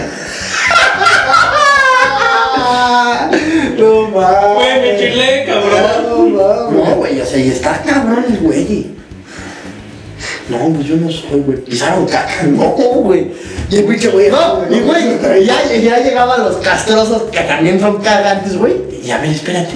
No 3.78 4.10
mames. 4.10 4.56
Güey, 4.56 4.82
me 4.82 4.98
chilé, 5.00 5.46
cabrón. 5.46 5.82
No 6.10 6.18
mames. 6.28 6.90
No, 6.90 6.96
güey, 6.96 7.22
o 7.22 7.26
sea, 7.26 7.40
y 7.40 7.50
está 7.50 7.82
cabrón 7.82 8.26
el 8.30 8.38
güey. 8.40 9.01
No, 10.52 10.68
pues 10.74 10.86
yo 10.86 10.98
no 10.98 11.10
soy, 11.10 11.40
güey. 11.40 11.58
Pisaron 11.60 12.06
caca, 12.06 12.44
no, 12.44 12.66
güey. 12.66 13.32
Y 13.70 13.78
el 13.78 13.86
pinche 13.86 14.10
güey. 14.10 14.30
No, 14.30 14.66
y 14.70 14.80
güey, 14.82 15.46
ya, 15.46 15.64
ya 15.74 16.00
llegaban 16.00 16.44
los 16.44 16.58
castrosos 16.58 17.24
que 17.32 17.40
también 17.40 17.80
son 17.80 18.02
cagantes, 18.02 18.58
güey. 18.58 18.74
Y 19.02 19.10
a 19.12 19.20
ver, 19.20 19.32
espérate. 19.32 19.74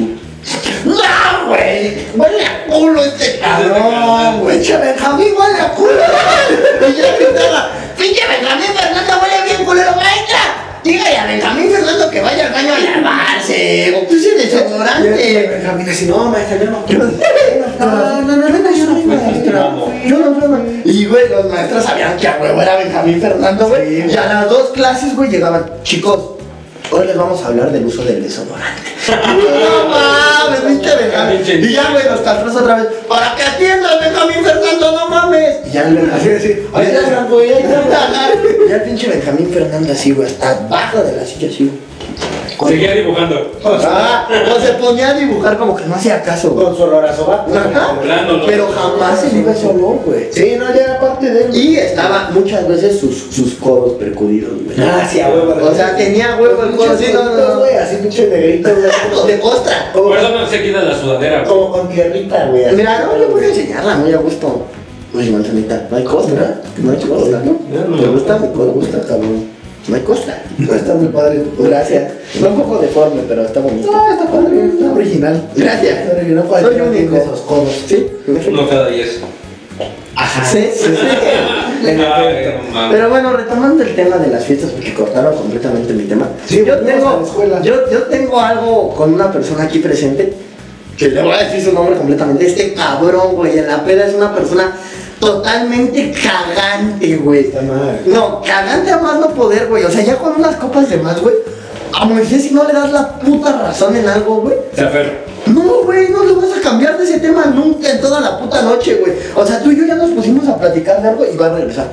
No, 0.84 1.48
güey. 1.48 1.98
Huele 2.14 2.46
a 2.46 2.66
culo 2.66 3.04
este 3.06 3.40
cabrón, 3.40 4.42
güey. 4.42 4.58
Pinche 4.58 4.78
Benjamín, 4.78 5.34
huele 5.40 5.60
a 5.62 5.70
culo. 5.72 5.92
Y 6.90 6.98
yo 6.98 7.06
gritaba, 7.18 7.72
pinche 7.98 8.22
Benjamín 8.28 8.68
Fernando 8.78 9.14
huele 9.22 9.44
bien 9.46 9.66
culero, 9.66 9.96
maestra. 9.96 10.40
Dígale 10.84 11.18
a 11.18 11.26
Benjamín 11.26 11.72
Fernando 11.72 12.12
que 12.12 12.22
vaya 12.22 12.48
al 12.48 12.54
baño 12.54 12.74
a 12.74 12.80
lavarse. 12.80 13.96
O 13.98 14.08
puse 14.08 14.30
Y 14.30 14.46
desodorante. 14.46 15.48
Benjamín 15.50 15.90
así, 15.90 16.06
no, 16.06 16.26
maestra, 16.30 16.58
yo 16.58 16.70
no. 16.70 16.86
No, 17.80 17.86
No, 17.86 18.22
no, 18.22 18.36
no, 18.38 18.50
no, 18.50 18.76
yo 18.76 18.86
no. 18.86 19.15
No. 20.48 20.60
Y, 20.84 21.06
güey, 21.06 21.30
los 21.30 21.46
maestros 21.52 21.84
sabían 21.84 22.18
que 22.18 22.28
a 22.28 22.38
huevo 22.42 22.62
era 22.62 22.78
Benjamín 22.78 23.20
Fernando, 23.22 23.68
güey. 23.68 24.02
Sí, 24.04 24.08
y 24.12 24.16
a 24.18 24.26
las 24.26 24.50
dos 24.50 24.70
clases, 24.70 25.16
güey, 25.16 25.30
llegaban, 25.30 25.66
chicos, 25.84 26.20
hoy 26.92 27.08
les 27.08 27.18
vamos 27.18 27.42
a 27.44 27.48
hablar 27.48 27.72
del 27.72 27.86
uso 27.86 28.04
del 28.04 28.22
desodorante. 28.24 28.82
no 29.10 29.90
mames, 29.90 30.64
Benjamín. 30.64 31.42
Y 31.70 31.74
ya, 31.74 31.92
güey, 31.92 32.06
los 32.06 32.20
castros 32.22 32.56
otra 32.56 32.76
vez, 32.76 32.88
para 33.08 33.36
que 33.36 33.44
atiendan 33.44 34.00
Benjamín 34.00 34.44
Fernando, 34.44 34.92
no 34.92 35.08
mames. 35.10 35.56
Y 35.68 35.72
ya 35.72 35.82
el 35.88 35.98
Así, 35.98 36.28
Benjamín. 36.30 36.38
así. 36.38 36.68
Ahí 36.74 36.86
está, 36.88 37.24
güey, 37.30 37.54
ahí 37.54 37.64
está. 37.64 38.70
Ya 38.70 38.76
el 38.78 38.82
pinche 38.84 39.08
Benjamín 39.10 39.50
Fernando 39.52 39.92
así, 39.94 40.12
güey, 40.12 40.28
hasta 40.28 40.52
abajo 40.52 41.04
de 41.04 41.16
la 41.18 41.26
silla 41.26 41.50
así, 41.50 41.66
güey. 41.66 41.86
Seguía 42.68 42.96
dibujando. 42.96 43.52
Ah, 43.64 44.28
o 44.56 44.60
se 44.60 44.74
ponía 44.74 45.10
a 45.10 45.14
dibujar 45.14 45.58
como 45.58 45.76
que 45.76 45.86
no 45.86 45.96
hacía 45.96 46.22
caso, 46.22 46.52
güey. 46.52 46.66
Con 46.66 46.76
su 46.76 46.84
olor 46.84 47.06
a 47.06 47.12
¿no? 47.12 48.46
Pero 48.46 48.68
jamás 48.72 49.20
se 49.20 49.36
iba 49.36 49.52
ese 49.52 49.68
olor, 49.68 50.00
güey. 50.06 50.28
Sí, 50.32 50.56
no, 50.58 50.74
ya 50.74 50.84
era 50.84 51.00
parte 51.00 51.32
de 51.32 51.46
él. 51.46 51.56
Y 51.56 51.78
estaba 51.78 52.30
muchas 52.32 52.68
veces 52.68 53.00
sus, 53.00 53.18
sus 53.32 53.56
codos 53.56 53.94
percudidos, 53.94 54.54
güey. 54.64 54.78
Ah, 54.80 55.08
sí, 55.10 55.20
a 55.20 55.30
huevo. 55.30 55.56
O 55.64 55.74
sea, 55.74 55.96
tenía 55.96 56.38
huevo 56.40 56.64
el 56.64 56.76
codo 56.76 56.92
así, 56.92 57.06
no, 57.14 57.24
no, 57.24 57.36
no. 57.36 57.60
güey, 57.60 57.76
así 57.76 57.98
pinche 57.98 58.28
negrito, 58.28 58.70
güey. 58.70 59.28
De 59.34 59.40
costra. 59.40 59.92
Por 59.94 60.18
eso 60.18 60.30
no 60.30 60.48
se 60.48 60.64
quita 60.64 60.84
la 60.84 61.00
sudadera, 61.00 61.40
güey. 61.40 61.50
como 61.50 61.72
con 61.72 61.90
tierrita, 61.90 62.48
güey. 62.48 62.76
Mira, 62.76 63.06
no, 63.06 63.18
yo 63.18 63.30
voy 63.30 63.44
a 63.44 63.48
enseñarla 63.48 63.96
muy 63.96 64.14
a 64.14 64.18
gusto. 64.18 64.66
Oye, 65.14 65.32
manzanita, 65.32 65.88
no 65.90 65.98
hay 65.98 66.04
costra, 66.04 66.62
no 66.78 66.92
hay 66.92 66.98
costra, 66.98 67.40
¿no? 67.40 67.98
¿Te 67.98 68.08
gusta 68.08 68.38
mi 68.38 68.48
Me 68.48 68.66
gusta, 68.66 69.02
cabrón. 69.08 69.55
No 69.88 69.96
hay 69.96 70.02
costra. 70.02 70.42
Está 70.60 70.96
muy 70.96 71.08
padre. 71.08 71.44
Gracias. 71.60 72.14
Está 72.34 72.50
un 72.50 72.62
poco 72.62 72.80
deforme, 72.80 73.22
pero 73.28 73.46
está 73.46 73.60
bonito. 73.60 73.92
No, 73.92 74.12
está 74.12 74.26
padre, 74.26 74.66
está 74.66 74.94
original. 74.94 75.50
Gracias. 75.56 75.98
Está 76.00 76.18
original. 76.18 76.44
Soy 76.44 76.50
cualquiera 76.50 76.84
único. 76.86 77.16
esos 77.16 77.42
codos. 77.42 77.84
Sí. 77.88 78.08
Uno 78.28 78.68
cada 78.68 78.90
diez. 78.90 79.20
Ajá. 80.16 80.46
Sí, 80.46 80.70
sí, 80.74 80.86
sí. 80.86 81.08
Ay, 81.88 81.98
no. 82.74 82.90
Pero 82.90 83.10
bueno, 83.10 83.34
retomando 83.34 83.84
el 83.84 83.96
tema 83.96 84.18
de 84.18 84.30
las 84.30 84.46
fiestas, 84.46 84.72
porque 84.72 84.94
cortaron 84.94 85.36
completamente 85.36 85.94
mi 85.94 86.04
tema. 86.04 86.30
Sí, 86.46 86.64
yo, 86.66 86.80
tengo, 86.80 87.24
yo, 87.62 87.90
yo 87.92 88.04
tengo 88.04 88.40
algo 88.40 88.96
con 88.96 89.14
una 89.14 89.32
persona 89.32 89.64
aquí 89.64 89.80
presente, 89.80 90.34
que 90.98 91.10
le 91.10 91.22
voy 91.22 91.34
a 91.34 91.44
decir 91.44 91.64
su 91.64 91.74
nombre 91.74 91.98
completamente. 91.98 92.48
Este 92.48 92.74
cabrón, 92.74 93.36
güey, 93.36 93.60
en 93.60 93.68
la 93.68 93.84
peda 93.84 94.08
es 94.08 94.16
una 94.16 94.34
persona 94.34 94.76
totalmente 95.20 96.14
cagante, 96.14 97.18
güey. 97.18 97.48
Está 97.48 97.62
mal. 97.62 98.02
No, 98.06 98.42
cagante 98.42 98.92
a 98.92 98.98
más 98.98 99.20
no 99.20 99.30
poder, 99.30 99.68
güey. 99.68 99.84
O 99.84 99.92
sea, 99.92 100.04
ya 100.04 100.18
con 100.18 100.36
unas 100.36 100.56
copas 100.56 100.90
de 100.90 100.98
más, 100.98 101.22
güey. 101.22 101.36
A 101.94 102.06
Moisés 102.06 102.44
si 102.44 102.54
no 102.54 102.66
le 102.66 102.74
das 102.74 102.92
la 102.92 103.20
puta 103.20 103.54
razón 103.54 103.96
en 103.96 104.08
algo, 104.08 104.42
güey. 104.42 104.56
Se 104.76 104.84
aferra. 104.84 105.14
No, 105.46 105.84
güey, 105.84 106.10
no 106.10 106.24
le 106.24 106.34
vas 106.34 106.58
a 106.58 106.62
cambiar 106.62 106.98
de 106.98 107.04
ese 107.04 107.20
tema 107.20 107.46
nunca 107.46 107.90
en 107.90 108.02
toda 108.02 108.20
la 108.20 108.40
puta 108.40 108.62
noche, 108.64 108.96
güey. 108.96 109.14
O 109.36 109.46
sea, 109.46 109.62
tú 109.62 109.72
y 109.72 109.78
yo 109.78 109.86
ya 109.86 109.96
nos 109.96 110.10
pusimos 110.12 110.48
a 110.48 110.58
platicar 110.58 111.02
de 111.02 111.10
algo 111.10 111.26
y 111.32 111.38
va 111.38 111.48
a 111.48 111.56
regresar. 111.56 111.88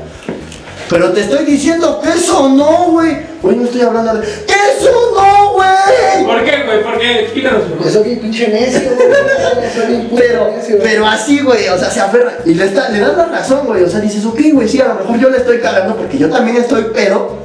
Pero 0.93 1.11
te 1.11 1.23
estoy 1.23 1.47
diciendo 1.47 2.03
que 2.03 2.11
eso 2.11 2.51
no, 2.51 2.91
güey. 2.91 3.17
Güey, 3.41 3.57
no 3.57 3.65
estoy 3.65 3.81
hablando 3.81 4.13
de. 4.13 4.21
¡Que 4.21 4.53
eso 4.77 4.93
no, 5.17 5.55
güey! 5.55 6.27
¿Por 6.27 6.45
qué, 6.45 6.65
güey? 6.65 6.83
¿Por 6.83 6.99
qué? 6.99 7.21
Explícanos. 7.21 7.63
soy 7.91 8.05
bien 8.05 8.21
pinche 8.21 8.49
necio, 8.49 8.91
güey. 8.95 10.09
Pero, 10.19 10.51
necio, 10.55 10.77
pero 10.83 11.07
así, 11.07 11.41
güey, 11.41 11.67
o 11.69 11.79
sea, 11.79 11.91
se 11.91 12.01
aferra 12.01 12.39
y 12.45 12.55
le, 12.55 12.67
está, 12.67 12.91
le 12.91 13.01
das 13.01 13.17
la 13.17 13.27
razón, 13.27 13.67
güey. 13.67 13.83
O 13.83 13.89
sea, 13.89 14.01
dices, 14.01 14.25
ok, 14.25 14.39
güey, 14.53 14.69
sí, 14.69 14.81
a 14.81 14.89
lo 14.89 14.95
mejor 14.97 15.19
yo 15.19 15.31
le 15.31 15.39
estoy 15.39 15.61
cagando 15.61 15.97
porque 15.97 16.19
yo 16.19 16.29
también 16.29 16.59
estoy, 16.59 16.87
pero. 16.93 17.39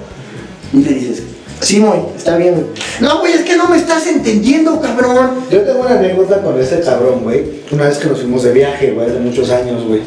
Y 0.73 0.83
le 0.83 0.93
dices, 0.93 1.23
sí, 1.61 1.79
güey, 1.79 2.01
está 2.17 2.35
bien, 2.35 2.53
güey. 2.53 2.65
No, 2.99 3.19
güey, 3.19 3.31
es 3.31 3.41
que 3.41 3.55
no 3.55 3.69
me 3.69 3.77
estás 3.77 4.07
entendiendo, 4.07 4.81
cabrón. 4.81 5.45
Yo 5.49 5.61
tengo 5.61 5.79
una 5.79 5.91
anécdota 5.91 6.41
con 6.41 6.59
ese 6.59 6.81
cabrón, 6.81 7.23
güey. 7.23 7.61
Una 7.71 7.87
vez 7.87 7.97
que 7.97 8.09
nos 8.09 8.19
fuimos 8.19 8.43
de 8.43 8.51
viaje, 8.51 8.91
güey, 8.91 9.07
hace 9.07 9.19
muchos 9.19 9.49
años, 9.51 9.85
güey. 9.85 10.01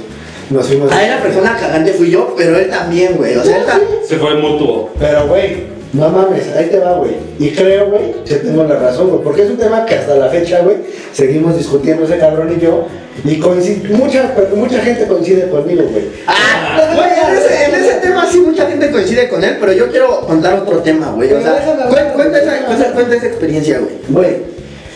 Nos 0.50 0.66
fuimos. 0.66 0.90
A 0.92 1.02
él 1.04 1.10
la 1.10 1.22
persona 1.22 1.56
cagante 1.58 1.92
fui 1.92 2.10
yo, 2.10 2.34
pero 2.36 2.58
él 2.58 2.68
también, 2.68 3.16
güey. 3.16 3.36
O 3.36 3.44
sea, 3.44 3.58
él 3.58 3.64
también. 3.66 3.90
Se 4.06 4.16
fue 4.16 4.34
mutuo. 4.34 4.90
Pero, 4.98 5.28
güey, 5.28 5.64
no 5.92 6.08
mames, 6.08 6.48
ahí 6.56 6.66
te 6.66 6.78
va, 6.78 6.94
güey. 6.98 7.12
Y 7.38 7.50
creo, 7.50 7.86
güey, 7.90 8.14
que 8.24 8.34
tengo 8.36 8.64
la 8.64 8.76
razón, 8.76 9.08
güey. 9.10 9.22
Porque 9.22 9.42
es 9.44 9.50
un 9.50 9.56
tema 9.58 9.86
que 9.86 9.94
hasta 9.94 10.14
la 10.16 10.28
fecha, 10.28 10.60
güey, 10.62 10.76
seguimos 11.12 11.56
discutiendo 11.56 12.04
ese 12.04 12.18
cabrón 12.18 12.52
y 12.56 12.60
yo. 12.60 12.86
Y 13.24 13.36
coincide, 13.38 13.88
mucha, 13.94 14.32
mucha 14.54 14.80
gente 14.80 15.06
coincide 15.06 15.48
conmigo, 15.50 15.82
güey. 15.90 16.04
Ah, 16.26 16.94
güey, 16.96 17.08
en 17.10 17.38
ese, 17.38 17.64
en 17.66 17.74
ese 17.84 17.94
tema 18.00 18.26
sí 18.30 18.38
mucha 18.40 18.66
gente 18.66 18.90
coincide 18.90 19.28
con 19.28 19.44
él, 19.44 19.56
pero 19.60 19.72
yo 19.72 19.88
quiero 19.90 20.20
contar 20.22 20.54
otro 20.60 20.78
tema, 20.78 21.10
güey. 21.12 21.32
O 21.32 21.40
sea, 21.42 21.52
cuenta 21.52 21.62
esa, 21.62 21.74
cuenta- 21.76 22.72
hablar. 22.72 22.92
cuenta 22.94 23.16
esa 23.16 23.26
experiencia, 23.26 23.78
güey. 23.80 23.92
Güey, 24.08 24.36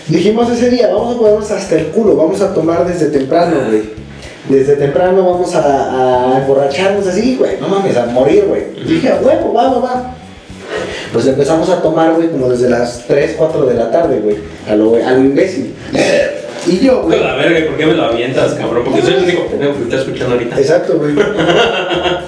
dijimos 0.08 0.50
ese 0.50 0.70
día, 0.70 0.88
vamos 0.88 1.14
a 1.14 1.18
ponernos 1.18 1.50
hasta 1.50 1.74
el 1.76 1.86
culo, 1.88 2.16
vamos 2.16 2.40
a 2.40 2.54
tomar 2.54 2.86
desde 2.86 3.06
temprano, 3.06 3.56
güey. 3.68 4.03
Desde 4.48 4.76
temprano 4.76 5.24
vamos 5.24 5.54
a, 5.54 6.34
a 6.34 6.38
emborracharnos 6.40 7.06
así, 7.06 7.36
güey. 7.36 7.58
No 7.60 7.68
mames, 7.68 7.96
a 7.96 8.06
morir, 8.06 8.44
güey. 8.46 8.64
Dije, 8.86 9.08
a 9.10 9.16
huevo, 9.16 9.52
va, 9.54 9.70
va, 9.72 9.78
va. 9.80 10.14
Pues 11.12 11.26
empezamos 11.26 11.68
a 11.70 11.80
tomar, 11.80 12.14
güey, 12.14 12.28
como 12.28 12.48
desde 12.50 12.68
las 12.68 13.04
3, 13.06 13.34
4 13.38 13.66
de 13.66 13.74
la 13.74 13.90
tarde, 13.90 14.18
güey. 14.20 14.36
A 14.68 14.74
lo, 14.74 14.96
a 14.96 15.10
lo 15.12 15.20
imbécil. 15.20 15.74
Y 16.66 16.78
yo, 16.78 17.02
güey. 17.02 17.20
La 17.20 17.34
verga, 17.34 17.66
¿por 17.68 17.76
qué 17.76 17.84
me 17.84 17.92
lo 17.92 18.04
avientas, 18.04 18.54
cabrón? 18.54 18.84
Porque 18.86 19.02
soy 19.02 19.14
el 19.16 19.24
único 19.24 19.46
pendejo 19.48 19.74
que 19.76 19.82
está 19.82 19.96
escuchando 19.96 20.32
ahorita. 20.34 20.58
Exacto, 20.58 20.94
güey. 20.96 21.14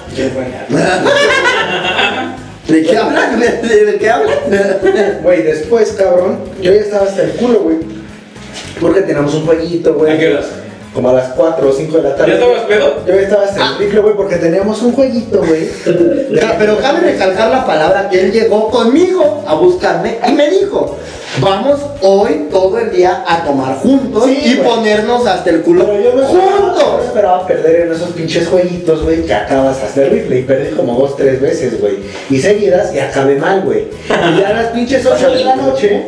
¿De 2.67 2.83
qué 2.83 2.97
hablan? 2.97 3.39
¿De, 3.39 3.47
de- 3.67 3.85
de 3.85 3.97
qué 3.97 4.09
hablan? 4.11 4.37
Güey, 5.23 5.41
después, 5.41 5.91
cabrón, 5.93 6.37
yo 6.61 6.71
ya 6.71 6.81
estaba 6.81 7.05
hasta 7.05 7.23
el 7.23 7.31
culo, 7.31 7.61
güey. 7.61 7.77
Porque 8.79 9.01
teníamos 9.01 9.33
un 9.33 9.47
jueguito, 9.47 9.95
güey. 9.95 10.13
¿A 10.13 10.19
qué 10.19 10.27
horas? 10.33 10.45
Como 10.97 11.09
a 11.09 11.13
las 11.13 11.27
4 11.33 11.69
o 11.69 11.71
5 11.71 11.97
de 11.97 12.03
la 12.03 12.15
tarde. 12.15 12.31
¿Ya 12.31 12.37
estabas 12.39 12.61
pedo? 12.63 13.05
Yo 13.05 13.13
ya 13.13 13.21
estaba 13.21 13.43
hasta 13.43 13.67
el 13.67 13.77
rifle, 13.77 13.99
güey, 13.99 14.15
porque 14.15 14.37
teníamos 14.37 14.81
un 14.81 14.93
jueguito, 14.93 15.43
güey. 15.45 15.69
Pero 16.57 16.77
cabe 16.79 17.01
recalcar 17.01 17.51
la 17.51 17.67
palabra 17.67 18.09
que 18.09 18.19
él 18.19 18.31
llegó 18.31 18.71
conmigo 18.71 19.43
a 19.45 19.53
buscarme 19.53 20.17
y 20.27 20.31
me 20.31 20.49
dijo, 20.49 20.97
vamos 21.39 21.79
hoy 22.01 22.47
todo 22.49 22.79
el 22.79 22.89
día 22.91 23.23
a 23.27 23.43
tomar 23.43 23.75
juntos 23.75 24.23
Sí, 24.25 24.39
y 24.43 24.55
ponernos 24.55 25.23
hasta 25.27 25.51
el 25.51 25.61
culo 25.61 25.85
Pero 25.85 26.01
yo 26.01 26.15
no 26.15 26.23
esperaba, 26.23 26.51
no 26.51 26.73
juntos. 26.73 27.05
esperaba 27.05 27.45
perder 27.45 27.81
en 27.81 27.91
esos 27.93 28.09
pinches 28.09 28.47
jueguitos, 28.47 29.03
güey, 29.03 29.23
que 29.23 29.35
acabas 29.35 29.77
hasta 29.83 30.01
el 30.01 30.09
rifle. 30.09 30.39
Y 30.39 30.43
perdí 30.45 30.75
como 30.75 30.97
dos, 30.99 31.15
tres 31.15 31.39
veces, 31.39 31.79
güey. 31.79 31.97
Y 32.31 32.39
seguidas 32.39 32.91
y 32.95 32.97
acabé 32.97 33.35
mal, 33.35 33.61
güey. 33.61 33.85
Y 34.07 34.39
ya 34.41 34.47
a 34.47 34.53
las 34.53 34.65
pinches 34.71 35.05
8 35.05 35.29
de 35.29 35.43
la 35.43 35.55
noche, 35.57 36.07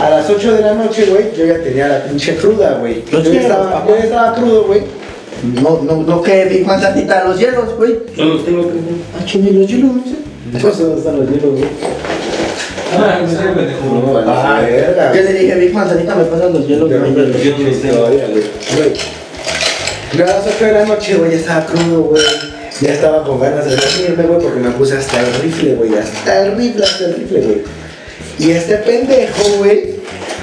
a 0.00 0.10
las 0.10 0.28
8 0.28 0.52
de 0.54 0.60
la 0.62 0.74
noche, 0.74 1.06
güey, 1.06 1.24
yo 1.36 1.46
ya 1.46 1.58
tenía 1.62 1.88
la 1.88 2.04
pinche 2.04 2.36
cruda, 2.36 2.78
güey. 2.80 3.02
Yo, 3.10 3.18
Los 3.18 3.24
ya 3.24 3.30
hielos, 3.30 3.50
estaba- 3.50 3.84
yo 3.86 3.96
ya 3.96 4.04
estaba 4.04 4.34
crudo, 4.34 4.64
güey. 4.64 4.82
No, 5.62 5.80
no, 5.82 6.02
no 6.02 6.22
que 6.22 6.44
Big 6.46 6.66
Manzanita 6.66 7.24
los 7.24 7.38
hielos, 7.38 7.76
güey. 7.76 7.98
No 8.16 8.24
los 8.24 8.44
tengo 8.44 8.62
que. 8.62 8.78
Ah, 9.18 9.24
chingue, 9.26 9.52
los 9.52 9.66
hielos, 9.66 9.90
no 9.92 10.02
sé. 10.04 10.60
Pues, 10.60 10.78
¿dónde 10.78 10.98
están 10.98 11.16
los 11.20 11.28
hielos, 11.28 11.50
güey? 11.52 11.64
Ah, 12.96 13.18
no 13.22 13.28
sé, 13.28 13.36
pendejo. 13.36 14.24
Ah, 14.26 14.60
verga. 14.64 15.12
Yo 15.14 15.22
le 15.22 15.32
dije, 15.32 15.54
Big 15.56 15.74
Manzanita, 15.74 16.14
me 16.14 16.24
pasan 16.24 16.52
los 16.52 16.66
hielos. 16.66 16.88
Güey. 16.88 17.00
yo 17.00 17.06
no 17.06 18.06
güey. 18.06 18.18
Güey. 18.76 18.92
Yo 20.16 20.24
a 20.24 20.28
las 20.28 20.46
8 20.46 20.64
de 20.64 20.72
la 20.72 20.84
noche, 20.86 21.16
güey, 21.16 21.30
ya 21.32 21.36
estaba 21.38 21.66
crudo, 21.66 22.02
güey. 22.04 22.22
Ya 22.80 22.92
estaba 22.92 23.24
con 23.24 23.40
ganas 23.40 23.64
de 23.64 23.76
dormirme, 23.76 24.24
güey, 24.24 24.40
porque 24.40 24.60
me 24.60 24.70
puse 24.70 24.96
hasta 24.96 25.20
el 25.20 25.34
rifle, 25.42 25.74
güey. 25.74 25.90
Hasta 25.96 26.46
el 26.46 26.56
rifle, 26.56 26.84
hasta 26.84 27.04
el 27.06 27.14
rifle, 27.16 27.40
güey. 27.40 27.83
Y 28.38 28.50
este 28.50 28.76
pendejo, 28.78 29.42
güey, 29.58 29.94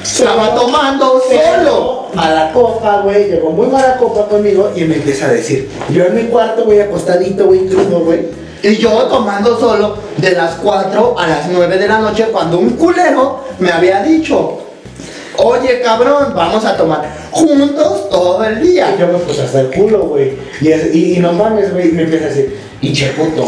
Estaba 0.04 0.56
tomando 0.56 1.22
solo. 1.22 2.08
a 2.18 2.52
copa, 2.54 3.02
güey, 3.04 3.30
llegó 3.30 3.52
muy 3.52 3.68
mala 3.68 3.98
copa 3.98 4.28
conmigo 4.28 4.72
y 4.76 4.84
me 4.84 4.96
empieza 4.96 5.28
a 5.28 5.30
decir, 5.30 5.70
yo 5.90 6.06
en 6.06 6.16
mi 6.16 6.24
cuarto, 6.24 6.66
güey, 6.66 6.82
acostadito, 6.82 7.46
güey, 7.46 7.68
crudo, 7.68 8.00
güey. 8.02 8.26
Y 8.64 8.78
yo 8.78 8.90
tomando 9.04 9.60
solo 9.60 9.98
de 10.18 10.32
las 10.32 10.56
4 10.56 11.16
a 11.18 11.28
las 11.28 11.48
9 11.50 11.78
de 11.78 11.88
la 11.88 12.00
noche 12.00 12.28
cuando 12.32 12.60
un 12.60 12.72
culero 12.72 13.44
me 13.60 13.72
había 13.72 14.04
dicho, 14.04 14.60
oye 15.38 15.82
cabrón, 15.82 16.34
vamos 16.36 16.64
a 16.66 16.76
tomar 16.78 17.02
juntos 17.32 18.10
todo 18.10 18.44
el 18.44 18.64
Y 18.64 18.72
día. 18.72 18.96
yo 19.00 19.08
me 19.08 19.18
puse 19.20 19.42
hasta 19.44 19.62
el 19.62 19.72
culo, 19.72 20.00
güey. 20.06 20.34
Y, 20.62 20.70
y, 20.70 21.14
y 21.16 21.20
no 21.20 21.34
mames, 21.34 21.74
güey, 21.74 21.90
y 21.90 21.92
me 21.94 22.04
empieza 22.04 22.26
a 22.26 22.30
decir, 22.30 22.58
hinche 22.82 23.08
puto, 23.14 23.46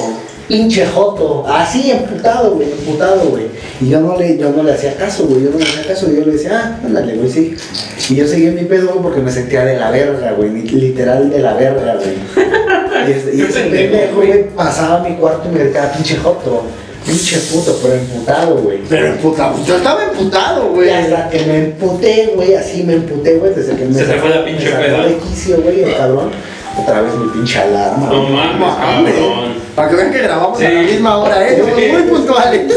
hinche 0.50 0.86
joto. 0.88 1.46
Así, 1.48 1.92
emputado, 1.92 2.52
güey, 2.52 2.72
emputado, 2.72 3.22
güey. 3.30 3.46
Y 3.82 3.90
yo 3.90 4.00
no 4.02 4.18
le, 4.18 4.38
yo 4.38 4.52
no 4.52 4.64
le 4.64 4.74
hacía 4.74 4.96
caso, 4.96 5.26
güey, 5.26 5.44
yo 5.44 5.50
no 5.52 5.58
le 5.60 5.64
hacía 5.66 5.88
caso. 5.88 6.12
Y 6.12 6.16
yo 6.18 6.26
le 6.26 6.34
decía, 6.34 6.62
ah, 6.82 6.86
ándale, 6.86 7.16
güey, 7.16 7.30
sí. 7.30 7.56
Y 8.10 8.16
yo 8.16 8.28
seguía 8.28 8.50
en 8.50 8.56
mi 8.56 8.64
pedo, 8.66 9.02
porque 9.02 9.20
me 9.22 9.32
sentía 9.32 9.66
de 9.66 9.78
la 9.78 9.90
verga, 9.92 10.34
güey, 10.34 10.50
literal 10.52 11.30
de 11.30 11.40
la 11.40 11.54
verga, 11.54 11.96
güey. 11.96 12.16
Y, 13.08 13.12
este- 13.12 13.36
y 13.36 13.42
ese 13.42 13.60
pendejo, 13.62 14.16
güey. 14.18 14.50
pasaba 14.56 14.98
a 15.02 15.04
mi 15.10 15.16
cuarto 15.16 15.50
y 15.50 15.56
me 15.58 15.64
decía, 15.66 15.92
pinche 15.92 16.16
joto, 16.18 16.64
pinche 17.06 17.38
puto, 17.52 17.78
pero 17.82 17.96
emputado, 17.96 18.56
güey. 18.58 18.80
Pero 18.90 19.08
emputado, 19.08 19.56
yo 19.66 19.76
estaba 19.78 20.04
emputado, 20.06 20.70
güey. 20.70 20.90
Hasta 20.90 21.30
que 21.30 21.40
me 21.46 21.58
emputé, 21.66 22.32
güey, 22.36 22.54
así 22.56 22.84
me 22.84 22.94
emputé, 22.94 23.38
güey, 23.38 23.54
desde 23.54 23.76
que 23.76 23.86
me 23.86 23.94
Se 23.94 24.06
te 24.06 24.14
fue 24.20 24.30
la 24.30 24.46
pinche 24.46 24.66
me 24.66 24.72
sacó 24.72 24.84
peda. 24.84 25.06
de 25.08 25.18
quicio, 25.18 25.62
güey, 25.62 25.84
el 25.84 25.96
cabrón. 25.98 26.30
Otra 26.82 27.02
vez 27.02 27.14
mi 27.16 27.30
pinche 27.32 27.60
alarma. 27.60 28.08
No 28.08 28.24
mames. 28.24 29.14
Para 29.76 29.90
que 29.90 29.96
vean 29.96 30.12
que 30.12 30.22
grabamos 30.22 30.58
Sí. 30.60 30.66
a 30.66 30.70
la 30.72 30.82
misma 30.82 31.18
hora, 31.18 31.48
¿eh? 31.50 31.64
Sí. 31.76 31.92
muy 31.92 32.02
puntuales. 32.04 32.62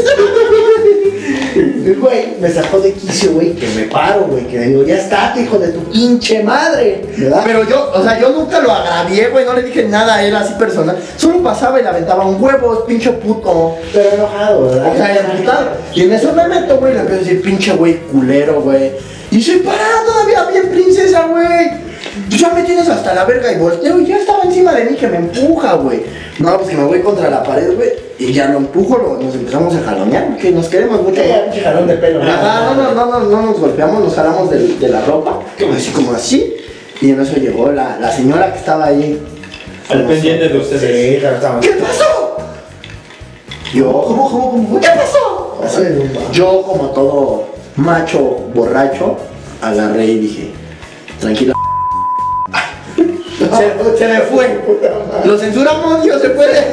Güey, 1.99 2.35
me 2.39 2.49
sacó 2.51 2.79
de 2.79 2.91
quicio, 2.93 3.31
güey, 3.31 3.53
que 3.55 3.65
me 3.69 3.83
paro, 3.83 4.25
güey, 4.29 4.45
que 4.45 4.59
digo, 4.59 4.83
ya 4.83 4.97
está, 4.97 5.33
hijo 5.37 5.57
de 5.57 5.69
tu 5.69 5.79
pinche 5.85 6.43
madre, 6.43 7.03
¿verdad? 7.17 7.41
Pero 7.45 7.67
yo, 7.67 7.91
o 7.95 8.03
sea, 8.03 8.19
yo 8.19 8.29
nunca 8.29 8.59
lo 8.59 8.71
agravié, 8.71 9.29
güey, 9.29 9.45
no 9.45 9.53
le 9.53 9.63
dije 9.63 9.85
nada 9.85 10.15
a 10.15 10.23
él 10.23 10.35
así 10.35 10.53
personal. 10.59 10.97
Solo 11.15 11.41
pasaba 11.41 11.79
y 11.79 11.83
le 11.83 11.89
aventaba 11.89 12.25
un 12.25 12.41
huevo, 12.43 12.85
pinche 12.85 13.11
puto. 13.13 13.75
Pero 13.93 14.09
enojado, 14.11 14.69
¿verdad? 14.69 14.91
O 14.93 14.97
sea, 14.97 15.15
emputado. 15.15 15.67
Y 15.95 16.01
en 16.03 16.11
eso 16.13 16.33
me 16.33 16.47
meto, 16.47 16.77
güey, 16.77 16.93
le 16.93 16.99
empiezo 16.99 17.21
a 17.21 17.23
decir, 17.23 17.41
pinche 17.41 17.73
güey 17.73 17.97
culero, 18.11 18.61
güey. 18.61 18.91
Y 19.31 19.41
soy 19.41 19.57
parada 19.57 20.03
todavía 20.05 20.43
bien 20.51 20.69
princesa, 20.69 21.25
güey. 21.27 21.86
Pues 22.29 22.39
ya 22.41 22.49
me 22.53 22.63
tienes 22.63 22.87
hasta 22.89 23.13
la 23.13 23.25
verga 23.25 23.51
y 23.51 23.57
volteo 23.57 23.99
y 23.99 24.05
ya 24.05 24.17
estaba 24.17 24.43
encima 24.43 24.73
de 24.73 24.85
mí 24.85 24.95
que 24.97 25.07
me 25.07 25.17
empuja, 25.17 25.73
güey. 25.75 26.03
No, 26.39 26.57
pues 26.57 26.69
que 26.69 26.75
me 26.75 26.83
voy 26.83 27.01
contra 27.01 27.29
la 27.29 27.43
pared, 27.43 27.75
güey. 27.75 27.89
Y 28.19 28.33
ya 28.33 28.47
lo 28.49 28.57
empujo, 28.57 28.97
lo- 28.97 29.17
nos 29.21 29.35
empezamos 29.35 29.75
a 29.75 29.81
jalonear, 29.83 30.29
porque 30.29 30.51
nos 30.51 30.67
queremos 30.67 31.01
mucho. 31.03 31.21
Ya, 31.23 31.43
pinche 31.45 31.61
jalón 31.61 31.87
de 31.87 31.95
pelo. 31.95 32.21
Ajá, 32.23 32.73
no, 32.73 32.75
no, 32.75 32.93
no, 32.93 33.05
no, 33.05 33.19
no 33.29 33.41
nos 33.43 33.59
golpeamos, 33.59 34.03
nos 34.03 34.15
jalamos 34.15 34.49
de, 34.49 34.59
de 34.77 34.89
la 34.89 35.01
ropa, 35.01 35.39
así 35.75 35.91
como 35.91 36.13
así. 36.13 36.55
Y 37.01 37.11
en 37.11 37.21
eso 37.21 37.35
llegó 37.37 37.71
la, 37.71 37.97
la 37.99 38.11
señora 38.11 38.51
que 38.51 38.59
estaba 38.59 38.85
ahí. 38.87 39.21
Al 39.89 40.05
pendiente 40.05 40.49
de 40.49 40.57
ustedes. 40.57 41.21
Sí. 41.21 41.21
¿Qué 41.61 41.69
pasó? 41.79 42.37
Yo, 43.73 43.91
¿cómo, 43.91 44.29
cómo, 44.31 44.51
cómo? 44.51 44.79
¿Qué 44.79 44.87
pasó? 44.87 45.59
Así 45.63 45.81
un. 45.81 46.31
Yo, 46.31 46.63
como 46.63 46.85
todo 46.91 47.47
macho 47.75 48.19
borracho, 48.53 49.17
agarré 49.61 50.05
y 50.05 50.19
dije, 50.19 50.51
tranquila. 51.19 51.53
Se, 53.57 53.97
se 53.97 54.07
me 54.07 54.19
fue. 54.21 54.59
Lo 55.25 55.37
censuramos, 55.37 56.03
Dios 56.03 56.21
se 56.21 56.29
puede. 56.29 56.63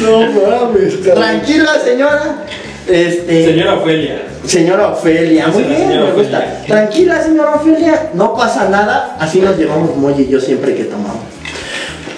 No 0.00 0.20
mames. 0.20 1.02
Tranquila, 1.02 1.78
señora. 1.84 2.44
Este. 2.86 3.44
Señora 3.46 3.74
Ofelia. 3.74 4.22
Señora 4.46 4.88
Ofelia, 4.88 5.48
muy 5.48 5.62
bien, 5.62 5.88
señora 5.88 6.06
me 6.06 6.12
gusta. 6.12 6.38
Ofelia. 6.38 6.64
Tranquila, 6.66 7.22
señora 7.22 7.54
Ofelia, 7.54 8.10
no 8.14 8.34
pasa 8.34 8.68
nada. 8.68 9.16
Así 9.20 9.40
nos 9.40 9.56
llevamos 9.56 9.96
Moy 9.96 10.14
y 10.18 10.28
yo 10.28 10.40
siempre 10.40 10.74
que 10.74 10.84
tomamos. 10.84 11.22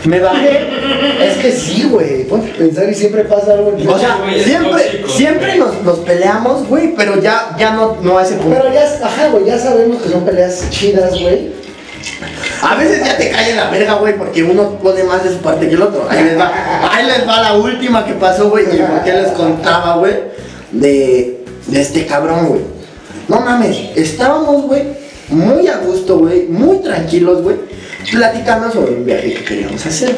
Me 0.05 0.20
bajé. 0.20 0.68
Es 1.20 1.36
que 1.36 1.53
sí, 1.53 1.84
güey. 1.84 2.24
Ponte 2.24 2.50
a 2.50 2.55
pensar 2.55 2.90
y 2.90 2.94
siempre 2.94 3.24
pasa 3.24 3.53
algo. 3.53 3.76
O 3.88 3.98
sea, 3.98 4.18
siempre, 4.42 4.82
tóxico, 4.84 5.09
siempre 5.09 5.57
nos, 5.57 5.82
nos 5.82 5.98
peleamos, 6.00 6.66
güey, 6.68 6.94
pero 6.96 7.20
ya, 7.20 7.55
ya 7.59 7.72
no, 7.72 7.98
no 8.03 8.18
a 8.18 8.22
ese 8.22 8.34
punto. 8.34 8.59
Pero 8.61 8.72
ya, 8.72 8.82
ajá, 8.82 9.28
güey, 9.28 9.44
ya 9.44 9.59
sabemos 9.59 10.03
que 10.03 10.09
son 10.09 10.24
peleas 10.24 10.68
chidas, 10.70 11.20
güey. 11.20 11.53
A 12.62 12.74
veces 12.76 13.05
ya 13.05 13.16
te 13.16 13.30
cae 13.30 13.50
en 13.50 13.57
la 13.57 13.70
verga, 13.70 13.94
güey, 13.94 14.16
porque 14.16 14.42
uno 14.42 14.78
pone 14.78 15.05
más 15.05 15.24
de 15.24 15.30
su 15.30 15.38
parte 15.38 15.68
que 15.68 15.74
el 15.74 15.82
otro. 15.82 16.07
Ahí 16.09 16.24
les 16.24 16.38
va, 16.38 16.50
ahí 16.92 17.07
les 17.07 17.26
va 17.28 17.42
la 17.42 17.55
última 17.55 18.05
que 18.05 18.14
pasó, 18.14 18.50
güey, 18.50 18.64
y 18.64 18.78
por 18.78 19.03
qué 19.05 19.12
les 19.12 19.28
contaba, 19.32 19.96
güey, 19.96 20.14
de, 20.72 21.44
de 21.66 21.80
este 21.80 22.07
cabrón, 22.07 22.46
güey. 22.48 22.61
No 23.28 23.40
mames, 23.40 23.76
estábamos, 23.96 24.62
güey, 24.62 24.82
muy 25.33 25.66
a 25.68 25.78
gusto, 25.78 26.18
güey, 26.18 26.47
muy 26.47 26.78
tranquilos, 26.78 27.43
güey, 27.43 27.57
platicando 28.11 28.70
sobre 28.70 28.93
un 28.93 29.05
viaje 29.05 29.35
que 29.35 29.45
queríamos 29.45 29.85
hacer. 29.85 30.14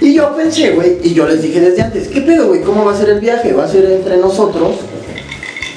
Y 0.00 0.14
yo 0.14 0.34
pensé, 0.36 0.70
güey, 0.70 0.98
y 1.02 1.14
yo 1.14 1.26
les 1.26 1.42
dije 1.42 1.60
desde 1.60 1.82
antes, 1.82 2.08
¿qué 2.08 2.20
pedo, 2.22 2.48
güey? 2.48 2.62
¿Cómo 2.62 2.84
va 2.84 2.92
a 2.92 2.96
ser 2.96 3.10
el 3.10 3.20
viaje? 3.20 3.52
¿Va 3.52 3.64
a 3.64 3.68
ser 3.68 3.84
entre 3.84 4.16
nosotros? 4.16 4.76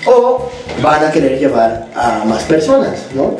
¿O 0.07 0.49
van 0.81 1.05
a 1.05 1.11
querer 1.11 1.39
llevar 1.39 1.87
a 1.95 2.23
más 2.25 2.43
personas, 2.43 3.07
no? 3.13 3.37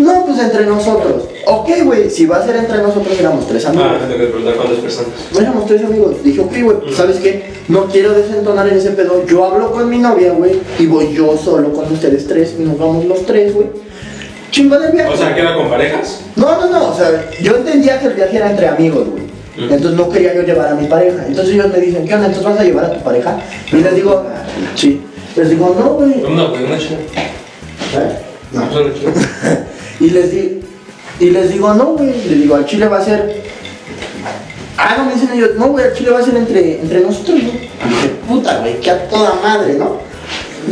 No, 0.00 0.24
pues 0.24 0.38
entre 0.38 0.66
nosotros. 0.66 1.24
Ok, 1.46 1.68
güey, 1.84 2.08
si 2.08 2.26
va 2.26 2.38
a 2.38 2.46
ser 2.46 2.56
entre 2.56 2.78
nosotros, 2.78 3.18
éramos 3.18 3.46
tres 3.46 3.66
amigos. 3.66 3.86
Ah, 3.90 3.98
tengo 4.00 4.18
que 4.18 4.26
preguntar 4.26 4.54
cuántas 4.54 4.78
personas. 4.78 5.10
Éramos 5.38 5.66
tres 5.66 5.84
amigos. 5.84 6.22
Dije, 6.24 6.40
ok, 6.40 6.52
güey, 6.62 6.80
pues, 6.80 6.96
¿sabes 6.96 7.16
qué? 7.18 7.52
No 7.68 7.84
quiero 7.86 8.12
desentonar 8.12 8.66
en 8.68 8.78
ese 8.78 8.90
pedo. 8.92 9.26
Yo 9.26 9.44
hablo 9.44 9.70
con 9.70 9.88
mi 9.88 9.98
novia, 9.98 10.32
güey, 10.32 10.58
y 10.78 10.86
voy 10.86 11.12
yo 11.12 11.36
solo 11.36 11.72
con 11.72 11.92
ustedes 11.92 12.26
tres, 12.26 12.56
y 12.58 12.62
nos 12.62 12.78
vamos 12.78 13.04
los 13.04 13.26
tres, 13.26 13.54
güey. 13.54 13.68
Chingón 14.50 14.82
el 14.82 14.92
viaje. 14.92 15.12
O 15.12 15.16
sea, 15.16 15.34
¿que 15.34 15.40
era 15.40 15.54
con 15.54 15.68
parejas? 15.68 16.22
No, 16.36 16.60
no, 16.60 16.70
no, 16.70 16.88
o 16.88 16.96
sea, 16.96 17.30
yo 17.42 17.56
entendía 17.56 18.00
que 18.00 18.06
el 18.06 18.14
viaje 18.14 18.36
era 18.36 18.50
entre 18.50 18.68
amigos, 18.68 19.06
güey. 19.08 19.30
Entonces 19.58 19.92
no 19.92 20.08
quería 20.08 20.34
yo 20.34 20.42
llevar 20.42 20.68
a 20.68 20.74
mi 20.74 20.86
pareja. 20.86 21.26
Entonces 21.26 21.54
ellos 21.54 21.70
me 21.70 21.78
dicen, 21.78 22.06
¿qué 22.06 22.14
onda? 22.14 22.28
¿Entonces 22.28 22.50
vas 22.50 22.60
a 22.60 22.64
llevar 22.64 22.84
a 22.86 22.92
tu 22.92 23.00
pareja? 23.04 23.38
Y 23.70 23.76
les 23.76 23.94
digo, 23.94 24.24
sí. 24.74 25.02
Les 25.36 25.50
digo, 25.50 25.76
no, 25.78 25.94
güey. 25.94 26.24
Una, 26.24 26.44
güey, 26.46 26.64
una 26.64 26.78
chica. 26.78 26.94
¿Eh? 26.94 28.18
No, 28.52 28.62
pues. 28.70 28.86
Y 30.00 30.10
les, 30.10 30.30
di, 30.30 30.60
y 31.20 31.30
les 31.30 31.52
digo, 31.52 31.72
no, 31.74 31.92
güey. 31.92 32.08
Les 32.08 32.40
digo, 32.40 32.56
al 32.56 32.64
chile 32.64 32.88
va 32.88 32.98
a 32.98 33.04
ser. 33.04 33.42
Ah, 34.76 34.94
no 34.96 35.04
me 35.04 35.14
dicen 35.14 35.30
ellos, 35.34 35.50
no, 35.58 35.68
güey, 35.68 35.84
al 35.84 35.94
chile 35.94 36.10
va 36.10 36.20
a 36.20 36.24
ser 36.24 36.36
entre, 36.36 36.80
entre 36.80 37.00
nosotros, 37.00 37.42
¿no? 37.42 37.50
Y 37.50 37.88
dije, 37.88 38.08
puta, 38.26 38.60
güey, 38.60 38.80
que 38.80 38.90
a 38.90 39.08
toda 39.08 39.34
madre, 39.42 39.74
¿no? 39.74 39.98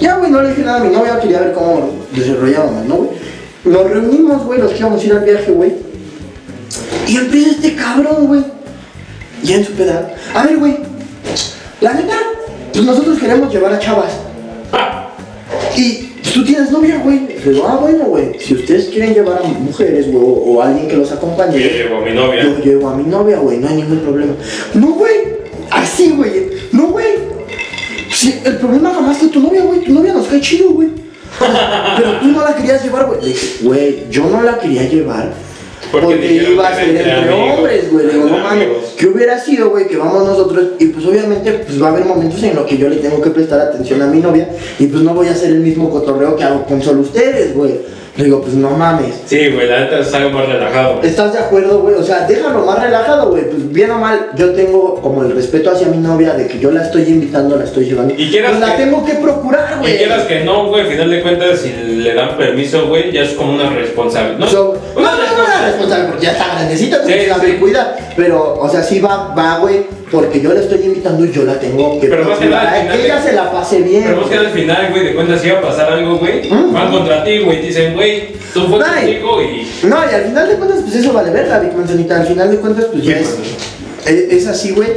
Ya, 0.00 0.16
güey, 0.16 0.30
no 0.30 0.42
le 0.42 0.50
dije 0.50 0.62
nada 0.62 0.80
a 0.80 0.84
mi 0.84 0.94
novia, 0.94 1.20
quería 1.20 1.40
ver 1.40 1.52
cómo 1.52 1.90
desarrollábamos, 2.12 2.86
¿no, 2.86 2.94
güey? 2.96 3.10
Nos 3.64 3.90
reunimos, 3.90 4.44
güey, 4.44 4.60
los 4.60 4.72
que 4.72 4.78
íbamos 4.78 5.02
a 5.02 5.04
ir 5.04 5.12
al 5.12 5.24
viaje, 5.24 5.50
güey. 5.50 5.72
Y 7.06 7.16
empieza 7.16 7.50
este 7.50 7.74
cabrón, 7.74 8.26
güey. 8.26 8.44
Ya 9.42 9.56
en 9.56 9.64
su 9.64 9.72
pedal. 9.72 10.14
A 10.34 10.44
ver, 10.44 10.56
güey. 10.58 10.78
La 11.80 11.92
neta, 11.94 12.16
pues 12.72 12.84
nosotros 12.84 13.18
queremos 13.18 13.52
llevar 13.52 13.74
a 13.74 13.78
chavas. 13.78 14.12
Y 15.76 16.07
tú 16.32 16.44
tienes 16.44 16.70
novia, 16.70 17.00
güey. 17.02 17.26
Digo, 17.44 17.66
ah, 17.66 17.76
bueno, 17.80 18.04
güey. 18.04 18.38
Si 18.38 18.54
ustedes 18.54 18.86
quieren 18.86 19.14
llevar 19.14 19.40
a 19.44 19.48
mujeres, 19.48 20.10
güey, 20.10 20.22
o, 20.22 20.28
o 20.28 20.62
alguien 20.62 20.88
que 20.88 20.96
los 20.96 21.10
acompañe. 21.12 21.58
Yo 21.58 21.68
llevo 21.68 21.96
a 21.98 22.00
mi 22.00 22.12
novia. 22.12 22.42
Yo 22.42 22.58
llevo 22.64 22.88
a 22.88 22.96
mi 22.96 23.04
novia, 23.04 23.38
güey, 23.38 23.58
no 23.58 23.68
hay 23.68 23.76
ningún 23.76 24.00
problema. 24.00 24.34
No, 24.74 24.92
güey. 24.92 25.16
Así, 25.70 26.12
güey. 26.16 26.50
No, 26.72 26.88
güey. 26.88 27.06
Sí, 28.12 28.40
el 28.44 28.56
problema 28.56 28.92
jamás 28.92 29.18
fue 29.18 29.28
tu 29.28 29.40
novia, 29.40 29.62
güey. 29.62 29.80
Tu 29.80 29.92
novia 29.92 30.12
nos 30.12 30.26
cae 30.26 30.40
chido, 30.40 30.70
güey. 30.70 30.88
Pero 31.96 32.18
tú 32.20 32.26
no 32.28 32.42
la 32.42 32.54
querías 32.56 32.82
llevar, 32.82 33.06
güey. 33.06 33.20
Le 33.20 33.26
dije, 33.28 33.48
güey, 33.62 34.06
yo 34.10 34.28
no 34.28 34.42
la 34.42 34.58
quería 34.58 34.88
llevar. 34.88 35.32
Porque 35.90 36.32
iba 36.50 36.68
a 36.68 36.74
ser 36.74 36.96
entre 36.96 37.32
hombres, 37.32 37.92
güey. 37.92 38.06
Digo, 38.06 38.28
no 38.28 38.38
mames. 38.38 38.68
¿Qué 38.96 39.06
hubiera 39.06 39.38
sido, 39.38 39.70
güey? 39.70 39.86
Que 39.86 39.96
vamos 39.96 40.26
nosotros. 40.26 40.68
Y 40.78 40.86
pues 40.86 41.06
obviamente 41.06 41.52
pues 41.52 41.82
va 41.82 41.88
a 41.88 41.90
haber 41.90 42.04
momentos 42.04 42.42
en 42.42 42.56
los 42.56 42.66
que 42.66 42.76
yo 42.76 42.88
le 42.88 42.96
tengo 42.96 43.20
que 43.22 43.30
prestar 43.30 43.60
atención 43.60 44.02
a 44.02 44.06
mi 44.06 44.20
novia. 44.20 44.48
Y 44.78 44.86
pues 44.86 45.02
no 45.02 45.14
voy 45.14 45.28
a 45.28 45.32
hacer 45.32 45.50
el 45.50 45.60
mismo 45.60 45.90
cotorreo 45.90 46.36
que 46.36 46.44
hago 46.44 46.64
con 46.64 46.82
solo 46.82 47.00
ustedes, 47.00 47.54
güey. 47.54 47.97
Le 48.18 48.24
digo, 48.24 48.40
pues 48.42 48.54
no 48.54 48.70
mames. 48.70 49.14
Sí, 49.26 49.48
güey, 49.50 49.68
la 49.68 49.78
neta 49.80 50.00
es 50.00 50.12
algo 50.12 50.30
más 50.30 50.48
relajado. 50.48 51.00
¿Estás 51.04 51.32
de 51.32 51.38
acuerdo, 51.38 51.78
güey? 51.82 51.94
O 51.94 52.02
sea, 52.02 52.26
déjalo 52.26 52.66
más 52.66 52.82
relajado, 52.82 53.30
güey. 53.30 53.48
Pues 53.48 53.72
bien 53.72 53.92
o 53.92 53.98
mal, 54.00 54.30
yo 54.34 54.50
tengo 54.54 54.96
como 55.00 55.22
el 55.22 55.30
respeto 55.36 55.70
hacia 55.70 55.86
mi 55.86 55.98
novia 55.98 56.34
de 56.34 56.48
que 56.48 56.58
yo 56.58 56.72
la 56.72 56.82
estoy 56.82 57.02
invitando, 57.04 57.54
la 57.56 57.62
estoy 57.62 57.84
llevando. 57.84 58.14
Y 58.18 58.28
quieras 58.28 58.56
pues 58.56 58.60
la 58.68 58.76
que- 58.76 58.82
tengo 58.82 59.04
que 59.06 59.14
procurar, 59.14 59.74
Y 59.76 59.80
güey. 59.82 59.98
quieras 59.98 60.24
que 60.24 60.40
no, 60.40 60.66
güey, 60.68 60.80
al 60.82 60.88
final 60.88 61.10
de 61.10 61.22
cuentas, 61.22 61.60
si 61.60 61.70
le 61.72 62.12
dan 62.12 62.36
permiso, 62.36 62.88
güey, 62.88 63.12
ya 63.12 63.22
es 63.22 63.30
como 63.34 63.52
una 63.54 63.70
responsabilidad. 63.70 64.38
¿no? 64.40 64.46
So- 64.48 64.74
no, 64.96 65.00
Una 65.00 65.10
no, 65.12 65.16
no, 65.16 65.22
no, 65.22 65.22
responsabilidad. 65.22 65.66
responsable, 65.68 66.04
porque 66.08 66.24
ya 66.26 66.32
está 66.32 66.46
grandecita, 66.54 67.04
Sí, 67.06 67.12
sí. 67.46 67.52
cuidar. 67.60 67.96
Pero, 68.16 68.58
o 68.58 68.68
sea, 68.68 68.82
sí 68.82 68.98
va, 68.98 69.32
va, 69.32 69.58
güey, 69.58 69.86
porque 70.10 70.40
yo 70.40 70.52
la 70.54 70.60
estoy 70.60 70.80
invitando 70.84 71.24
y 71.24 71.32
yo 71.32 71.44
la 71.44 71.58
tengo 71.58 72.00
que 72.00 72.06
Pero 72.08 72.24
más 72.24 72.38
que 72.38 72.46
nada, 72.46 72.62
procurar, 72.62 72.74
al 72.74 72.82
final 72.82 72.96
que 72.98 73.04
ella 73.04 73.22
se 73.22 73.32
la 73.32 73.52
pase 73.52 73.82
bien. 73.82 74.04
Pero 74.04 74.20
vos 74.20 74.30
que 74.30 74.36
al 74.36 74.50
final, 74.50 74.88
güey, 74.90 75.04
de 75.04 75.14
cuentas 75.14 75.40
si 75.40 75.48
iba 75.48 75.58
a 75.58 75.62
pasar 75.62 75.92
algo, 75.92 76.18
güey, 76.18 76.48
Mm. 76.50 76.72
van 76.72 76.90
contra 76.90 77.24
ti, 77.24 77.38
güey, 77.38 77.60
dicen, 77.62 77.94
güey, 77.94 78.32
tú 78.54 78.66
fue 78.68 78.80
Ay. 78.84 79.04
contigo 79.20 79.42
y... 79.42 79.86
No, 79.86 79.96
y 80.10 80.14
al 80.14 80.24
final 80.24 80.48
de 80.48 80.54
cuentas, 80.54 80.80
pues 80.82 80.94
eso 80.96 81.12
vale 81.12 81.30
verga, 81.30 81.58
Big 81.60 81.74
Manzanita. 81.74 82.20
Al 82.20 82.26
final 82.26 82.50
de 82.50 82.56
cuentas, 82.56 82.86
pues 82.92 83.04
ya 83.04 83.18
es, 83.18 83.28
pues, 83.28 84.16
es, 84.16 84.32
es 84.32 84.46
así, 84.46 84.70
güey. 84.72 84.88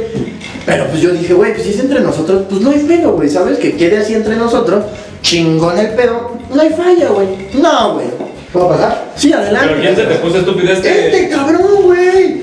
Pero 0.64 0.86
pues 0.86 1.00
yo 1.02 1.10
dije, 1.10 1.34
güey, 1.34 1.52
pues 1.52 1.64
si 1.66 1.70
es 1.74 1.80
entre 1.80 2.00
nosotros, 2.00 2.44
pues 2.48 2.60
no 2.60 2.70
hay 2.70 2.78
pedo, 2.78 3.12
güey, 3.12 3.28
¿sabes? 3.28 3.58
Que 3.58 3.76
quede 3.76 3.98
así 3.98 4.14
entre 4.14 4.36
nosotros, 4.36 4.84
chingón 5.20 5.76
el 5.78 5.88
pedo, 5.90 6.38
no 6.54 6.62
hay 6.62 6.70
falla, 6.70 7.08
güey. 7.08 7.26
No, 7.54 7.94
güey. 7.94 8.06
¿Puedo 8.52 8.68
pasar? 8.68 9.10
Sí, 9.16 9.32
adelante. 9.32 9.68
Pero 9.70 9.80
¿quién 9.80 9.96
se 9.96 10.02
te 10.02 10.14
puso 10.16 10.38
estúpida 10.38 10.72
Este 10.74 11.06
este? 11.06 11.28
cabrón, 11.34 11.62
güey. 11.82 12.42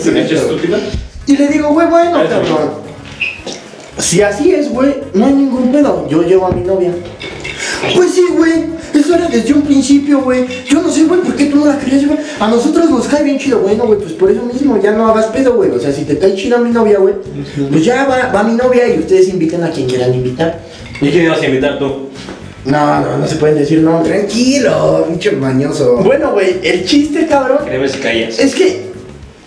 ¿Se 0.00 0.10
me 0.12 0.22
echa 0.24 0.34
estúpida? 0.36 0.78
Y 1.30 1.36
le 1.36 1.46
digo, 1.46 1.68
güey, 1.68 1.86
bueno, 1.86 2.18
cabrón. 2.28 2.70
Si 3.98 4.20
así 4.20 4.50
es, 4.52 4.68
güey, 4.68 4.96
no 5.14 5.26
hay 5.26 5.32
ningún 5.32 5.70
pedo. 5.70 6.08
Yo 6.08 6.22
llevo 6.22 6.48
a 6.48 6.50
mi 6.50 6.62
novia. 6.62 6.92
Pues 7.94 8.14
sí, 8.14 8.24
güey. 8.36 8.80
Eso 8.92 9.14
era 9.14 9.28
desde 9.28 9.54
un 9.54 9.62
principio, 9.62 10.22
güey. 10.22 10.44
Yo 10.66 10.82
no 10.82 10.90
sé, 10.90 11.04
güey, 11.04 11.20
por 11.20 11.36
qué 11.36 11.46
tú 11.46 11.58
no 11.58 11.66
la 11.66 11.78
querías 11.78 12.02
llevar. 12.02 12.18
A 12.40 12.48
nosotros 12.48 12.90
nos 12.90 13.06
cae 13.06 13.22
bien 13.22 13.38
chido, 13.38 13.60
bueno, 13.60 13.86
güey. 13.86 14.00
Pues 14.00 14.12
por 14.14 14.28
eso 14.28 14.42
mismo, 14.42 14.80
ya 14.82 14.90
no 14.90 15.06
hagas 15.06 15.26
pedo, 15.26 15.54
güey. 15.54 15.70
O 15.70 15.78
sea, 15.78 15.92
si 15.92 16.02
te 16.02 16.18
cae 16.18 16.34
chido 16.34 16.58
mi 16.58 16.70
novia, 16.70 16.98
güey, 16.98 17.14
pues 17.70 17.84
ya 17.84 18.06
va, 18.06 18.32
va 18.32 18.42
mi 18.42 18.56
novia 18.56 18.92
y 18.92 18.98
ustedes 18.98 19.28
inviten 19.28 19.62
a 19.62 19.70
quien 19.70 19.86
quieran 19.86 20.12
invitar. 20.12 20.58
¿Y 21.00 21.10
quién 21.10 21.26
ibas 21.26 21.40
a 21.40 21.46
invitar 21.46 21.78
tú? 21.78 22.08
No, 22.64 23.00
no, 23.00 23.18
no 23.18 23.26
se 23.28 23.36
pueden 23.36 23.56
decir 23.56 23.78
nombres. 23.82 24.26
Tranquilo, 24.26 25.06
pinche 25.08 25.30
mañoso. 25.30 25.98
Bueno, 25.98 26.32
güey, 26.32 26.56
el 26.64 26.84
chiste, 26.84 27.28
cabrón, 27.28 27.58
Créeme 27.64 27.88
si 27.88 27.98
callas. 27.98 28.38
Es 28.40 28.52
que 28.52 28.89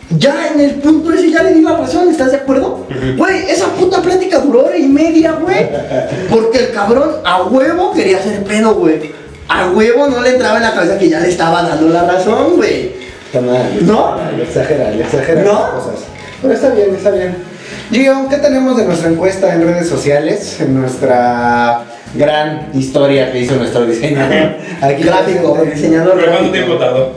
ya 0.10 0.49
en 0.54 0.60
el 0.60 0.72
punto 0.76 1.12
ese 1.12 1.32
ya 1.32 1.43
le 1.43 1.54
di 1.54 1.62
la 1.62 1.78
razón, 1.78 2.10
¿estás 2.10 2.32
de 2.32 2.38
acuerdo? 2.38 2.86
Güey, 3.18 3.49
esa 3.49 3.68
puta 3.68 4.01
plática 4.01 4.39
duró 4.39 4.66
hora 4.66 4.78
y 4.78 4.88
media, 4.88 5.34
güey. 5.34 5.70
Porque 6.30 6.60
el 6.60 6.72
cabrón 6.72 7.12
a 7.24 7.43
huevo 7.43 7.93
quería 7.93 8.18
hacer 8.18 8.43
pedo, 8.43 8.76
güey. 8.76 9.12
A 9.47 9.70
huevo 9.72 10.08
no 10.08 10.22
le 10.22 10.30
entraba 10.30 10.58
en 10.58 10.64
la 10.64 10.74
cabeza 10.74 10.97
que 10.97 11.10
ya 11.10 11.20
le 11.20 11.30
estaba 11.30 11.64
dando 11.64 11.89
la 11.89 12.06
razón, 12.06 12.56
güey. 12.56 12.91
Está 13.26 13.41
mal. 13.41 13.64
¿No? 13.82 14.18
Le 14.38 14.43
exagera, 14.43 14.91
le 14.91 15.04
exagera 15.04 15.41
¿No? 15.41 15.54
las 15.54 15.70
cosas. 15.72 15.99
Pero 16.41 16.54
está 16.54 16.70
bien, 16.70 16.95
está 16.95 17.12
bien. 17.12 17.36
Gio, 17.91 18.28
¿qué 18.30 18.38
tenemos 18.38 18.78
de 18.78 18.86
nuestra 18.86 19.10
encuesta 19.10 19.54
en 19.54 19.64
redes 19.64 19.88
sociales? 19.88 20.60
En 20.60 20.80
nuestra 20.80 21.84
gran 22.16 22.70
historia 22.74 23.32
que 23.32 23.39
hizo 23.39 23.56
nuestro 23.56 23.86
diseñador. 23.86 24.56
Aquí 24.82 25.04
Gráfico, 25.04 25.58
diseñador 25.74 26.16
¿Pero 26.16 26.32
cuánto 26.32 26.51
tiempo 26.51 26.76
tardó? 26.76 27.14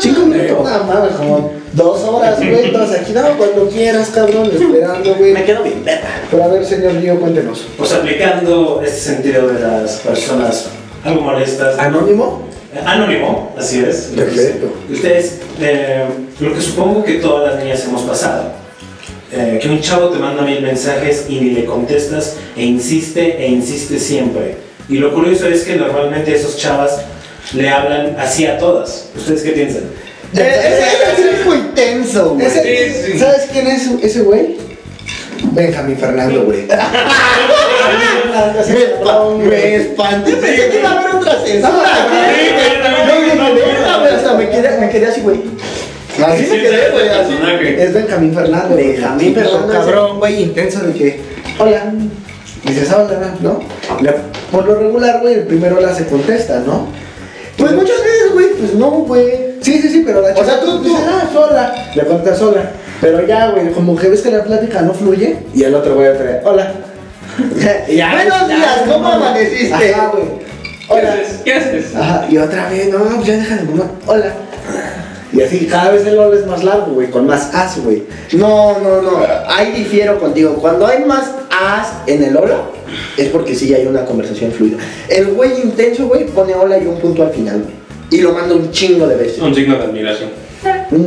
Cinco 0.00 0.20
minutos. 0.22 0.70
No, 0.70 0.84
mames, 0.84 1.12
como 1.12 1.59
dos 1.72 2.02
horas, 2.02 2.38
güey. 2.38 2.74
Aquí, 2.74 3.12
no, 3.12 3.36
cuando 3.36 3.68
quieras, 3.68 4.10
cabrón, 4.10 4.50
esperando, 4.52 5.14
güey. 5.14 5.32
Me 5.32 5.44
quedo 5.44 5.62
bien 5.62 5.84
verga. 5.84 6.08
Pero 6.30 6.44
a 6.44 6.48
ver, 6.48 6.64
señor 6.64 7.00
Gio, 7.00 7.20
cuéntenos. 7.20 7.66
Pues 7.76 7.92
aplicando 7.92 8.82
este 8.84 8.98
sentido 8.98 9.48
de 9.48 9.60
las 9.60 9.98
personas 9.98 10.68
algo 11.04 11.22
molestas. 11.22 11.78
¿Anónimo? 11.78 12.48
Anónimo, 12.84 13.54
así 13.58 13.80
es. 13.80 14.12
Perfecto. 14.14 14.72
Ustedes, 14.88 15.40
eh, 15.60 16.04
lo 16.38 16.54
que 16.54 16.60
supongo 16.60 17.02
que 17.04 17.14
todas 17.14 17.52
las 17.52 17.62
niñas 17.62 17.84
hemos 17.84 18.02
pasado. 18.02 18.52
Eh, 19.32 19.58
que 19.62 19.68
un 19.68 19.80
chavo 19.80 20.08
te 20.08 20.18
manda 20.18 20.42
mil 20.42 20.60
mensajes 20.60 21.26
y 21.28 21.40
ni 21.40 21.50
le 21.50 21.64
contestas 21.64 22.36
e 22.56 22.64
insiste 22.64 23.36
e 23.38 23.48
insiste 23.48 23.98
siempre. 23.98 24.56
Y 24.88 24.98
lo 24.98 25.14
curioso 25.14 25.46
es 25.46 25.62
que 25.62 25.76
normalmente 25.76 26.34
esos 26.34 26.56
chavas 26.56 27.00
le 27.54 27.68
hablan 27.68 28.16
así 28.18 28.46
a 28.46 28.58
todas. 28.58 29.08
¿Ustedes 29.16 29.42
qué 29.42 29.50
piensan? 29.50 29.84
Ese 30.32 31.30
es 31.40 31.46
muy 31.46 31.56
intenso, 31.56 32.34
güey. 32.34 32.46
Ese- 32.46 32.62
Sí, 33.02 33.12
sí. 33.12 33.18
¿Sabes 33.18 33.48
quién 33.52 33.66
es 33.66 33.88
ese 34.02 34.20
güey? 34.22 34.56
Benjamín 35.52 35.96
Fernando, 35.96 36.44
güey. 36.44 36.66
Me 38.68 38.74
espa- 38.74 39.36
me 39.36 39.74
espanté, 39.76 40.32
pensé 40.36 40.68
que 40.70 40.78
iba 40.78 40.90
a 40.90 41.00
haber 41.00 41.14
otra 41.16 41.32
censura. 41.44 41.72
No, 44.24 44.36
me 44.38 44.48
quedé, 44.50 44.78
me 44.78 44.88
quedé 44.90 45.06
así, 45.06 45.20
güey. 45.22 45.40
Así 46.24 46.42
me 46.50 46.60
quedé, 46.60 46.90
güey. 46.90 47.80
Es 47.80 47.92
Benjamín 47.94 48.34
Fernando. 48.34 48.76
Benjamín 48.76 49.34
Fernando, 49.34 49.72
cabrón, 49.72 50.18
güey, 50.18 50.42
intenso 50.42 50.80
de 50.80 50.92
que, 50.92 51.20
hola. 51.58 51.92
Dices, 52.64 52.90
hola, 52.92 53.34
¿no? 53.40 53.60
Por 54.52 54.66
lo 54.66 54.74
regular, 54.76 55.20
güey, 55.22 55.34
el 55.34 55.44
primero 55.46 55.78
hola 55.78 55.94
se 55.94 56.06
contesta, 56.06 56.60
¿no? 56.60 56.88
Pues 57.56 57.72
muchas 57.72 57.96
veces, 57.98 58.32
güey, 58.34 58.48
pues 58.58 58.74
no, 58.74 58.90
güey. 58.90 59.49
Sí, 59.60 59.78
sí, 59.80 59.88
sí, 59.90 60.02
pero 60.06 60.20
la 60.22 60.28
O 60.30 60.34
sea, 60.44 60.44
chica 60.44 60.60
tú- 60.60 60.78
tú- 60.78 60.84
dices, 60.84 61.00
ah, 61.08 61.28
sola. 61.32 61.74
Le 61.94 62.04
contestas 62.06 62.38
sola. 62.38 62.70
Pero 63.00 63.26
ya, 63.26 63.50
güey, 63.50 63.70
como 63.72 63.96
que 63.96 64.08
ves 64.08 64.20
que 64.22 64.30
la 64.30 64.42
plática 64.44 64.82
no 64.82 64.92
fluye 64.94 65.38
y 65.54 65.62
el 65.64 65.74
otro 65.74 65.94
güey 65.94 66.08
otra 66.08 66.24
vez, 66.24 66.36
hola. 66.44 66.72
Y 67.88 67.96
ya, 67.96 68.12
Buenos 68.14 68.48
días, 68.48 68.78
¿cómo 68.90 69.06
amaneciste? 69.06 69.94
Ajá, 69.94 70.08
güey. 70.12 70.24
¿Qué 70.24 70.94
Hola. 70.94 71.12
haces? 71.14 71.40
¿Qué 71.44 71.54
haces? 71.54 71.94
Ajá, 71.96 72.26
y 72.28 72.36
otra 72.38 72.68
vez, 72.68 72.88
no, 72.90 72.98
pues 72.98 73.26
ya 73.26 73.36
deja 73.36 73.56
de 73.56 73.62
mamar. 73.64 73.86
Hola. 74.06 74.32
Y 75.32 75.40
así, 75.42 75.66
cada 75.66 75.90
vez 75.92 76.04
el 76.06 76.18
hola 76.18 76.36
es 76.40 76.46
más 76.46 76.64
largo, 76.64 76.92
güey, 76.94 77.08
con 77.10 77.26
más 77.26 77.54
as, 77.54 77.78
güey. 77.82 78.02
No, 78.32 78.78
no, 78.80 79.00
no. 79.00 79.20
Ahí 79.48 79.70
difiero 79.70 80.18
contigo. 80.18 80.54
Cuando 80.56 80.86
hay 80.86 81.04
más 81.04 81.30
as 81.50 81.86
en 82.08 82.24
el 82.24 82.36
hola, 82.36 82.56
es 83.16 83.28
porque 83.28 83.54
sí 83.54 83.72
hay 83.72 83.86
una 83.86 84.04
conversación 84.04 84.50
fluida. 84.50 84.78
El 85.08 85.26
güey 85.28 85.60
intenso, 85.62 86.08
güey, 86.08 86.26
pone 86.26 86.52
hola 86.54 86.76
y 86.78 86.86
un 86.86 86.98
punto 86.98 87.22
al 87.22 87.30
final, 87.30 87.60
güey. 87.62 87.79
Y 88.10 88.18
lo 88.18 88.32
manda 88.32 88.54
un 88.54 88.70
chingo 88.70 89.06
de 89.06 89.16
veces. 89.16 89.38
Un 89.40 89.54
signo 89.54 89.76
de 89.78 89.84
admiración. 89.84 90.30
Mm. 90.90 91.04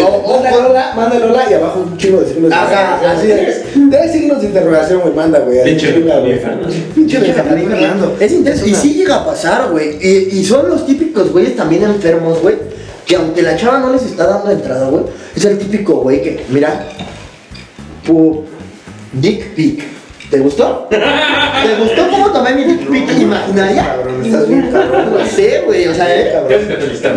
O- 0.00 0.04
o- 0.06 0.40
hola, 0.40 0.92
manda 0.96 1.16
el 1.16 1.22
hola 1.24 1.44
y 1.50 1.52
abajo 1.54 1.80
un 1.80 1.98
chingo 1.98 2.20
de 2.20 2.28
signos 2.32 2.48
de 2.48 2.54
Ajá, 2.56 2.94
interrogación. 2.94 3.12
así 3.12 3.50
es. 3.50 3.90
Tres 3.90 4.12
signos 4.12 4.40
de 4.40 4.46
interrogación, 4.46 5.00
güey, 5.02 5.14
manda, 5.14 5.40
güey. 5.40 5.58
así, 5.60 5.70
Pinche 5.70 5.94
chinga, 5.94 6.18
güey. 6.20 6.38
Fernando. 6.38 6.68
Pinche 6.94 7.18
Benjamín 7.18 7.68
Fernando. 7.68 8.16
Es 8.18 8.32
intenso. 8.32 8.66
Y 8.66 8.74
sí 8.74 8.94
llega 8.94 9.16
a 9.16 9.24
pasar, 9.26 9.70
güey. 9.70 9.98
Y, 10.00 10.38
y 10.38 10.44
son 10.44 10.68
los 10.70 10.86
típicos 10.86 11.30
güeyes 11.30 11.56
también 11.56 11.82
enfermos, 11.82 12.40
güey. 12.40 12.54
Que 13.04 13.16
aunque 13.16 13.42
la 13.42 13.56
chava 13.56 13.80
no 13.80 13.92
les 13.92 14.02
está 14.04 14.26
dando 14.26 14.50
entrada, 14.50 14.88
güey. 14.88 15.04
Es 15.36 15.44
el 15.44 15.58
típico 15.58 15.94
güey 15.96 16.22
que, 16.22 16.44
mira. 16.48 16.86
Pu. 18.06 18.44
Dick 19.12 19.54
pic. 19.54 19.82
¿Te 20.32 20.38
gustó? 20.38 20.86
¿Te 20.88 20.96
gustó 21.78 22.08
cómo 22.10 22.30
tomé 22.32 22.54
mi 22.54 22.64
pic 22.74 23.18
imaginaria? 23.20 23.86
Cabrón, 23.86 24.24
estás 24.24 24.48
bien 24.48 24.70
cabrón, 24.72 25.04
No 25.04 25.10
güey. 25.18 25.28
sé, 25.28 25.62
güey. 25.66 25.86
O 25.88 25.94
sea, 25.94 26.06
eh. 26.08 26.32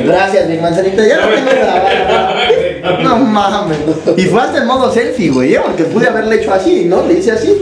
Gracias, 0.05 0.49
mi 0.49 0.57
manzanita. 0.57 1.07
Ya 1.07 1.21
lo 1.21 1.27
tengo 1.33 1.49
grabado. 1.49 3.03
No 3.03 3.17
mames. 3.17 3.77
Y 4.17 4.23
fue 4.25 4.41
hasta 4.41 4.57
en 4.57 4.67
modo 4.67 4.91
selfie, 4.93 5.29
güey, 5.29 5.55
¿eh? 5.55 5.61
porque 5.63 5.85
pude 5.85 6.09
haberle 6.09 6.35
hecho 6.41 6.53
así, 6.53 6.83
¿no? 6.85 7.05
Le 7.07 7.13
hice 7.13 7.31
así. 7.31 7.53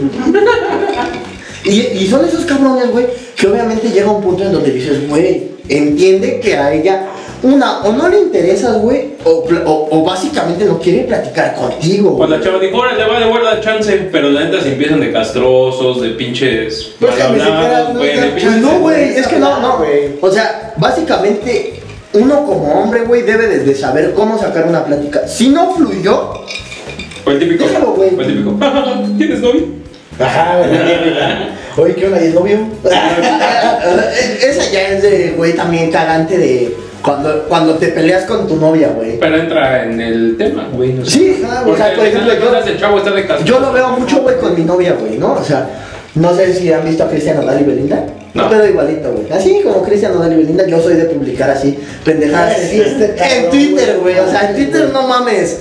Y, 1.66 1.70
y 2.00 2.08
son 2.10 2.26
esos 2.26 2.46
cabrones, 2.46 2.92
güey, 2.92 3.06
que 3.38 3.48
obviamente 3.48 3.90
llega 3.90 4.10
un 4.12 4.24
punto 4.24 4.44
en 4.44 4.54
donde 4.54 4.72
dices, 4.72 5.08
güey, 5.08 5.52
entiende 5.70 6.40
que 6.42 6.58
a 6.58 6.74
ella, 6.74 7.06
una, 7.44 7.82
o 7.82 7.92
no 7.92 8.08
le 8.08 8.20
interesas, 8.20 8.78
güey, 8.78 9.16
o, 9.26 9.46
o, 9.66 9.88
o 9.92 10.04
básicamente 10.04 10.64
no 10.64 10.80
quiere 10.80 11.04
platicar 11.04 11.56
contigo. 11.56 12.16
Cuando 12.16 12.38
güey. 12.38 12.40
la 12.40 12.52
chava 12.52 12.64
dijo, 12.64 12.78
órale, 12.78 13.06
vale, 13.06 13.26
guarda 13.26 13.60
chance, 13.60 14.10
pero 14.12 14.30
la 14.30 14.46
neta 14.46 14.62
se 14.62 14.72
empiezan 14.72 15.02
de 15.02 15.12
castrosos, 15.12 16.02
de 16.02 16.12
pinches 16.12 16.94
Pues 17.00 17.14
que 17.16 17.24
güey, 17.24 18.16
de 18.18 18.28
Pues 18.28 18.32
pinches... 18.32 18.58
no, 18.58 18.80
güey, 18.80 19.18
es 19.18 19.28
que 19.28 19.40
no, 19.40 19.60
no, 19.60 19.78
güey. 19.80 20.16
O 20.22 20.32
sea, 20.32 20.74
básicamente, 20.78 21.82
uno 22.14 22.46
como 22.46 22.82
hombre, 22.82 23.02
güey, 23.02 23.24
debe 23.24 23.48
de, 23.48 23.60
de 23.60 23.76
saber 23.76 24.14
cómo 24.14 24.40
sacar 24.40 24.66
una 24.66 24.86
plática. 24.86 25.28
Si 25.28 25.50
no 25.50 25.76
fluyó, 25.76 26.46
Fue 27.26 27.34
el 27.34 27.40
típico. 27.40 27.66
Déjalo, 27.66 27.92
güey. 27.92 28.12
Fue 28.12 28.24
el 28.24 28.34
típico. 28.36 28.58
¿Tienes 29.18 29.42
novio? 29.42 29.66
Ajá. 30.18 30.60
Oye, 31.76 31.96
¿qué 31.96 32.06
onda? 32.06 32.22
¿Y 32.24 32.28
el 32.28 32.36
novio? 32.36 32.58
esa 32.84 34.72
ya 34.72 34.90
es 34.90 35.02
de, 35.02 35.34
güey, 35.36 35.54
también 35.54 35.92
cagante 35.92 36.38
de 36.38 36.83
cuando, 37.04 37.44
cuando 37.50 37.76
te 37.76 37.88
peleas 37.90 38.24
con 38.24 38.48
tu 38.48 38.56
novia, 38.56 38.90
güey. 38.96 39.20
Pero 39.20 39.36
entra 39.36 39.84
en 39.84 40.00
el 40.00 40.36
tema, 40.38 40.70
güey. 40.74 40.94
no 40.94 41.06
sé. 41.06 41.12
Sí, 41.12 41.44
Ajá, 41.44 41.64
o 41.68 41.76
sea, 41.76 41.94
por 41.96 42.06
ejemplo, 42.06 42.34
yo, 42.34 42.78
chavo 42.78 42.98
está 42.98 43.12
de 43.12 43.28
yo 43.44 43.60
lo 43.60 43.74
veo 43.74 43.90
mucho, 43.90 44.22
güey, 44.22 44.38
con 44.38 44.56
mi 44.56 44.64
novia, 44.64 44.96
güey, 45.00 45.18
¿no? 45.18 45.34
O 45.34 45.44
sea, 45.44 45.68
no 46.16 46.34
sé 46.34 46.54
si 46.54 46.72
han 46.72 46.86
visto 46.86 47.04
a 47.04 47.10
Cristian 47.10 47.38
Nodal 47.38 47.60
y 47.60 47.64
Belinda. 47.64 48.06
No. 48.34 48.50
Pero 48.50 48.66
igualito, 48.66 49.12
güey. 49.12 49.32
Así 49.32 49.62
como 49.64 49.84
Cristian 49.84 50.14
Nodal 50.14 50.34
y 50.34 50.38
Belinda, 50.38 50.66
yo 50.66 50.82
soy 50.82 50.96
de 50.96 51.06
publicar 51.06 51.50
así, 51.50 51.78
pendejadas. 52.06 52.58
Sí, 52.58 52.82
este 52.82 53.16
en 53.18 53.50
Twitter, 53.50 53.98
güey. 54.02 54.18
O 54.20 54.30
sea, 54.30 54.50
en 54.50 54.56
Twitter 54.56 54.90
no 54.94 55.08
mames. 55.08 55.60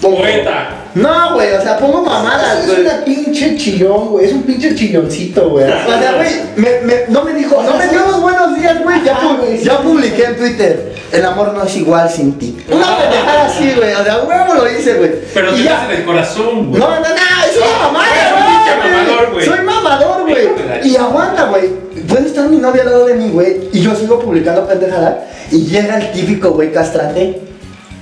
Poeta. 0.00 0.68
No, 0.94 1.34
güey, 1.34 1.52
o 1.52 1.60
sea, 1.60 1.76
pongo 1.78 2.02
mamadas, 2.02 2.64
Es 2.64 2.78
una 2.78 3.04
pinche 3.04 3.56
chillón, 3.56 4.08
güey. 4.08 4.26
Es 4.26 4.32
un 4.32 4.42
pinche 4.42 4.74
chilloncito, 4.74 5.50
güey. 5.50 5.64
O 5.64 5.68
sea, 5.98 6.14
güey, 6.14 6.30
me, 6.56 6.80
me- 6.86 7.04
no 7.08 7.24
me 7.24 7.34
dijo, 7.34 7.62
no 7.62 7.74
me 7.76 7.86
dio 7.88 8.00
los 8.06 8.20
buenos 8.20 8.54
días, 8.56 8.82
güey. 8.82 9.02
Ya, 9.04 9.18
pu- 9.20 9.60
ya 9.62 9.78
publiqué 9.78 10.24
en 10.24 10.36
Twitter. 10.36 10.94
El 11.12 11.24
amor 11.24 11.52
no 11.54 11.64
es 11.64 11.76
igual 11.76 12.08
sin 12.10 12.38
ti. 12.38 12.56
Una 12.70 12.96
pendejada 12.98 13.46
así, 13.46 13.72
güey. 13.76 13.92
O 13.94 14.04
sea, 14.04 14.18
huevo 14.24 14.54
lo 14.54 14.70
hice, 14.70 14.94
güey. 14.94 15.10
Pero 15.34 15.52
te 15.54 15.62
ya. 15.62 15.78
nace 15.82 15.92
del 15.96 16.04
corazón, 16.04 16.68
güey. 16.68 16.80
No, 16.80 16.88
no, 16.88 17.00
no, 17.00 17.06
es 17.06 17.56
una 17.56 17.86
mamada, 17.86 18.06
Eres 18.14 18.32
un 18.32 18.44
güey. 18.44 18.56
pinche 18.56 18.90
mamador, 19.06 19.32
güey. 19.32 19.46
Soy 19.46 19.60
mamador, 19.62 20.22
güey. 20.22 20.88
Y 20.90 20.96
aguanta, 20.96 21.44
güey. 21.46 21.68
Puede 22.08 22.26
estar 22.26 22.48
mi 22.48 22.56
novia 22.58 22.82
al 22.82 22.90
lado 22.90 23.06
de 23.06 23.14
mí, 23.14 23.30
güey. 23.30 23.68
Y 23.72 23.80
yo 23.80 23.94
sigo 23.94 24.18
publicando 24.18 24.66
pendejada. 24.66 25.26
Y 25.50 25.64
llega 25.66 25.96
el 25.98 26.12
típico, 26.12 26.50
güey, 26.50 26.72
castrante. 26.72 27.40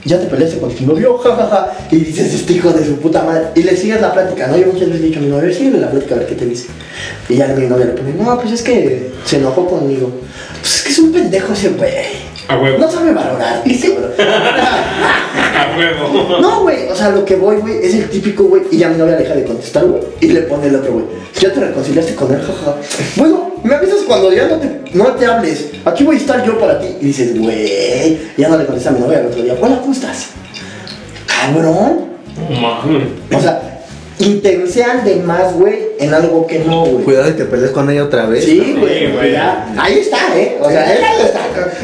Ya 0.07 0.19
te 0.21 0.27
peleaste 0.27 0.59
con 0.59 0.73
tu 0.73 0.87
novio, 0.87 1.19
jajaja. 1.23 1.73
Y 1.91 1.97
dices, 1.97 2.33
este 2.33 2.55
hijo 2.55 2.71
de 2.71 2.87
su 2.87 2.97
puta 2.97 3.23
madre. 3.23 3.49
Y 3.55 3.63
le 3.63 3.77
sigues 3.77 4.01
la 4.01 4.13
plática, 4.13 4.47
¿no? 4.47 4.57
Yo 4.57 4.67
muchas 4.69 4.89
veces 4.89 5.03
he 5.03 5.05
dicho 5.07 5.19
a 5.19 5.23
mi 5.23 5.29
novio, 5.29 5.53
síguele 5.53 5.81
la 5.81 5.91
plática 5.91 6.15
a 6.15 6.19
ver 6.19 6.27
qué 6.29 6.35
te 6.37 6.47
dice. 6.47 6.69
Y 7.29 7.37
ya 7.37 7.49
mi 7.49 7.67
novia 7.67 7.87
le 7.87 7.93
pone, 7.93 8.13
no, 8.15 8.41
pues 8.41 8.53
es 8.53 8.63
que 8.63 9.11
se 9.25 9.39
enojó 9.39 9.67
conmigo. 9.67 10.11
Pues 10.61 10.77
es 10.77 10.83
que 10.85 10.89
es 10.91 10.99
un 11.01 11.13
pendejo 11.13 11.53
ese 11.53 11.71
güey. 11.71 11.93
No 12.79 12.91
sabe 12.91 13.13
valorar, 13.13 13.63
cabrón. 13.83 14.13
A 15.57 15.77
huevo. 15.79 16.39
No, 16.41 16.63
güey, 16.63 16.89
o 16.89 16.95
sea, 16.95 17.11
lo 17.11 17.25
que 17.25 17.37
voy, 17.37 17.57
güey, 17.57 17.79
es 17.83 17.95
el 17.95 18.11
típico, 18.11 18.45
güey, 18.45 18.63
y 18.71 18.79
ya 18.79 18.89
mi 18.89 18.99
novia 18.99 19.17
deja 19.17 19.35
de 19.35 19.45
contestar, 19.45 19.87
güey, 19.87 20.03
y 20.21 20.29
le 20.29 20.43
pone 20.43 20.67
el 20.67 20.77
otro, 20.77 20.93
güey. 20.93 21.05
Ya 21.41 21.53
te 21.53 21.61
reconciliaste 21.61 22.15
con 22.15 22.33
él, 22.33 22.41
jaja. 22.41 22.77
Bueno, 23.17 23.53
me 23.63 23.75
avisas 23.75 24.01
cuando 24.07 24.33
ya 24.33 24.49
no 24.49 24.57
te, 24.57 24.81
no 24.93 25.05
te 25.13 25.27
hables. 25.27 25.67
Aquí 25.85 26.05
voy 26.05 26.17
a 26.17 26.19
estar 26.19 26.45
yo 26.45 26.59
para 26.59 26.79
ti. 26.81 26.89
Y 27.01 27.07
dices, 27.07 27.39
güey, 27.39 28.19
ya 28.37 28.49
no 28.49 28.59
le 28.59 28.67
contesta 28.67 28.91
a 28.91 28.93
mi 28.93 29.01
novia 29.01 29.21
el 29.21 29.27
otro 29.27 29.43
día. 29.43 29.57
Hola, 29.61 29.81
¿cómo 29.81 29.93
estás? 29.93 30.29
Cabrón. 31.27 32.07
O 33.33 33.41
sea, 33.41 33.76
intensean 34.19 35.05
de 35.05 35.17
más, 35.17 35.53
güey, 35.55 35.79
en 35.99 36.15
algo 36.15 36.47
que 36.47 36.61
no, 36.61 36.85
güey. 36.87 37.05
Cuidado 37.05 37.29
y 37.31 37.33
te 37.33 37.45
pelees 37.45 37.71
con 37.71 37.91
ella 37.91 38.05
otra 38.05 38.27
vez. 38.27 38.45
Sí, 38.45 38.77
güey, 38.79 39.13
güey. 39.13 39.37
Ahí 39.37 39.99
está, 40.01 40.37
¿eh? 40.37 40.59
O 40.61 40.69
sea, 40.69 40.89
ahí 40.89 40.99
está. 41.25 41.41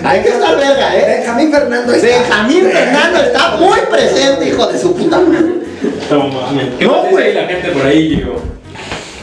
Hay 0.08 0.22
que 0.22 0.28
estar 0.30 0.56
verga, 0.56 0.96
¿eh? 0.96 1.18
Benjamín 1.18 1.52
Fernando 1.52 1.92
está. 1.92 2.06
Benjamín 2.06 2.64
Fernando 2.72 3.18
está 3.22 3.56
muy 3.56 3.78
presente, 3.90 4.48
hijo 4.48 4.66
de 4.66 4.78
su 4.78 4.94
puta 4.94 5.20
madre. 5.20 5.62
No 6.10 6.28
mames. 6.28 6.66
¿Qué 6.78 6.84
No, 6.84 7.04
güey. 7.10 7.34
la 7.34 7.44
gente 7.46 7.68
por 7.70 7.86
ahí, 7.86 8.08
Diego? 8.08 8.36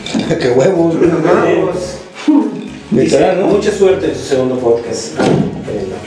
Qué 0.39 0.49
huevos, 0.49 0.95
mucha 2.91 3.71
suerte 3.71 4.07
en 4.07 4.15
su 4.15 4.21
segundo 4.21 4.55
podcast. 4.57 5.17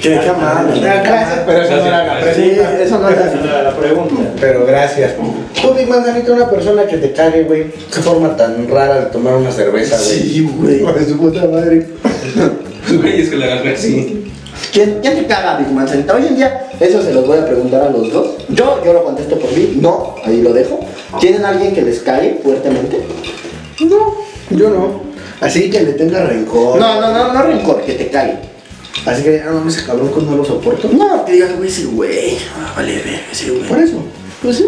Qué 0.01 0.16
mal. 0.16 0.80
Gracias, 0.80 1.41
pero 1.47 1.62
eso 1.62 1.76
no 1.76 1.87
era 1.87 2.07
la 2.07 2.20
Gracias. 2.20 2.37
Sí, 2.37 2.43
pregunta. 2.43 2.83
eso 2.83 2.99
no 2.99 3.09
era 3.51 3.62
la 3.62 3.76
pregunta. 3.76 4.14
Pero 4.41 4.66
gracias. 4.66 5.12
Tú, 5.61 5.74
Big 5.74 5.89
Manzanita, 5.89 6.33
una 6.33 6.51
persona 6.51 6.87
que 6.87 6.97
te 6.97 7.12
cague, 7.12 7.45
güey. 7.45 7.70
Qué 7.70 8.01
forma 8.01 8.37
tan 8.37 8.68
rara 8.68 9.01
de 9.01 9.07
tomar 9.07 9.35
una 9.35 9.53
cerveza, 9.53 9.97
güey. 9.97 10.18
Sí, 10.18 10.51
güey. 10.59 10.80
De 10.95 11.05
su 11.07 11.16
puta 11.18 11.47
madre. 11.47 11.87
Güey, 13.01 13.22
es 13.22 13.30
que 13.30 13.37
la 13.37 13.47
agarré 13.47 13.74
así. 13.74 14.24
¿Quién, 14.72 14.99
¿Quién 15.01 15.14
te 15.14 15.26
caga, 15.26 15.57
Big 15.57 15.68
Manzanita? 15.68 16.16
Hoy 16.16 16.26
en 16.26 16.37
día, 16.37 16.68
eso 16.80 17.01
se 17.01 17.14
los 17.14 17.26
voy 17.26 17.39
a 17.39 17.47
preguntar 17.47 17.80
a 17.80 17.91
los 17.91 18.12
dos. 18.12 18.39
Yo, 18.49 18.83
yo 18.85 18.93
lo 18.93 19.05
contesto 19.05 19.39
por 19.39 19.51
mí. 19.53 19.78
No, 19.80 20.16
ahí 20.24 20.43
lo 20.43 20.53
dejo. 20.53 20.80
¿Tienen 21.20 21.45
alguien 21.45 21.72
que 21.74 21.83
les 21.83 22.01
cague 22.01 22.41
fuertemente? 22.43 23.01
No, 23.80 24.16
yo 24.51 24.70
no. 24.70 25.11
Así 25.43 25.68
que 25.70 25.80
le 25.82 25.93
tenga 25.95 26.24
rencor. 26.24 26.78
No, 26.78 27.01
no, 27.01 27.12
no, 27.12 27.32
no 27.34 27.43
rencor, 27.43 27.82
que 27.82 27.93
te 27.95 28.09
cague. 28.09 28.36
Así 29.05 29.22
que, 29.24 29.43
ah, 29.45 29.51
no, 29.53 29.68
ese 29.68 29.84
cabrón 29.84 30.09
con 30.12 30.24
no 30.30 30.36
lo 30.36 30.45
soporto. 30.45 30.88
No, 30.93 31.24
que 31.24 31.32
digas, 31.32 31.57
güey, 31.57 31.68
ese 31.68 31.84
güey. 31.86 32.38
Ah, 32.57 32.72
vale, 32.76 32.95
ver, 32.97 33.20
ese 33.32 33.51
güey. 33.51 33.62
Por 33.64 33.78
eso. 33.78 34.05
Pues 34.40 34.57
sí. 34.59 34.66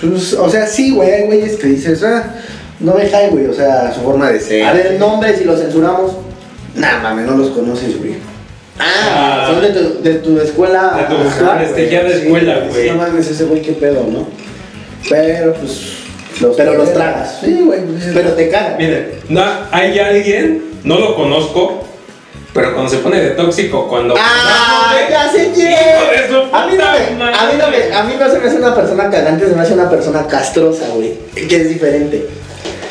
Pues, 0.00 0.32
o 0.32 0.48
sea, 0.50 0.66
sí, 0.66 0.90
güey. 0.92 1.10
Hay 1.12 1.26
güeyes 1.26 1.56
que 1.56 1.66
dices, 1.66 2.02
ah, 2.02 2.34
no 2.80 2.94
me 2.94 3.08
cae, 3.10 3.28
güey. 3.30 3.46
O 3.46 3.52
sea, 3.54 3.92
su 3.92 4.00
forma 4.00 4.30
de 4.30 4.40
ser. 4.40 4.64
A 4.64 4.72
ver, 4.72 4.96
nombres 4.98 5.40
y 5.40 5.44
lo 5.44 5.56
censuramos. 5.56 6.12
Nah, 6.74 7.00
mames, 7.02 7.26
no 7.26 7.36
los 7.36 7.50
conoces, 7.50 7.98
güey. 7.98 8.14
Ah, 8.78 9.46
son 9.52 9.60
de 9.62 9.68
tu, 9.68 10.02
de 10.02 10.14
tu 10.14 10.40
escuela. 10.40 10.96
De 11.08 11.14
tu- 11.14 11.28
Ajá. 11.28 11.58
Prestigiada 11.58 12.08
Sí, 12.10 12.16
escuela, 12.22 12.62
sí, 12.64 12.68
güey. 12.70 12.90
No 12.90 12.96
mames, 12.96 13.28
ese 13.30 13.44
güey, 13.44 13.60
qué 13.62 13.72
pedo, 13.72 14.04
¿no? 14.10 14.26
Pero, 15.08 15.52
pues. 15.54 15.80
Pero 16.56 16.74
los 16.74 16.92
tragas. 16.92 17.38
Sí, 17.42 17.60
güey. 17.62 17.80
pues, 17.80 18.10
Pero 18.12 18.32
te 18.32 18.48
cagan. 18.48 18.76
Miren, 18.76 19.12
no, 19.28 19.44
hay 19.70 19.98
alguien, 19.98 20.64
no 20.84 20.98
lo 20.98 21.14
conozco, 21.14 21.84
pero 22.52 22.72
cuando 22.72 22.90
se 22.90 22.98
pone 22.98 23.20
de 23.20 23.30
tóxico, 23.30 23.88
cuando. 23.88 24.14
¡Ah! 24.18 24.94
¡Ya 25.10 25.30
sé 25.30 25.50
quién! 25.54 25.74
A 26.52 26.66
mí, 26.66 26.72
no 26.76 26.84
puta 26.84 26.94
me, 27.10 27.16
madre. 27.16 27.36
a, 27.36 27.52
mí 27.52 27.58
no 27.58 27.70
me, 27.70 27.94
a 27.94 28.02
mí 28.04 28.14
no 28.18 28.30
se 28.30 28.38
me 28.38 28.46
hace 28.48 28.56
una 28.56 28.74
persona 28.74 29.10
cagante, 29.10 29.48
se 29.48 29.54
me 29.54 29.62
hace 29.62 29.74
una 29.74 29.90
persona 29.90 30.26
castrosa, 30.26 30.86
güey. 30.94 31.14
Que 31.34 31.56
es 31.56 31.68
diferente. 31.68 32.26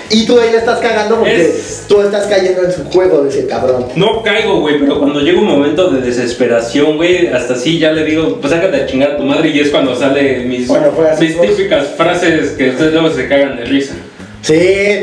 Y 0.10 0.26
tú 0.26 0.40
ahí 0.40 0.52
le 0.52 0.58
estás 0.58 0.80
cagando 0.80 1.18
porque 1.18 1.42
Es- 1.46 1.86
tú 1.88 2.02
estás 2.02 2.28
cayendo 2.28 2.64
en 2.64 2.72
su 2.72 2.84
juego 2.86 3.24
de 3.24 3.30
ese 3.30 3.48
cabrón. 3.48 3.88
No 3.96 4.22
caigo, 4.22 4.60
güey, 4.60 4.80
pero 4.80 5.00
cuando 5.00 5.20
llega 5.22 5.40
un 5.40 5.48
momento 5.48 5.90
de 5.90 6.02
desesperación, 6.02 6.98
güey, 6.98 7.28
hasta 7.28 7.54
así 7.54 7.80
ya 7.80 7.92
le 7.92 8.04
digo, 8.04 8.38
pues 8.40 8.54
sácate 8.54 8.78
a 8.84 8.86
chingar 8.86 9.12
a 9.12 9.18
tu 9.18 9.24
madre 9.24 9.50
y 9.50 9.60
es 9.60 9.70
cuando 9.70 9.96
sale 9.96 10.40
mis, 10.46 10.68
Bueno, 10.68 10.92
típicas 11.20 11.88
frases 11.98 12.52
que 12.52 12.70
ustedes 12.70 12.94
luego 12.94 13.10
se 13.12 13.28
cagan 13.28 13.58
de 13.58 13.66
risa. 13.66 13.94
Sí. 14.42 14.54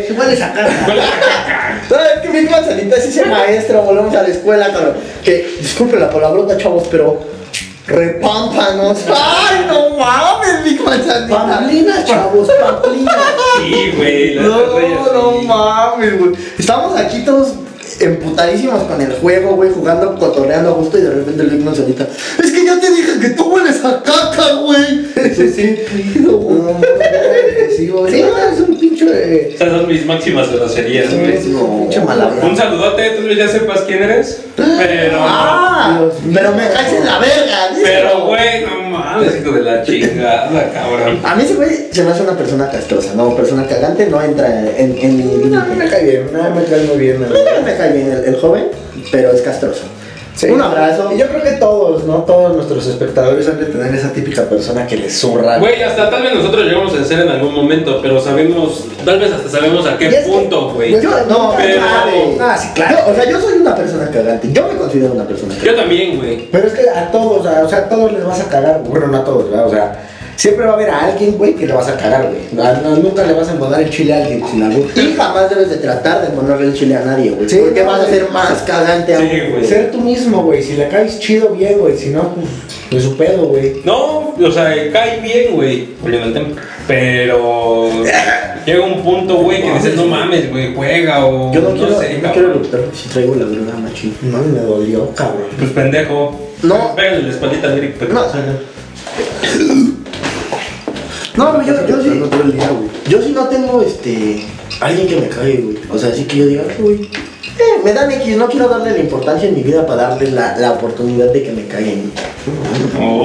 Se 0.07 0.13
puede 0.15 0.37
sacar. 0.37 0.69
¿Sabes 1.89 2.09
qué? 2.23 2.29
Mi 2.29 2.49
manzanita 2.49 2.97
es 2.97 3.07
ese 3.07 3.25
maestro, 3.25 3.83
volvemos 3.83 4.15
a 4.15 4.23
la 4.23 4.29
escuela, 4.29 4.71
cabrón. 4.73 4.95
Que, 5.25 5.49
disculpe 5.59 5.99
la 5.99 6.11
palabrota, 6.11 6.57
chavos, 6.59 6.87
pero. 6.91 7.40
Repámpanos. 7.91 8.99
¡Ay, 9.09 9.67
no 9.69 9.97
mames, 9.99 10.65
mi 10.65 10.79
manzanita! 10.79 11.47
Pamplina, 11.47 12.05
chavos, 12.05 12.49
pamplina. 12.61 13.13
Sí, 13.59 13.93
güey, 13.97 14.35
la 14.35 14.43
No, 14.43 14.75
verdad, 14.75 15.13
no 15.13 15.33
mames, 15.43 16.19
güey. 16.21 16.33
Estamos 16.59 16.97
aquí 16.99 17.25
todos 17.25 17.55
emputadísimos 17.99 18.83
con 18.85 19.01
el 19.01 19.13
juego, 19.15 19.57
güey, 19.57 19.71
jugando, 19.71 20.15
cotorreando 20.19 20.71
a 20.71 20.73
gusto 20.75 20.99
y 20.99 21.03
de 21.03 21.11
repente 21.11 21.43
le 21.45 21.57
digo 21.57 21.71
a 21.71 21.75
Solita, 21.75 22.07
es 22.43 22.51
que 22.51 22.65
ya 22.65 22.79
te 22.81 22.91
dije 22.91 23.19
que 23.21 23.31
tú 23.31 23.45
hueles 23.53 23.85
a 23.85 24.03
caca, 24.03 24.53
güey. 24.63 25.07
Sí, 25.35 25.49
sí. 25.51 25.79
No, 26.21 26.33
No, 26.33 26.81
Sí, 27.77 27.89
güey. 27.89 28.13
Sí, 28.13 28.23
no, 28.23 28.37
es 28.53 28.61
un 28.61 28.79
pinche. 28.79 29.07
eh, 29.11 29.53
Esas 29.55 29.69
son 29.71 29.89
mis 29.89 30.05
máximas 30.05 30.53
groserías, 30.53 31.13
güey. 31.15 31.37
Un 31.55 31.81
pinche 31.89 32.01
malabrón. 32.01 32.51
Un 32.51 32.57
saludote, 32.57 33.11
tú 33.11 33.29
ya 33.33 33.49
sepas 33.49 33.81
quién 33.83 34.03
eres. 34.03 34.43
Pero. 34.57 35.19
Ah, 35.21 35.99
mío. 36.01 36.13
pero 36.35 36.53
me 36.53 36.69
caes 36.69 36.93
en 36.93 37.07
la 37.07 37.19
verga. 37.19 37.71
Pero, 37.83 38.27
güey, 38.27 38.63
no 38.65 38.80
mames, 39.21 39.41
hijo 39.41 39.53
de 39.53 39.63
la 39.63 39.83
chingada, 39.83 40.71
cabrón. 40.73 41.19
A 41.25 41.35
mí 41.37 41.43
ese 41.45 41.55
güey 41.55 41.89
se 41.91 42.03
me 42.03 42.11
hace 42.11 42.23
una 42.23 42.37
persona 42.37 42.71
castrosa, 42.71 43.15
no, 43.15 43.35
persona 43.37 43.67
cagante 43.67 44.07
no 44.07 44.21
entra 44.23 44.49
en, 44.77 44.97
en 44.99 45.17
mi 45.17 45.25
No, 45.51 45.67
no 45.67 45.75
me 45.75 45.89
cae 45.89 46.05
bien, 46.05 46.31
no 46.33 46.55
me 46.55 46.65
cae 46.65 46.85
muy 46.85 46.99
bien. 46.99 47.17
A 47.17 47.27
mí 47.29 47.35
también 47.45 47.65
me 47.65 47.77
cae 47.77 47.93
bien 47.93 48.13
el, 48.13 48.25
el 48.25 48.37
joven, 48.37 48.65
pero 49.11 49.33
es 49.33 49.41
castroso. 49.43 49.83
Sí. 50.41 50.47
Un 50.49 50.63
abrazo. 50.63 51.11
Y 51.15 51.19
yo 51.19 51.27
creo 51.29 51.43
que 51.43 51.51
todos, 51.53 52.05
¿no? 52.05 52.23
Todos 52.23 52.57
nuestros 52.57 52.87
espectadores 52.87 53.47
han 53.47 53.59
de 53.59 53.67
tener 53.67 53.95
esa 53.95 54.11
típica 54.11 54.45
persona 54.49 54.87
que 54.87 54.97
les 54.97 55.19
zurra. 55.21 55.59
Güey, 55.59 55.83
hasta 55.83 56.09
tal 56.09 56.23
vez 56.23 56.35
nosotros 56.35 56.65
llegamos 56.65 56.95
a 56.95 57.05
ser 57.05 57.21
en 57.21 57.29
algún 57.29 57.55
momento, 57.55 57.99
pero 58.01 58.19
sabemos, 58.19 58.87
tal 59.05 59.19
vez 59.19 59.31
hasta 59.33 59.51
sabemos 59.51 59.87
a 59.87 59.99
qué 59.99 60.09
punto, 60.27 60.71
güey. 60.71 60.93
Yo, 60.93 61.11
no, 61.29 61.53
Pero- 61.59 61.77
claro. 61.77 62.11
Ah, 62.41 62.57
sí, 62.57 62.69
claro. 62.75 62.97
Yo, 63.07 63.13
o 63.13 63.15
sea, 63.15 63.31
yo 63.31 63.39
soy 63.39 63.59
una 63.59 63.75
persona 63.75 64.11
cagante. 64.11 64.51
Yo 64.51 64.67
me 64.67 64.77
considero 64.79 65.13
una 65.13 65.25
persona 65.25 65.51
cagante. 65.55 65.67
Yo 65.71 65.77
también, 65.77 66.17
güey. 66.17 66.49
Pero 66.51 66.67
es 66.69 66.73
que 66.73 66.89
a 66.89 67.11
todos, 67.13 67.45
o 67.47 67.69
sea, 67.69 67.79
a 67.79 67.89
todos 67.91 68.11
les 68.11 68.25
vas 68.25 68.41
a 68.41 68.45
cagar. 68.49 68.81
Bueno, 68.83 69.09
no 69.09 69.19
a 69.19 69.25
todos, 69.25 69.51
¿verdad? 69.51 69.67
O 69.67 69.71
sea, 69.71 70.07
siempre 70.41 70.65
va 70.65 70.71
a 70.71 70.75
haber 70.75 70.89
a 70.89 71.05
alguien, 71.05 71.37
güey, 71.37 71.55
que 71.55 71.67
le 71.67 71.75
vas 71.75 71.87
a 71.89 71.97
cagar, 71.99 72.31
güey. 72.31 72.41
No- 72.53 72.97
nunca 72.97 73.27
le 73.27 73.35
vas 73.35 73.47
a 73.49 73.53
embodar 73.53 73.83
el 73.83 73.91
chile 73.91 74.15
a 74.15 74.17
alguien 74.25 74.43
sin 74.51 74.63
algún. 74.63 74.87
Y 74.97 75.15
jamás 75.15 75.51
debes 75.51 75.69
de 75.69 75.77
tratar 75.77 76.23
de 76.23 76.29
ponerle 76.29 76.69
el 76.69 76.75
chile 76.75 76.97
a 76.97 77.05
nadie, 77.05 77.31
güey. 77.33 77.47
Sí, 77.47 77.59
porque 77.63 77.81
no, 77.83 77.91
vas 77.91 78.01
a 78.01 78.07
ser 78.07 78.31
más 78.31 78.63
cagante. 78.63 79.17
Sí, 79.19 79.51
güey. 79.51 79.65
Ser 79.67 79.91
tú 79.91 80.01
mismo, 80.01 80.43
güey. 80.45 80.63
Si 80.63 80.73
le 80.79 80.89
caes 80.89 81.21
chido, 81.21 81.51
bien, 81.51 81.79
güey. 81.79 81.95
Si 81.99 82.09
no, 82.09 82.35
pues, 82.35 82.47
es 82.91 83.03
su 83.03 83.19
pedo, 83.19 83.49
güey. 83.49 83.83
No, 83.85 84.35
o 84.35 84.51
sea, 84.51 84.75
cae 84.91 85.21
bien, 85.21 85.55
güey. 85.55 85.91
Volviendo 86.01 86.29
al 86.29 86.33
tema. 86.33 86.49
Pero 86.89 87.91
llega 88.65 88.85
un 88.85 89.03
punto, 89.03 89.37
güey, 89.43 89.63
que 89.63 89.75
dices, 89.75 89.95
no 89.95 90.07
mames, 90.07 90.51
güey, 90.51 90.75
juega 90.75 91.27
o. 91.27 91.53
Yo 91.53 91.61
no 91.61 91.75
quiero, 91.75 92.01
sé, 92.01 92.19
no 92.23 92.33
quiero 92.33 92.51
eructar 92.53 92.81
si 92.95 93.09
traigo 93.11 93.35
la 93.35 93.45
verdad, 93.45 93.75
machín. 93.75 94.17
No, 94.23 94.39
me 94.39 94.61
dolió, 94.61 95.11
cabrón. 95.15 95.49
Pues 95.59 95.71
pendejo. 95.71 96.41
No. 96.63 96.97
Pégale 96.97 97.25
la 97.25 97.31
espaldita 97.31 97.69
al 97.69 97.77
Eric, 97.79 97.97
pero. 97.99 98.15
No. 98.15 98.25
No, 101.37 101.55
güey, 101.55 101.67
yo, 101.67 101.87
yo 101.87 102.03
sí. 102.03 102.09
No 102.11 102.27
todo 102.27 102.43
el 102.43 102.53
día, 102.53 102.69
güey. 102.69 102.91
Yo 103.09 103.23
sí 103.23 103.33
no 103.33 103.47
tengo 103.49 103.83
este. 103.83 104.45
Alguien 104.81 105.07
que 105.09 105.17
me 105.17 105.29
cague, 105.29 105.57
güey. 105.59 105.79
O 105.91 105.99
sea, 105.99 106.13
sí 106.13 106.25
que 106.25 106.37
yo 106.39 106.47
diga, 106.47 106.63
"Ay, 106.69 106.77
güey. 106.83 107.03
Eh, 107.59 107.81
me 107.85 107.93
dan 107.93 108.11
X, 108.11 108.37
no 108.37 108.49
quiero 108.49 108.69
darle 108.69 108.93
la 108.93 108.99
importancia 109.01 109.49
en 109.49 109.55
mi 109.55 109.63
vida 109.63 109.87
para 109.87 110.09
darle 110.09 110.31
la, 110.31 110.57
la 110.57 110.73
oportunidad 110.73 111.27
de 111.31 111.43
que 111.43 111.53
me 111.53 111.67
caguen. 111.67 112.11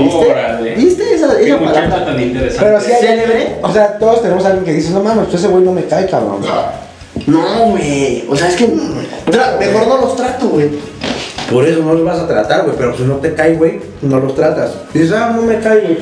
¿Viste? 0.04 0.32
Órale. 0.32 0.76
¿Viste 0.76 1.14
esa, 1.16 1.38
Qué 1.38 1.48
esa 1.48 1.60
palabra? 1.60 2.06
tan 2.06 2.20
interesante. 2.22 2.66
Pero 2.66 2.82
sí 2.82 2.92
hay 2.92 3.02
¿Célebre? 3.08 3.56
O 3.62 3.72
sea, 3.72 3.98
todos 3.98 4.22
tenemos 4.22 4.44
a 4.44 4.48
alguien 4.48 4.66
que 4.66 4.74
dice, 4.74 4.92
no 4.92 5.02
mames, 5.02 5.26
pues 5.30 5.42
ese 5.42 5.48
güey 5.48 5.64
no 5.64 5.72
me 5.72 5.86
cae, 5.86 6.08
cabrón. 6.10 6.42
No, 7.28 7.68
güey. 7.72 8.26
O 8.30 8.36
sea, 8.36 8.50
es 8.50 8.56
que 8.56 8.68
tra- 9.32 9.58
mejor 9.58 9.88
no 9.88 9.98
los 10.02 10.16
trato, 10.18 10.48
güey. 10.50 10.70
Por 11.50 11.66
eso 11.66 11.80
no 11.82 11.94
los 11.94 12.04
vas 12.04 12.20
a 12.20 12.28
tratar, 12.28 12.64
güey. 12.66 12.76
Pero 12.78 12.98
si 12.98 13.04
no 13.04 13.16
te 13.18 13.34
cae, 13.34 13.54
güey, 13.56 13.80
no 14.02 14.20
los 14.20 14.36
tratas. 14.36 14.72
Dices, 14.94 15.14
ah, 15.14 15.32
no 15.34 15.44
me 15.44 15.60
cae, 15.60 15.80
güey. 15.82 15.96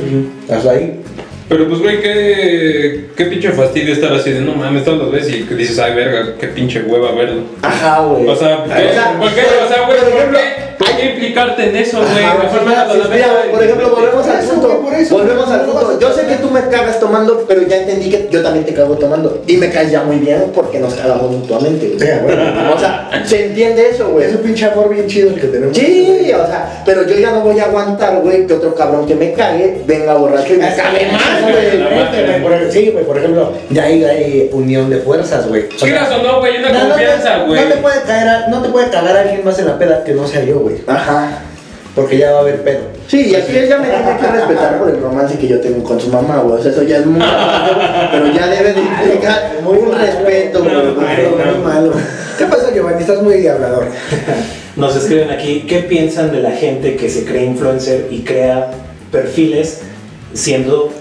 Pues 0.48 0.58
hasta 0.58 0.72
ahí. 0.72 1.02
Pero 1.50 1.68
pues, 1.68 1.82
güey, 1.82 2.02
qué, 2.02 3.06
qué 3.16 3.26
pinche 3.26 3.52
fastidio 3.52 3.94
estar 3.94 4.14
así 4.14 4.32
de 4.32 4.42
no 4.42 4.56
mames, 4.56 4.84
todas 4.84 5.02
las 5.02 5.12
veces 5.12 5.36
y 5.36 5.44
que 5.44 5.56
dices, 5.56 5.78
ay, 5.80 5.94
verga, 5.94 6.34
qué 6.40 6.48
pinche 6.48 6.82
hueva 6.82 7.14
verlo. 7.14 7.44
Ajá, 7.62 8.02
güey. 8.02 8.28
O 8.28 8.36
sea, 8.36 8.64
¿qué? 8.64 8.72
O 8.72 9.68
sea, 9.68 9.86
güey, 9.86 10.00
por 10.00 10.10
¿por 10.10 10.18
ejemplo, 10.20 10.40
qué? 10.40 10.64
¿Por 10.86 10.98
qué 10.98 11.06
implicarte 11.14 11.70
en 11.70 11.76
eso, 11.78 11.98
güey? 12.00 12.14
Mejor 12.26 12.60
a 12.70 12.94
la 12.94 13.08
mira, 13.08 13.28
por 13.52 13.64
ejemplo, 13.64 13.90
volvemos 13.90 14.28
al 14.28 14.44
punto. 14.46 14.82
volvemos 15.12 15.50
al 15.50 15.62
punto. 15.62 16.00
Yo 16.00 16.14
sé 16.14 16.26
que 16.26 16.36
tú 16.36 16.50
me 16.50 16.62
cagas 16.70 17.00
tomando, 17.00 17.46
pero 17.48 17.62
ya 17.64 17.78
entendí 17.78 18.10
que 18.10 18.28
yo 18.32 18.42
también 18.42 18.66
te 18.66 18.74
cago 18.74 18.96
tomando. 18.98 19.42
Y 19.48 19.58
me 19.58 19.70
caes 19.70 19.92
ya 19.92 20.04
muy 20.04 20.18
bien 20.18 20.52
porque 20.54 20.80
nos 20.80 20.94
cagamos 20.94 21.32
mutuamente. 21.32 21.96
O 22.76 22.80
sea, 22.80 23.10
se 23.26 23.46
entiende 23.48 23.90
eso, 23.90 24.10
güey. 24.10 24.28
Es 24.28 24.36
un 24.36 24.42
pinche 24.42 24.66
amor 24.66 24.90
bien 24.90 25.08
chido 25.08 25.30
el 25.30 25.40
que 25.40 25.48
tenemos. 25.48 25.76
Sí, 25.78 26.32
o 26.34 26.48
sea, 26.48 26.82
pero 26.86 27.06
yo 27.08 27.16
ya 27.18 27.32
no 27.32 27.42
voy 27.42 27.60
a 27.60 27.66
aguantar, 27.66 28.20
güey, 28.22 28.46
que 28.48 28.54
otro 28.54 28.74
cabrón 28.76 29.06
que 29.06 29.16
me 29.16 29.34
cague 29.34 29.82
venga 29.86 30.14
borracho 30.16 30.54
y 30.54 30.58
me 30.58 30.76
cague 30.76 31.08
más, 31.12 31.42
güey. 31.42 32.72
Sí, 32.72 32.90
güey, 32.92 33.06
por 33.06 33.18
ejemplo, 33.18 33.54
ya 33.70 33.84
hay, 33.84 34.04
hay 34.04 34.50
unión 34.52 34.90
de 34.90 34.98
fuerzas, 34.98 35.48
güey. 35.48 35.68
Quieras 35.70 36.10
o 36.12 36.24
no, 36.24 36.40
güey, 36.40 36.58
una 36.58 36.88
confianza, 36.88 37.44
güey. 37.46 37.62
No 37.62 37.68
te 37.76 37.78
puede 37.82 38.02
caer, 38.02 38.28
a- 38.28 38.48
no 38.48 38.62
te 38.62 38.70
puede 38.70 38.90
cagar 38.90 39.18
alguien 39.18 39.44
más 39.46 39.60
en 39.60 39.68
la 39.68 39.78
peda 39.78 40.04
que 40.04 40.14
no 40.14 40.28
sea 40.28 40.44
yo, 40.44 40.60
güey. 40.60 40.73
Ajá. 40.88 41.40
Porque 41.96 42.18
ya 42.18 42.32
va 42.32 42.40
a 42.40 42.42
haber 42.42 42.64
pedo. 42.64 42.82
Sí, 43.08 43.28
y 43.30 43.36
aquí 43.36 43.56
ella 43.56 43.78
me 43.78 43.88
tiene 43.88 44.18
que 44.18 44.28
respetar 44.28 44.80
por 44.80 44.90
el 44.90 45.00
romance 45.00 45.38
que 45.38 45.48
yo 45.48 45.60
tengo 45.60 45.84
con 45.84 46.00
su 46.00 46.10
mamá, 46.10 46.38
güey. 46.38 46.60
O 46.60 46.64
sea, 46.64 46.72
eso 46.72 46.82
ya 46.84 46.98
es 46.98 47.06
muy 47.06 47.20
güey, 47.20 48.08
pero 48.12 48.34
ya 48.34 48.48
debe 48.48 48.74
de 48.74 48.82
implicar 48.82 49.52
un 49.64 49.92
respeto, 50.00 50.64
güey. 50.64 50.76
No, 50.76 51.54
Muy 51.54 51.64
malo. 51.64 51.92
¿Qué 52.38 52.46
pasa, 52.46 52.74
Giovanni? 52.74 53.02
Estás 53.02 53.22
muy 53.22 53.48
hablador. 53.48 53.86
Nos 54.76 54.96
escriben 54.96 55.30
aquí, 55.30 55.66
¿qué 55.68 55.80
piensan 55.80 56.32
de 56.32 56.42
la 56.42 56.52
gente 56.52 56.96
que 56.96 57.10
se 57.10 57.26
cree 57.26 57.46
influencer 57.46 58.08
y 58.10 58.22
crea 58.22 58.72
perfiles 59.12 59.82
siendo 60.34 60.92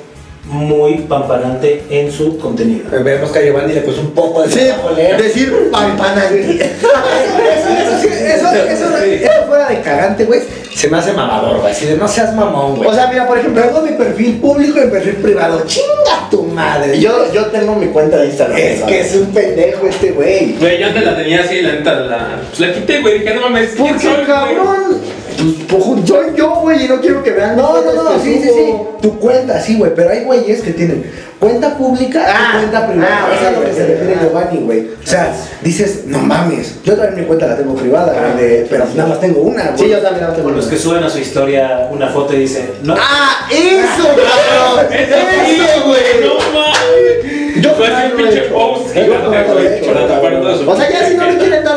muy 0.44 0.94
pampanante 1.08 1.84
en 1.88 2.10
su 2.10 2.36
contenido? 2.38 2.86
Vemos 3.02 3.30
que 3.30 3.38
a 3.38 3.42
Giovanni 3.42 3.72
le 3.74 3.80
puso 3.82 4.00
un 4.00 4.10
poco 4.10 4.42
de 4.42 4.48
Sí, 4.50 4.60
leer. 4.96 5.22
decir 5.22 5.70
pampanante. 5.70 6.60
Eso, 6.60 8.48
eso, 8.50 8.52
eso, 8.52 8.96
eso 8.98 9.30
fuera 9.46 9.68
de 9.68 9.80
cagante, 9.80 10.24
güey. 10.24 10.40
Se 10.74 10.88
me 10.88 10.98
hace 10.98 11.12
mamador, 11.12 11.60
güey. 11.60 11.72
Así 11.72 11.86
de 11.86 11.96
no 11.96 12.08
seas 12.08 12.34
mamón, 12.34 12.76
güey. 12.76 12.88
O 12.88 12.94
sea, 12.94 13.06
mira, 13.08 13.26
por 13.26 13.38
ejemplo, 13.38 13.62
Tengo 13.62 13.82
mi 13.82 13.92
perfil 13.92 14.40
público 14.40 14.78
y 14.80 14.84
mi 14.86 14.90
perfil 14.90 15.16
privado. 15.16 15.62
Chinga 15.66 16.28
tu 16.30 16.42
madre. 16.44 16.98
yo, 16.98 17.32
yo 17.32 17.46
tengo 17.46 17.74
mi 17.76 17.86
cuenta 17.88 18.16
de 18.18 18.26
Instagram. 18.26 18.56
Es 18.58 18.82
que 18.82 19.00
es 19.00 19.14
un 19.14 19.26
pendejo 19.26 19.86
este 19.86 20.12
güey. 20.12 20.56
Güey, 20.58 20.80
yo 20.80 20.86
antes 20.86 21.04
la 21.04 21.16
tenía 21.16 21.40
así, 21.42 21.60
la 21.60 21.72
neta, 21.72 21.94
la, 21.94 22.40
pues 22.48 22.60
la 22.60 22.74
quité, 22.74 23.00
güey, 23.00 23.18
dije, 23.20 23.34
no 23.34 23.42
mames, 23.42 23.70
¿quién 23.76 23.94
Porque, 23.94 24.24
cabrón, 24.26 24.98
pues, 25.36 25.54
pues, 25.68 26.08
soy 26.08 26.26
yo, 26.36 26.51
güey, 26.72 26.84
y 26.84 26.88
no 26.88 27.00
quiero 27.00 27.22
que 27.22 27.30
vean 27.30 27.56
No, 27.56 27.74
mis 27.74 27.94
no, 27.94 28.02
no, 28.04 28.10
sí, 28.22 28.40
sí, 28.42 28.48
sí. 28.48 28.74
Tu 29.00 29.18
cuenta, 29.18 29.60
sí, 29.60 29.76
güey. 29.78 29.92
Pero 29.94 30.10
hay 30.10 30.24
güeyes 30.24 30.60
que 30.62 30.70
tienen 30.72 31.04
cuenta 31.38 31.76
pública 31.76 32.24
Ah, 32.26 32.52
y 32.54 32.58
cuenta 32.58 32.86
privada. 32.86 33.26
ah, 33.28 33.34
Eso 33.34 33.42
es 33.42 33.48
a 33.48 33.60
lo 33.60 33.64
que 33.66 33.72
se 33.72 33.86
refiere 33.86 34.14
ah. 34.16 34.22
Giovanni, 34.22 34.58
güey. 34.60 34.80
O 35.02 35.06
sea, 35.06 35.34
dices, 35.62 36.02
no 36.06 36.18
mames. 36.18 36.76
Yo 36.84 36.94
también 36.94 37.20
mi 37.20 37.26
cuenta 37.26 37.46
la 37.48 37.56
tengo 37.56 37.74
privada, 37.74 38.14
Ah, 38.16 38.36
de- 38.36 38.66
pero 38.70 38.84
sí. 38.86 38.92
nada 38.96 39.08
más 39.10 39.20
tengo 39.20 39.40
una, 39.42 39.62
güey. 39.70 39.78
Sí, 39.78 39.88
yo 39.88 39.98
también 39.98 40.26
la 40.28 40.32
tengo. 40.34 40.48
Con 40.48 40.56
los 40.56 40.66
que 40.66 40.76
suben 40.76 41.02
a 41.02 41.10
su 41.10 41.18
historia 41.18 41.88
una 41.90 42.08
foto 42.08 42.34
y 42.34 42.38
dicen, 42.40 42.70
no, 42.82 42.94
¡Ah, 42.98 43.48
eso, 43.50 44.04
cabrón! 44.08 44.92
Eso 44.92 45.16
sí, 45.46 45.60
¡Eso, 45.60 45.86
güey! 45.86 46.00
no 46.22 46.34
mames. 46.58 47.62
Yo 47.62 47.70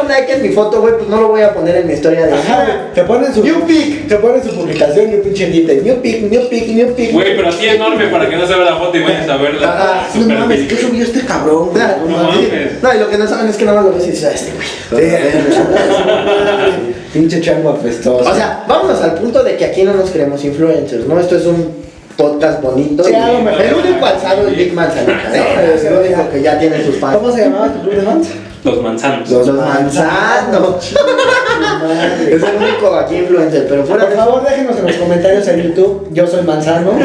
dar 0.07 0.19
like 0.19 0.33
en 0.33 0.41
mi 0.41 0.49
foto, 0.49 0.81
güey, 0.81 0.95
pues 0.97 1.09
no 1.09 1.21
lo 1.21 1.27
voy 1.29 1.41
a 1.41 1.53
poner 1.53 1.75
en 1.77 1.87
mi 1.87 1.93
historia 1.93 2.25
de 2.25 2.33
Ajá, 2.33 2.89
te 2.93 3.03
ponen 3.03 3.33
su 3.33 3.43
New 3.43 3.65
pic. 3.65 4.07
te 4.07 4.15
ponen 4.15 4.43
su 4.43 4.49
publicación 4.55 5.11
y 5.11 5.15
un 5.15 5.21
pinche 5.21 5.47
new 5.47 6.01
pic, 6.01 6.21
new 6.23 6.49
pic, 6.49 6.67
new 6.69 6.93
pic. 6.95 7.11
Güey, 7.11 7.35
pero 7.35 7.49
así 7.49 7.67
enorme 7.67 8.07
para 8.07 8.29
que 8.29 8.35
no 8.35 8.47
se 8.47 8.55
vea 8.55 8.65
la 8.65 8.75
foto 8.77 8.97
y 8.97 9.03
vayas 9.03 9.29
a 9.29 9.37
verla. 9.37 9.75
Ah, 9.77 10.07
no 10.15 10.25
mames, 10.27 10.67
¿qué 10.67 10.77
subió 10.77 11.03
este 11.03 11.21
cabrón? 11.21 11.69
No 11.73 12.07
no, 12.07 12.17
mames. 12.17 12.81
no, 12.81 12.93
y 12.93 12.99
lo 12.99 13.09
que 13.09 13.17
no 13.17 13.27
saben 13.27 13.47
es 13.47 13.57
que 13.57 13.65
nada 13.65 13.81
más 13.81 13.91
lo 13.91 13.97
ves 13.97 14.07
y 14.07 14.11
dices, 14.11 14.25
ah, 14.25 14.31
este 14.33 14.51
güey. 14.51 14.95
Pinche 17.13 17.41
chango 17.41 17.69
apestoso. 17.69 18.29
O 18.29 18.35
sea, 18.35 18.63
vámonos 18.67 19.01
al 19.01 19.15
punto 19.15 19.43
de 19.43 19.55
que 19.55 19.65
aquí 19.65 19.83
no 19.83 19.93
nos 19.93 20.09
creemos 20.09 20.43
influencers, 20.43 21.05
¿no? 21.07 21.19
Esto 21.19 21.37
es 21.37 21.45
un 21.45 21.73
podcast 22.17 22.61
bonito. 22.61 23.03
Sí, 23.03 23.11
y 23.11 23.15
a 23.15 23.31
lo 23.31 23.41
mejor. 23.41 23.61
el 23.61 23.73
único 23.73 24.05
alzado 24.05 24.47
es 24.47 24.57
Big 24.57 24.73
Manzanita, 24.73 25.29
¿no? 25.29 25.61
Es 25.61 25.83
el 25.83 25.93
único 25.93 26.29
que 26.29 26.41
ya 26.41 26.59
tiene 26.59 26.83
sus 26.83 26.97
fans. 26.97 27.17
¿Cómo 27.17 27.31
se 27.31 27.45
llamaba 27.45 27.73
tu 27.73 27.81
club 27.81 27.95
de 27.95 28.01
fans? 28.01 28.27
Los 28.66 28.82
manzanos. 28.82 29.30
Los 29.30 29.47
manzanos. 29.47 30.91
Es 32.20 32.43
el 32.43 32.55
único 32.57 32.95
aquí 32.95 33.16
influencer, 33.18 33.68
pero 33.70 33.86
fuera 33.86 34.03
Por 34.03 34.11
de 34.11 34.18
favor, 34.18 34.43
déjenos 34.43 34.78
en 34.78 34.88
los 34.88 34.95
comentarios 34.95 35.47
en 35.47 35.61
YouTube. 35.63 36.07
Yo 36.11 36.26
soy 36.28 36.41
Manzano. 36.43 36.91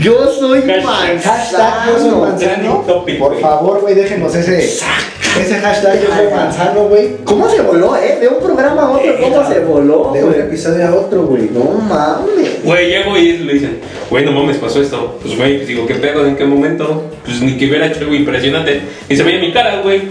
Yo 0.00 0.30
soy 0.30 0.60
Hashtag- 0.62 1.22
Hashtag 1.22 1.86
yo 1.86 1.98
soy 1.98 2.10
manzano. 2.20 2.84
Manzano. 2.84 3.18
Por 3.18 3.40
favor, 3.40 3.80
güey, 3.80 3.94
déjenos 3.94 4.34
ese. 4.34 4.78
Ese 5.40 5.54
hashtag 5.56 6.00
yo 6.02 6.14
soy 6.14 6.26
Manzano, 6.34 6.88
güey. 6.88 7.16
¿Cómo 7.24 7.48
se 7.48 7.60
voló, 7.60 7.96
eh? 7.96 8.18
De 8.20 8.28
un 8.28 8.42
programa 8.42 8.82
a 8.82 8.90
otro, 8.90 9.16
¿cómo 9.20 9.48
se 9.48 9.60
voló? 9.60 10.10
De 10.12 10.24
un 10.24 10.30
güey? 10.30 10.40
episodio 10.42 10.86
a 10.86 10.94
otro, 10.94 11.24
güey. 11.26 11.50
No 11.52 11.64
mames. 11.64 12.62
Güey, 12.64 12.88
llego 12.88 13.16
y 13.16 13.38
le 13.38 13.52
dicen, 13.54 13.78
güey, 14.10 14.24
no 14.24 14.32
mames, 14.32 14.56
pasó 14.56 14.80
esto. 14.82 15.18
Pues, 15.22 15.36
güey, 15.36 15.56
pues, 15.56 15.68
digo, 15.68 15.86
¿qué 15.86 15.94
pedo? 15.96 16.26
¿En 16.26 16.36
qué 16.36 16.44
momento? 16.44 17.04
Pues 17.24 17.40
ni 17.42 17.56
que 17.56 17.66
hubiera 17.68 17.86
hecho 17.86 18.00
algo 18.00 18.14
impresionante. 18.14 18.80
Y 19.08 19.16
se 19.16 19.22
veía 19.22 19.40
mi 19.40 19.52
cara, 19.52 19.80
güey. 19.82 20.02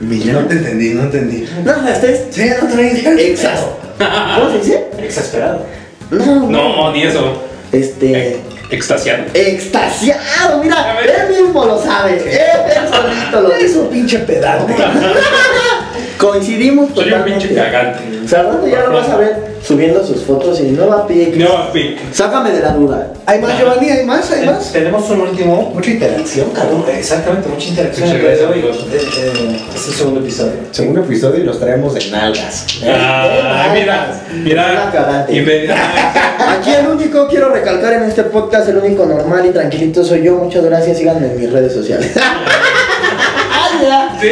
No 0.00 0.40
te 0.40 0.54
entendí, 0.54 0.90
no 0.90 1.02
entendí. 1.04 1.46
No, 1.64 1.88
este 1.88 2.12
es 2.12 2.24
Sí, 2.30 2.50
no 2.60 2.68
traes. 2.68 3.06
exas. 3.06 3.64
¿Cómo 4.36 4.50
se 4.50 4.58
dice? 4.58 4.84
Exasperado. 4.98 5.64
No, 6.10 6.50
No, 6.50 6.92
ni 6.92 7.02
eso. 7.04 7.42
Este. 7.72 8.36
Extasiado. 8.70 9.24
Extasiado, 9.34 10.62
mira, 10.62 10.96
él 11.02 11.28
mismo 11.42 11.64
lo 11.64 11.80
sabe, 11.82 12.16
él, 12.16 12.28
él 12.76 12.88
solito 12.88 13.40
lo 13.40 13.52
Es 13.52 13.68
dijo. 13.68 13.80
un 13.82 13.88
pinche 13.90 14.18
pedante. 14.20 14.74
Coincidimos 16.18 16.90
Soy 16.94 17.04
un 17.04 17.10
totalmente. 17.10 17.46
pinche 17.48 17.54
cagante. 17.54 18.20
O 18.24 18.28
sea, 18.28 18.42
rato 18.44 18.66
ya 18.66 18.80
lo 18.84 18.92
vas 18.92 19.08
a 19.08 19.16
ver 19.16 19.53
subiendo 19.64 20.04
sus 20.04 20.22
fotos 20.22 20.60
y 20.60 20.64
no 20.64 20.88
va 20.88 20.98
a 20.98 21.06
pic. 21.06 21.36
No, 21.36 21.72
pic. 21.72 21.98
Sácame 22.12 22.50
de 22.50 22.60
la 22.60 22.72
duda. 22.72 23.12
¿Hay 23.24 23.40
más, 23.40 23.58
Giovanni? 23.58 23.88
¿Hay 23.88 24.04
más? 24.04 24.30
¿Hay 24.30 24.44
más? 24.46 24.72
Tenemos 24.72 25.08
un 25.10 25.22
último. 25.22 25.72
Mucha 25.74 25.90
interacción, 25.90 26.50
cabrón. 26.50 26.84
Exactamente, 26.94 27.48
mucha 27.48 27.68
interacción. 27.68 28.08
Muchas 28.08 28.20
el 28.20 28.20
día 28.20 28.30
de 28.30 28.36
gracias, 28.36 28.50
amigos. 28.52 28.86
Eh, 28.92 28.98
eh, 29.18 29.60
Es 29.74 29.88
el 29.88 29.94
segundo 29.94 30.20
episodio. 30.20 30.52
Segundo 30.70 31.00
episodio 31.00 31.40
y 31.40 31.44
los 31.44 31.58
traemos 31.58 31.94
de 31.94 32.10
nalgas. 32.10 32.66
Ah, 32.84 33.70
mira, 33.72 34.20
mira. 34.34 34.92
Aquí 36.58 36.70
el 36.70 36.86
único, 36.86 37.26
quiero 37.28 37.48
recalcar 37.48 37.94
en 37.94 38.02
este 38.04 38.24
podcast, 38.24 38.68
el 38.68 38.76
único 38.76 39.06
normal 39.06 39.46
y 39.46 39.50
tranquilito 39.50 40.04
soy 40.04 40.22
yo. 40.22 40.36
Muchas 40.36 40.64
gracias, 40.64 40.98
síganme 40.98 41.28
en 41.28 41.40
mis 41.40 41.50
redes 41.50 41.72
sociales. 41.72 42.12
sí, 44.20 44.28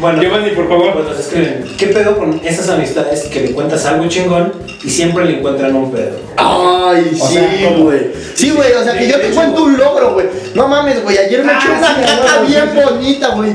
Bueno, 0.00 0.22
Giovanni, 0.22 0.50
por 0.50 0.68
favor. 0.68 0.92
Pues 0.94 1.04
nos 1.06 1.18
escriben, 1.20 1.64
¿qué 1.76 1.86
pedo 1.88 2.16
con 2.16 2.40
esas 2.44 2.68
amistades 2.70 3.24
que 3.24 3.40
le 3.42 3.52
cuentas 3.52 3.84
algo 3.86 4.08
chingón 4.08 4.52
y 4.82 4.88
siempre 4.88 5.24
le 5.26 5.38
encuentran 5.38 5.74
un 5.74 5.92
pedo? 5.92 6.16
Ay, 6.36 7.16
O 7.20 7.26
sí, 7.28 7.38
güey. 7.78 8.10
Sí, 8.34 8.50
güey, 8.50 8.72
o 8.72 8.82
sea, 8.82 8.96
que 8.98 9.06
yo 9.08 9.20
te 9.20 9.28
cuento 9.30 9.64
un 9.64 9.76
logro, 9.76 10.14
güey. 10.14 10.26
No 10.54 10.68
mames, 10.68 11.02
güey, 11.02 11.18
ayer 11.18 11.44
me 11.44 11.52
Ah, 11.52 11.58
eché 11.58 11.68
una 11.78 11.88
sí, 11.94 12.00
caca 12.00 12.40
bien 12.42 12.62
sí, 12.72 12.78
sí. 12.78 12.84
bonita, 12.94 13.28
güey. 13.34 13.50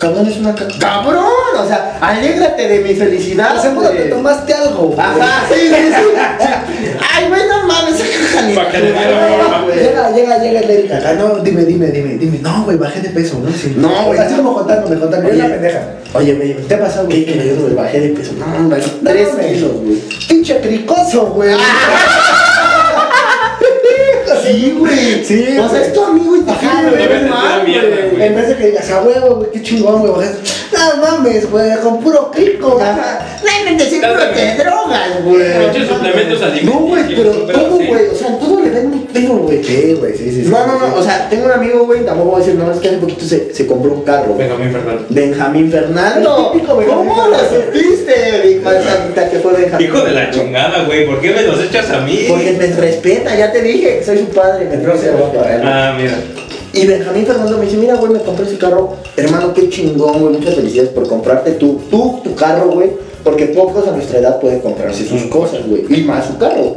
Cabrón, 0.00 0.26
es 0.26 0.38
una. 0.38 0.54
¡Cabrón! 0.54 1.24
O 1.62 1.68
sea, 1.68 1.98
alégrate 2.00 2.68
de 2.68 2.78
mi 2.80 2.94
felicidad. 2.94 3.60
Seguro 3.60 3.90
te 3.90 3.96
güey. 3.98 4.10
tomaste 4.10 4.54
algo. 4.54 4.94
Ajá, 4.98 5.44
sí, 5.52 5.60
sí, 5.60 5.92
sí. 5.92 6.86
Ay, 7.14 7.28
güey, 7.28 7.42
no 7.46 7.66
mames, 7.66 8.00
esa 8.00 8.04
caja 8.34 8.46
ni 8.46 8.54
Pa' 8.54 8.68
que 8.70 8.78
le 8.78 8.92
diera 8.92 9.62
güey. 9.62 9.78
Llega, 9.78 10.10
llega, 10.12 10.38
llega 10.38 10.60
el 10.60 10.70
Erika 10.70 10.96
acá. 10.96 11.12
No, 11.12 11.40
dime, 11.40 11.64
dime, 11.66 11.88
dime, 11.88 12.16
dime. 12.16 12.38
No, 12.38 12.64
güey, 12.64 12.78
bajé 12.78 13.00
de 13.02 13.10
peso, 13.10 13.38
¿no? 13.44 13.52
Sí. 13.52 13.74
No, 13.76 14.06
güey. 14.06 14.18
Así 14.18 14.36
como 14.36 14.54
contándome, 14.54 14.98
contándome. 14.98 15.34
Oye. 15.34 15.42
pendeja. 15.44 15.82
Oye, 16.14 16.34
güey, 16.34 16.56
¿Qué 16.66 16.76
pasó, 16.76 17.04
güey? 17.04 17.24
¿Qué 17.26 17.32
crees, 17.34 17.60
güey? 17.60 17.74
Bajé 17.74 18.00
de 18.00 18.08
peso. 18.08 18.32
No, 18.38 18.46
hombre, 18.56 18.82
No, 19.02 19.10
tres 19.10 19.34
güey. 19.34 19.54
kilos, 19.54 19.72
güey. 19.82 19.98
Pinche 20.28 20.60
cricoso, 20.62 21.26
güey. 21.26 21.54
Sí, 24.50 24.74
güey. 24.78 25.24
Sí, 25.24 25.58
O 25.58 25.68
sea, 25.68 25.82
es 25.82 25.92
tu 25.92 26.04
amigo 26.04 26.36
y 26.36 26.40
te 26.40 26.52
quiere 26.54 27.28
güey. 28.10 28.26
En 28.26 28.34
vez 28.34 28.48
de 28.48 28.56
que 28.56 28.66
digas, 28.66 28.90
a 28.90 29.02
huevo, 29.02 29.36
güey, 29.36 29.50
qué 29.52 29.62
chingón, 29.62 30.06
güey. 30.06 30.28
No 30.72 30.96
mames, 30.96 31.50
güey, 31.50 31.76
con 31.82 32.00
puro 32.00 32.30
crico. 32.30 32.78
Ajá. 32.80 33.26
Realmente 33.42 33.84
siempre 33.86 34.10
te 34.34 34.62
drogas, 34.62 35.24
güey. 35.24 35.70
Pinches 35.70 35.88
suplementos 35.88 36.40
No, 36.64 36.72
güey, 36.80 37.14
pero 37.14 37.32
todo, 37.32 37.76
güey. 37.76 38.08
O 38.08 38.14
sea, 38.14 38.38
todo 38.38 38.60
le 38.60 38.70
ven 38.70 38.86
un 38.86 39.06
pedo, 39.06 39.36
güey. 39.38 39.62
Sí, 39.62 39.96
güey, 39.98 40.16
sí, 40.16 40.30
sí. 40.30 40.44
sí. 40.44 40.50
No, 40.50 40.66
no, 40.66 40.78
no. 40.78 40.94
O 40.94 41.02
sea, 41.02 41.28
tengo 41.28 41.46
un 41.46 41.52
amigo, 41.52 41.84
güey, 41.84 42.04
tampoco 42.04 42.30
voy 42.30 42.42
a 42.42 42.44
decir, 42.44 42.58
no, 42.58 42.70
es 42.70 42.78
que 42.78 42.88
hace 42.88 42.98
poquito 42.98 43.24
se, 43.24 43.54
se 43.54 43.66
compró 43.66 43.92
un 43.92 44.02
carro. 44.02 44.34
mi 44.34 44.44
Fernando. 44.44 45.06
Benjamín 45.10 45.70
Fernando. 45.70 46.52
Benjamín 46.54 46.88
¿Cómo 46.88 47.28
lo 47.28 47.38
supiste, 47.38 48.60
que 49.30 49.38
fue 49.38 49.52
Benjamín? 49.52 49.86
Hijo 49.86 50.00
de 50.00 50.12
la 50.12 50.30
chingada, 50.30 50.84
güey. 50.84 51.06
¿Por 51.06 51.20
qué 51.20 51.30
me 51.30 51.42
los 51.42 51.62
echas 51.62 51.90
a 51.90 52.00
mí? 52.00 52.26
Porque 52.28 52.52
me 52.52 52.66
respeta, 52.66 53.36
ya 53.36 53.52
te 53.52 53.62
dije 53.62 53.98
que 53.98 54.04
soy 54.04 54.18
su 54.18 54.26
padre. 54.40 54.64
Me 54.66 54.74
El 54.74 54.80
próximo 54.82 55.12
va 55.22 55.32
para 55.32 55.56
él. 55.56 55.62
Ah, 55.64 55.94
mira. 55.96 56.18
Y 56.72 56.86
Benjamín 56.86 57.26
Fernando 57.26 57.58
me 57.58 57.64
dice, 57.64 57.76
mira, 57.76 57.94
güey, 57.96 58.12
me 58.12 58.20
compré 58.20 58.46
ese 58.46 58.56
carro. 58.58 58.94
Hermano, 59.16 59.52
qué 59.54 59.68
chingón, 59.68 60.20
güey. 60.20 60.34
Muchas 60.34 60.54
felicidades 60.54 60.92
por 60.92 61.08
comprarte 61.08 61.52
tú, 61.52 61.80
tú, 61.90 62.20
tu 62.22 62.34
carro, 62.34 62.68
güey. 62.70 62.92
Porque 63.24 63.46
pocos 63.46 63.86
a 63.88 63.90
nuestra 63.92 64.18
edad 64.20 64.40
pueden 64.40 64.60
comprarse 64.60 65.06
sus 65.06 65.22
cosas, 65.24 65.66
güey. 65.66 65.84
Y 65.88 66.04
más 66.04 66.26
su 66.26 66.38
carro. 66.38 66.76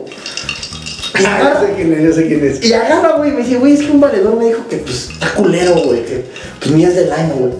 Y 1.20 1.24
Ah, 1.26 1.36
agarra, 1.38 1.61
yo 1.61 1.68
sé 1.68 1.74
quién 1.76 1.93
es, 1.93 2.03
yo 2.03 2.14
sé 2.14 2.28
quién 2.28 2.43
es. 2.43 2.64
y 2.66 2.74
agarra, 2.74 3.18
güey, 3.18 3.30
y 3.30 3.34
me 3.34 3.43
dice, 3.43 3.57
güey, 3.59 3.74
es 3.74 3.82
que 3.84 3.91
un 3.91 4.01
valedor 4.01 4.36
me 4.36 4.45
dijo 4.47 4.61
que, 4.68 4.78
pues, 4.78 5.09
está 5.11 5.32
culero, 5.36 5.76
güey. 5.86 6.03
Que, 6.05 6.26
pues, 6.59 6.74
es 6.84 6.95
del 6.95 7.11
año, 7.11 7.34
güey. 7.36 7.53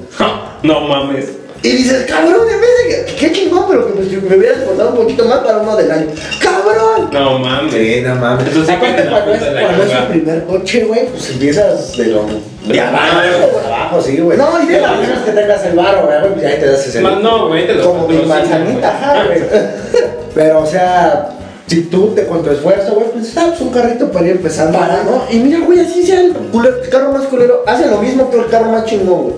No 0.64 0.82
mames. 0.88 1.26
Y 1.64 1.70
dices, 1.78 2.06
cabrón, 2.10 2.42
en 2.50 2.60
vez 2.60 2.70
de 3.06 3.06
que, 3.06 3.16
qué 3.16 3.32
chingón, 3.32 3.66
pero 3.70 3.88
que 3.88 3.94
pues, 3.94 4.12
me 4.12 4.36
hubiera 4.36 4.54
esforzado 4.58 4.90
un 4.90 4.96
poquito 4.98 5.24
más 5.26 5.40
para 5.40 5.60
uno 5.60 5.76
del 5.78 5.90
año. 5.90 6.08
¡Cabrón! 6.42 7.10
No 7.14 7.40
mames. 7.40 7.74
Sí, 7.74 8.02
no 8.06 8.16
mames. 8.16 8.48
Eso 8.50 8.66
sí 8.66 8.72
Aparte, 8.72 9.06
la 9.06 9.12
cuando 9.12 9.34
es, 9.34 9.54
la 9.54 9.62
cuando 9.62 9.84
tu 9.86 10.08
primer 10.12 10.44
coche, 10.44 10.84
güey, 10.84 11.08
pues 11.08 11.30
empiezas 11.30 11.96
de 11.98 12.08
lo. 12.08 12.26
De 12.68 12.80
abajo, 12.82 13.22
de 13.22 13.66
abajo, 13.66 14.02
sí, 14.02 14.18
güey. 14.18 14.38
No, 14.38 14.62
y 14.62 14.66
de 14.68 14.84
a 14.84 14.92
menos 14.92 15.20
que 15.20 15.32
tengas 15.32 15.66
el 15.66 15.76
barro, 15.76 16.06
güey, 16.06 16.34
pues 16.34 16.46
ahí 16.46 16.60
te 16.60 16.66
das 16.68 16.86
ese. 16.88 17.00
Más 17.00 17.22
no, 17.22 17.48
güey, 17.48 17.66
te 17.66 17.76
lo 17.76 17.86
Como 17.94 18.08
mi 18.10 18.18
manzanita, 18.18 18.72
güey. 18.74 18.84
ajá, 18.84 19.24
güey. 19.26 19.40
Pero, 20.36 20.60
o 20.64 20.66
sea, 20.66 21.30
si 21.68 21.84
tú 21.84 22.08
te 22.14 22.26
con 22.26 22.44
tu 22.44 22.52
esfuerzo, 22.52 22.94
güey, 22.96 23.08
pues 23.14 23.38
ah, 23.38 23.46
pues 23.50 23.62
un 23.62 23.70
carrito 23.70 24.12
para 24.12 24.26
ir 24.26 24.32
empezando. 24.34 24.78
Para, 24.78 25.04
¿no? 25.04 25.24
Y 25.30 25.38
mira, 25.40 25.60
güey, 25.66 25.80
así 25.80 26.04
sea 26.04 26.20
el, 26.20 26.34
culero- 26.52 26.84
el 26.84 26.90
carro 26.90 27.14
más 27.14 27.24
culero. 27.28 27.64
Hace 27.66 27.88
lo 27.88 28.00
mismo 28.00 28.30
que 28.30 28.38
el 28.38 28.48
carro 28.48 28.66
más 28.70 28.84
chingón, 28.86 29.24
güey. 29.24 29.36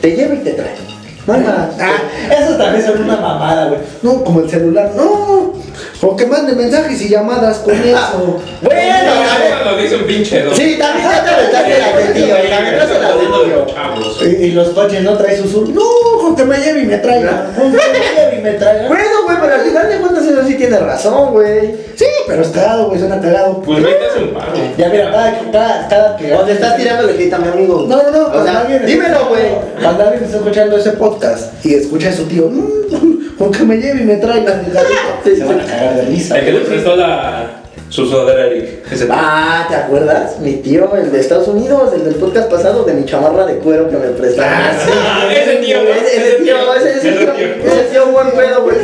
Te 0.00 0.16
lleva 0.16 0.34
y 0.34 0.38
te 0.38 0.52
trae. 0.52 0.95
No 1.26 1.34
hay 1.34 1.40
más. 1.42 1.70
Ah, 1.80 1.98
esos 2.38 2.56
también 2.58 2.84
son 2.84 3.02
una 3.02 3.16
mamada, 3.16 3.68
güey. 3.68 3.80
No, 4.02 4.22
como 4.22 4.40
el 4.40 4.50
celular, 4.50 4.92
no. 4.96 5.52
O 6.02 6.14
que 6.14 6.26
mande 6.26 6.54
mensajes 6.54 7.00
y 7.02 7.08
llamadas 7.08 7.58
con 7.58 7.74
eso. 7.84 8.40
Bueno, 8.62 8.80
a 8.80 9.38
ver. 9.38 9.52
Eso 9.52 9.64
lo 9.70 9.76
dice 9.78 9.96
un 9.96 10.04
pinche 10.04 10.42
don. 10.42 10.54
Sí, 10.54 10.76
también 10.78 11.08
ya 11.10 11.24
te 11.24 11.30
aventaste 11.30 11.78
la 11.78 11.96
de 11.96 12.04
tío. 12.14 12.34
También 12.36 12.74
te 12.74 12.98
la 12.98 13.12
de 13.16 13.26
tío. 13.26 13.66
Chavos. 13.74 14.22
Y, 14.22 14.26
y 14.44 14.50
los 14.52 14.68
coches 14.70 15.02
no 15.02 15.16
traen 15.16 15.42
sus. 15.42 15.68
No, 15.70 15.82
con 16.20 16.36
que 16.36 16.44
me 16.44 16.58
lleve 16.58 16.82
y 16.82 16.86
me 16.86 16.98
traiga. 16.98 17.50
Con 17.56 17.70
que 17.72 17.78
me 17.78 18.20
lleve 18.22 18.38
y 18.38 18.42
me 18.42 18.52
traiga. 18.52 18.88
Bueno, 18.88 19.04
güey, 19.24 19.36
pero 19.40 19.54
al 19.54 19.60
final 19.62 19.88
de 19.88 19.96
cuentas 19.96 20.24
eso 20.26 20.44
sí 20.46 20.54
tiene 20.54 20.78
razón, 20.78 21.32
güey. 21.32 21.74
Sí, 21.96 22.04
pero 22.26 22.42
es 22.42 22.48
cagado, 22.48 22.88
güey, 22.88 22.98
suena 23.00 23.20
cagado. 23.20 23.62
Pues 23.62 23.82
vete 23.82 24.04
a 24.04 24.08
hacer 24.10 24.22
un 24.24 24.34
paro. 24.34 24.52
Ya 24.76 24.88
mira, 24.90 25.10
cada, 25.10 25.40
cada, 25.50 25.88
cada 25.88 26.16
que. 26.18 26.28
Donde 26.30 26.52
estás 26.52 26.76
tirando 26.76 27.04
le 27.06 27.16
quita 27.16 27.36
a 27.36 27.38
mi 27.38 27.48
amigo. 27.48 27.86
No, 27.88 28.02
no, 28.02 28.10
no. 28.10 28.26
O 28.26 28.30
cuando 28.32 28.50
sea, 28.52 28.60
alguien- 28.60 28.84
dímelo, 28.86 29.28
güey. 29.28 29.44
Cuando 29.82 30.02
alguien 30.04 30.24
está 30.24 30.36
escuchando 30.36 30.76
ese 30.76 30.90
podcast 30.92 31.64
y 31.64 31.74
escucha 31.74 32.10
a 32.10 32.12
su 32.12 32.24
tío, 32.24 32.48
"Mm, 32.50 33.15
con 33.38 33.52
que 33.52 33.64
me 33.64 33.76
lleve 33.76 34.02
y 34.02 34.04
me 34.04 34.16
traiga 34.16 34.62
mi 34.66 34.72
carrito. 34.72 35.00
Se 35.24 35.44
van 35.44 35.60
a 35.60 35.64
cagar 35.64 35.96
de 35.96 36.02
risa. 36.02 36.38
El 36.38 36.44
que 36.44 36.52
le 36.52 36.60
prestó 36.60 36.96
la. 36.96 37.62
Su 37.88 38.04
sudadera 38.04 38.46
Eric. 38.46 38.84
Ah, 39.10 39.64
¿te 39.68 39.76
acuerdas? 39.76 40.40
Mi 40.40 40.54
tío, 40.54 40.92
el 40.96 41.12
de 41.12 41.20
Estados 41.20 41.46
Unidos, 41.46 41.92
el 41.94 42.04
del 42.04 42.16
podcast 42.16 42.50
pasado, 42.50 42.82
de 42.84 42.94
mi 42.94 43.04
chamarra 43.04 43.46
de 43.46 43.58
cuero 43.58 43.88
que 43.88 43.96
me 43.96 44.08
prestaron. 44.08 44.52
Ah, 44.52 44.72
sí. 44.84 44.90
Ah, 44.92 45.28
ese 45.32 45.56
tío, 45.56 45.82
¿no? 45.84 45.90
Ese, 45.90 46.16
ese 46.16 46.42
tío, 46.42 46.74
ese, 46.74 46.90
ese 46.98 47.12
tío, 47.12 47.32
ese 47.32 47.82
tío 47.92 48.06
buen 48.06 48.30
pedo, 48.32 48.62
güey. 48.64 48.76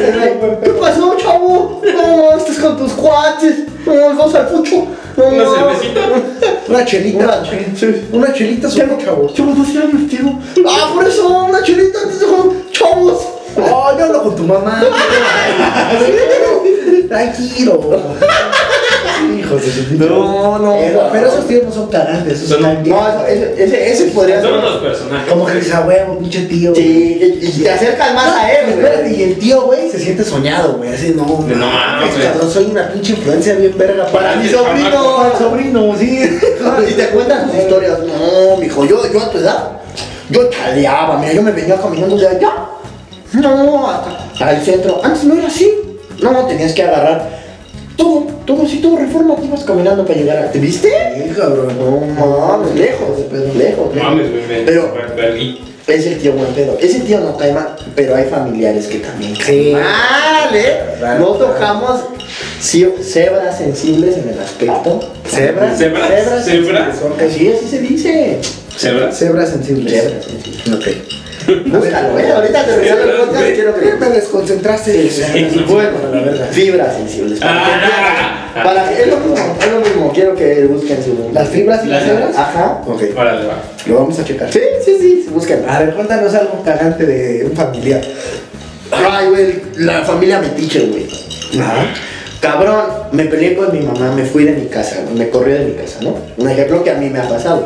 ¿Qué 0.62 0.70
pasó, 0.70 1.16
chavo? 1.18 1.82
No, 1.84 2.36
estás 2.36 2.58
con 2.60 2.76
tus 2.78 2.92
cuates. 2.92 3.54
No, 3.84 3.92
vamos 3.92 4.34
al 4.36 4.46
fucho. 4.46 4.86
No, 5.16 5.24
¿Una 5.26 5.44
no. 5.44 5.54
cervecita? 5.56 6.00
Una 6.68 6.84
chelita. 6.84 7.24
Una 7.24 7.42
chelita. 7.42 7.86
Una 8.16 8.32
chelita 8.32 8.70
solo, 8.70 8.98
chavos. 9.04 9.34
Chavo, 9.34 9.52
12 9.52 9.78
años, 9.78 10.08
tío. 10.08 10.38
Ah, 10.64 10.92
por 10.94 11.04
eso, 11.04 11.44
una 11.44 11.60
chelita, 11.62 11.98
chavos. 12.70 13.31
Oh, 13.56 13.90
yo 13.98 14.04
hablo 14.06 14.22
con 14.22 14.36
tu 14.36 14.42
mamá. 14.44 14.82
Tranquilo. 17.08 17.80
Hijos 19.38 19.62
de 19.64 19.70
su 19.70 19.80
pinche- 19.84 20.08
No, 20.08 20.58
no. 20.58 20.72
Pero, 20.78 21.08
pero 21.12 21.28
esos 21.28 21.46
tíos 21.46 21.64
no 21.64 21.72
son 21.72 21.88
cagantes. 21.90 22.42
Esos 22.42 22.58
Son-. 22.58 22.82
No, 22.88 23.26
ese, 23.26 23.54
ese, 23.64 23.92
ese 23.92 24.04
podría 24.06 24.40
ser. 24.40 24.50
Son 24.50 24.58
unos 24.58 24.76
personajes. 24.82 25.28
Como 25.30 25.46
que 25.46 25.54
dices, 25.54 25.74
a 25.74 25.80
huevo, 25.82 26.18
pinche 26.18 26.42
tío. 26.46 26.74
Sí, 26.74 27.38
y 27.40 27.62
te 27.62 27.70
acercan 27.70 28.14
más 28.14 28.28
a 28.34 28.50
él, 28.52 28.70
Espérate, 28.70 29.02
güey. 29.02 29.20
Y 29.20 29.22
el 29.24 29.38
tío, 29.38 29.62
güey, 29.62 29.90
se 29.90 29.98
siente 29.98 30.24
soñado, 30.24 30.74
güey. 30.78 30.92
Así, 30.92 31.14
no, 31.16 31.24
No, 31.26 31.66
mames, 31.66 32.14
güey. 32.16 32.26
cabrón, 32.26 32.50
soy 32.50 32.64
una 32.66 32.88
pinche 32.92 33.12
influencia 33.12 33.54
bien 33.54 33.74
verga 33.76 34.06
Para 34.06 34.36
mi 34.36 34.48
sobrino. 34.48 35.16
Para 35.18 35.32
el 35.32 35.38
sobrino, 35.38 35.96
sí. 35.98 36.40
Y 36.90 36.92
te 36.94 37.08
cuentan 37.08 37.50
sus 37.50 37.60
historias. 37.60 37.98
No, 38.00 38.56
mijo, 38.56 38.84
yo, 38.84 39.12
yo 39.12 39.20
a 39.20 39.30
tu 39.30 39.38
edad, 39.38 39.72
yo 40.30 40.48
chaleaba, 40.50 41.18
mira, 41.18 41.32
yo 41.32 41.42
me 41.42 41.52
venía 41.52 41.76
caminando 41.76 42.16
de 42.16 42.26
allá. 42.28 42.52
No, 43.32 43.90
hasta, 43.90 44.46
al 44.46 44.62
centro. 44.62 45.00
Antes 45.02 45.24
no 45.24 45.34
era 45.34 45.46
así. 45.48 45.70
No, 46.20 46.46
tenías 46.46 46.72
que 46.72 46.82
agarrar 46.82 47.28
todo, 47.96 48.26
todo, 48.46 48.66
sí, 48.66 48.78
todo 48.78 48.96
reforma. 48.98 49.36
Te 49.36 49.46
ibas 49.46 49.64
caminando 49.64 50.04
para 50.06 50.18
llegar 50.18 50.38
a. 50.38 50.50
¿Te 50.52 50.58
viste? 50.58 50.88
Sí, 51.16 51.34
cabrón. 51.36 51.76
No 51.78 52.46
mames, 52.48 52.74
lejos, 52.74 53.18
lejos, 53.32 53.56
lejos. 53.56 53.94
Mames, 53.96 54.30
güey. 54.30 54.64
Pero-. 54.64 54.94
Es 55.86 56.06
el 56.06 56.18
tío 56.18 56.32
buen 56.34 56.52
pedo. 56.54 56.78
Ese 56.80 57.00
tío 57.00 57.18
no 57.20 57.36
cae 57.36 57.52
mal, 57.52 57.74
pero 57.96 58.14
hay 58.14 58.24
familiares 58.24 58.86
que 58.86 58.98
también 59.00 59.34
caen 59.34 59.64
Sí. 59.64 59.72
mal, 59.72 60.54
¿eh? 60.54 60.76
Claro. 60.98 61.20
No 61.20 61.26
tocamos 61.32 62.00
cebras 62.60 63.58
sensibles 63.58 64.16
en 64.16 64.28
el 64.28 64.38
aspecto. 64.38 65.00
¿Cebras? 65.26 65.76
¿Cebras? 65.78 66.08
Cebras. 66.08 66.44
¿Cebras? 66.44 66.96
Sí, 67.32 67.52
así 67.52 67.68
se 67.68 67.78
dice. 67.80 68.38
¿Cebras? 68.76 69.18
Cebras 69.18 69.48
sensibles. 69.50 69.92
Cebras 69.92 70.24
sensibles. 70.24 70.68
Ok. 70.78 71.21
Búscalo, 71.66 72.18
¿eh? 72.18 72.32
Ahorita 72.32 72.64
te 72.64 72.76
regalo 72.76 73.04
el 73.04 73.10
podcast 73.18 73.48
y 73.48 73.52
quiero 73.52 73.74
que 73.74 73.92
Me 74.00 74.08
desconcentraste. 74.10 75.10
Bueno, 75.68 75.90
fibras 76.50 76.96
sensibles. 76.96 77.40
Para 77.40 77.52
que 77.62 77.70
Ah. 78.54 78.62
Para 78.64 78.88
que- 78.88 79.02
es 79.02 79.08
lo 79.08 79.16
mismo, 79.18 79.56
es 79.60 79.72
lo 79.72 79.80
mismo. 79.80 80.12
Quiero 80.12 80.34
que 80.36 80.64
busquen 80.66 81.02
su. 81.02 81.30
¿Las 81.32 81.48
fibras 81.48 81.84
y 81.84 81.88
las 81.88 82.04
cebras? 82.04 82.36
Ajá. 82.36 82.82
Ok. 82.86 83.02
Órale, 83.16 83.46
va. 83.46 83.54
Lo 83.86 83.94
vamos 83.96 84.18
a 84.18 84.24
checar. 84.24 84.52
Sí, 84.52 84.60
sí, 84.84 84.96
sí, 85.00 85.26
busquen. 85.32 85.64
A 85.68 85.78
ver, 85.80 85.94
cuéntanos 85.94 86.34
algo 86.34 86.62
cagante 86.62 87.06
de 87.06 87.44
un 87.46 87.56
familiar. 87.56 88.02
Ay, 88.90 89.28
güey, 89.30 89.62
la 89.78 90.02
familia 90.04 90.38
metiche, 90.40 90.80
güey. 90.86 91.06
Ajá. 91.60 91.86
Cabrón, 92.40 92.84
me 93.12 93.24
peleé 93.24 93.54
con 93.56 93.72
mi 93.72 93.80
mamá, 93.86 94.12
me 94.14 94.24
fui 94.24 94.44
de 94.44 94.52
mi 94.52 94.66
casa, 94.66 94.96
me 95.16 95.30
corrió 95.30 95.54
de 95.54 95.64
mi 95.66 95.72
casa, 95.74 95.98
¿no? 96.02 96.18
Un 96.36 96.50
ejemplo 96.50 96.82
que 96.84 96.90
a 96.90 96.94
mí 96.94 97.08
me 97.08 97.20
ha 97.20 97.28
pasado. 97.28 97.64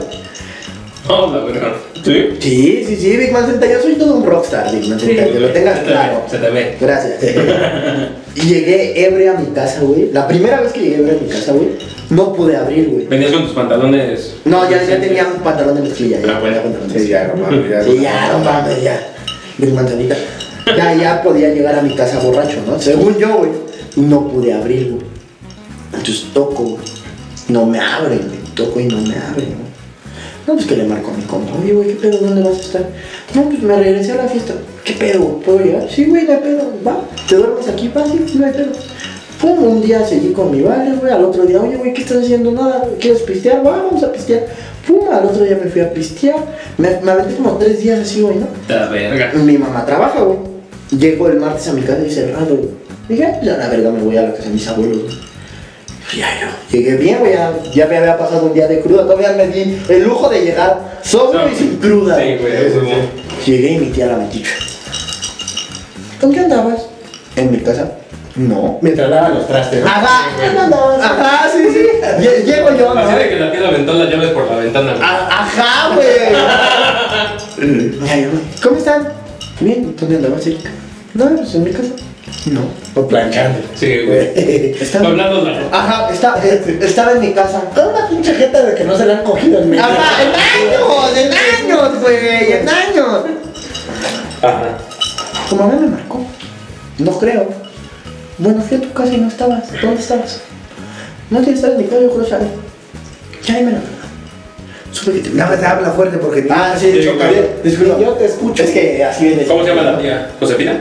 Oh, 1.08 1.32
la 1.32 1.44
verga. 1.44 1.74
¿Sí? 2.04 2.28
Sí, 2.40 2.84
sí, 2.86 2.96
sí, 2.96 3.16
Big 3.16 3.32
Man 3.32 3.46
Senta, 3.46 3.66
yo 3.66 3.80
soy 3.80 3.94
todo 3.94 4.16
un 4.16 4.26
rockstar, 4.26 4.72
Big 4.72 4.88
Man 4.88 4.98
Senta, 5.00 5.24
que 5.24 5.40
lo 5.40 5.48
tengas 5.50 5.78
Se 5.78 5.84
te 5.84 5.90
claro. 5.90 6.22
ve, 6.24 6.30
Se 6.30 6.38
te 6.38 6.50
ve. 6.50 6.76
Gracias. 6.80 7.22
y 8.34 8.40
llegué 8.40 9.06
ebria 9.06 9.32
a 9.36 9.40
mi 9.40 9.46
casa, 9.52 9.80
güey. 9.82 10.10
La 10.12 10.26
primera 10.28 10.60
vez 10.60 10.72
que 10.72 10.80
llegué 10.80 10.96
ebria 10.98 11.14
a 11.14 11.22
mi 11.22 11.28
casa, 11.28 11.52
güey, 11.52 11.68
no 12.10 12.32
pude 12.32 12.56
abrir, 12.56 12.88
güey. 12.90 13.06
Venías 13.06 13.32
con 13.32 13.42
tus 13.44 13.52
pantalones. 13.52 14.36
No, 14.44 14.68
ya, 14.70 14.82
ya 14.84 15.00
tenía 15.00 15.26
un 15.26 15.42
pantalón 15.42 15.74
de 15.76 15.82
mezclilla, 15.82 16.20
ya. 16.20 16.36
Ah, 16.36 16.40
bueno. 16.40 16.56
tenía 16.56 16.62
pantalón 16.62 16.92
de 16.92 16.98
Sí, 17.00 17.08
ya, 17.08 17.28
no 17.28 17.36
mames. 17.42 17.70
Ya, 17.70 17.82
Sí, 17.84 18.00
ya, 18.00 18.32
no 18.32 18.38
mames, 18.44 18.82
ya. 18.82 19.00
Big 19.58 19.72
Manzanita. 19.72 20.16
Ya, 20.76 20.94
ya 20.94 21.22
podía 21.22 21.48
llegar 21.50 21.78
a 21.78 21.82
mi 21.82 21.94
casa 21.94 22.18
borracho, 22.20 22.58
¿no? 22.66 22.78
Según 22.80 23.16
yo, 23.18 23.38
güey. 23.38 23.50
Y 23.96 24.00
no 24.00 24.28
pude 24.28 24.52
abrir, 24.52 24.90
güey. 24.92 25.06
Entonces 25.92 26.26
toco, 26.34 26.62
güey. 26.64 26.84
No 27.48 27.64
me 27.66 27.78
abren, 27.78 28.18
güey. 28.26 28.40
Toco 28.54 28.80
y 28.80 28.84
no 28.86 28.96
me 28.98 29.14
abren, 29.16 29.54
güey. 29.54 29.65
No, 30.46 30.54
pues 30.54 30.66
que 30.66 30.76
le 30.76 30.84
marco 30.84 31.10
a 31.10 31.16
mi 31.16 31.22
compa. 31.24 31.52
Oye, 31.60 31.72
güey, 31.72 31.88
¿qué 31.88 31.94
pedo? 31.94 32.18
¿Dónde 32.18 32.42
vas 32.42 32.58
a 32.58 32.60
estar? 32.60 32.82
No, 33.34 33.42
pues 33.48 33.62
me 33.62 33.76
regresé 33.76 34.12
a 34.12 34.16
la 34.16 34.28
fiesta. 34.28 34.54
¿Qué 34.84 34.92
pedo? 34.92 35.40
¿Puedo 35.40 35.58
llegar? 35.60 35.88
Sí, 35.90 36.04
güey, 36.04 36.24
no 36.24 36.32
hay 36.32 36.38
pedo. 36.38 36.72
Va, 36.86 37.00
¿te 37.28 37.34
duermes 37.36 37.68
aquí? 37.68 37.88
Va, 37.96 38.04
sí, 38.06 38.38
no 38.38 38.46
hay 38.46 38.52
pedo. 38.52 38.72
Pum, 39.40 39.62
un 39.64 39.82
día 39.82 40.06
seguí 40.06 40.32
con 40.32 40.50
mi 40.52 40.62
vale, 40.62 40.92
güey. 40.96 41.12
Al 41.12 41.24
otro 41.24 41.44
día, 41.44 41.60
oye, 41.60 41.76
güey, 41.76 41.92
¿qué 41.92 42.02
estás 42.02 42.18
haciendo? 42.22 42.52
Nada, 42.52 42.84
¿quieres 43.00 43.22
pistear? 43.22 43.66
Va, 43.66 43.82
vamos 43.82 44.02
a 44.04 44.12
pistear. 44.12 44.46
Pum, 44.86 45.08
al 45.12 45.24
otro 45.26 45.42
día 45.44 45.58
me 45.62 45.68
fui 45.68 45.80
a 45.80 45.92
pistear. 45.92 46.36
Me, 46.78 47.00
me 47.02 47.10
aventé 47.10 47.34
como 47.34 47.56
tres 47.58 47.80
días 47.82 48.00
así, 48.00 48.22
güey, 48.22 48.36
¿no? 48.36 48.46
La 48.68 48.86
verga. 48.88 49.32
Mi 49.34 49.58
mamá 49.58 49.84
trabaja, 49.84 50.20
güey. 50.22 50.38
Llego 50.96 51.28
el 51.28 51.40
martes 51.40 51.66
a 51.68 51.72
mi 51.72 51.82
casa 51.82 52.02
y 52.06 52.10
cerrado, 52.10 52.54
güey. 52.56 52.70
Dije, 53.08 53.24
"Ah, 53.24 53.34
pues 53.40 53.46
la 53.58 53.68
verga 53.68 53.90
me 53.90 54.00
voy 54.00 54.16
a 54.16 54.22
la 54.22 54.30
casa 54.32 54.44
de 54.44 54.50
mis 54.54 54.66
abuelos, 54.68 55.02
güey. 55.02 55.14
Ya, 56.14 56.28
yo. 56.40 56.46
Llegué 56.70 56.96
bien, 56.96 57.18
güey. 57.18 57.32
Ya, 57.32 57.52
ya 57.74 57.86
me 57.86 57.98
había 57.98 58.16
pasado 58.18 58.46
un 58.46 58.54
día 58.54 58.68
de 58.68 58.80
cruda. 58.80 59.02
Todavía 59.02 59.32
me 59.32 59.48
di 59.48 59.82
el 59.88 60.02
lujo 60.04 60.28
de 60.28 60.40
llegar 60.44 60.98
sobrio 61.02 61.48
y 61.50 61.54
sin 61.56 61.76
cruda. 61.78 62.16
Sí, 62.20 62.36
güey, 62.40 62.52
Sí. 62.70 63.50
Llegué 63.50 63.70
y 63.72 63.78
mi 63.78 63.86
tía 63.90 64.06
la 64.06 64.16
metiche. 64.16 64.52
¿Con 66.20 66.32
qué 66.32 66.40
andabas? 66.40 66.86
¿En 67.36 67.50
mi 67.50 67.58
casa? 67.58 67.90
No. 68.36 68.78
Mientras 68.82 69.08
lavan 69.10 69.34
los 69.34 69.46
trastes. 69.46 69.82
¿no? 69.82 69.88
Ajá, 69.88 70.28
¿dónde 70.44 70.60
andabas? 70.60 71.00
Ajá, 71.02 71.48
sí, 71.50 71.64
sí. 71.72 71.86
Lle- 72.20 72.44
Llego 72.44 72.70
yo, 72.76 72.94
¿no? 72.94 73.00
Así 73.00 73.16
de 73.18 73.28
que 73.30 73.36
la 73.36 73.50
tía 73.52 73.68
aventó 73.68 73.92
las 73.94 74.10
llaves 74.10 74.30
por 74.30 74.50
la 74.50 74.56
ventana. 74.58 74.92
güey. 74.92 75.02
A- 75.04 75.28
Ajá, 75.42 75.94
güey. 77.56 77.96
¿Cómo 78.62 78.76
están? 78.76 79.08
Bien, 79.60 79.94
¿dónde 79.98 80.16
andabas, 80.16 80.46
Erika? 80.46 80.70
No, 81.14 81.26
pues 81.36 81.54
en 81.54 81.64
mi 81.64 81.70
casa. 81.70 81.88
No. 82.46 82.60
O 82.94 83.06
planchando. 83.08 83.58
Sí, 83.74 84.00
güey. 84.06 84.76
Estaba, 84.80 85.08
Hablando 85.08 85.44
de 85.44 85.52
la 85.52 85.58
ajá, 85.72 86.10
está- 86.12 86.40
eh, 86.44 86.78
estaba 86.82 87.12
en 87.12 87.20
mi 87.20 87.32
casa. 87.32 87.60
Con 87.74 87.88
una 87.88 88.08
pinche 88.08 88.34
jeta 88.34 88.62
de 88.64 88.74
que 88.74 88.84
no 88.84 88.96
se 88.96 89.06
le 89.06 89.12
han 89.14 89.22
cogido 89.24 89.60
en 89.60 89.70
México. 89.70 89.88
Ajá, 89.88 90.22
en 90.22 90.28
años, 90.72 91.16
en 91.16 91.72
años, 91.72 92.00
güey, 92.00 92.52
en 92.52 92.68
años. 92.68 93.24
Ajá. 94.42 94.78
Tu 95.48 95.56
mamá 95.56 95.74
me 95.80 95.86
marcó. 95.88 96.24
No 96.98 97.12
creo. 97.18 97.48
Bueno, 98.38 98.62
fui 98.62 98.76
a 98.76 98.80
tu 98.80 98.92
casa 98.92 99.12
y 99.14 99.18
no 99.18 99.28
estabas. 99.28 99.64
¿Dónde 99.80 100.00
estabas? 100.00 100.40
No 101.30 101.40
te 101.40 101.50
estabas 101.52 101.76
en 101.76 101.82
mi 101.82 101.88
casa, 101.88 102.02
yo 102.02 102.10
creo 102.10 102.26
la. 102.28 103.80
Supe 104.92 105.12
que 105.12 105.18
te 105.20 105.30
Nada 105.30 105.54
más 105.56 105.64
habla 105.64 105.90
fuerte 105.90 106.16
porque 106.18 106.46
Ah, 106.50 106.74
sí, 106.78 106.90
Sí. 106.92 106.98
Disculpa. 107.62 107.98
Yo 108.00 108.10
te 108.14 108.24
escucho. 108.26 108.62
Es 108.62 108.70
que 108.70 109.04
así 109.04 109.26
viene. 109.26 109.44
¿Cómo 109.44 109.62
se 109.62 109.68
llama 109.70 109.82
la 109.82 109.98
tía? 109.98 110.30
¿Josefina? 110.40 110.80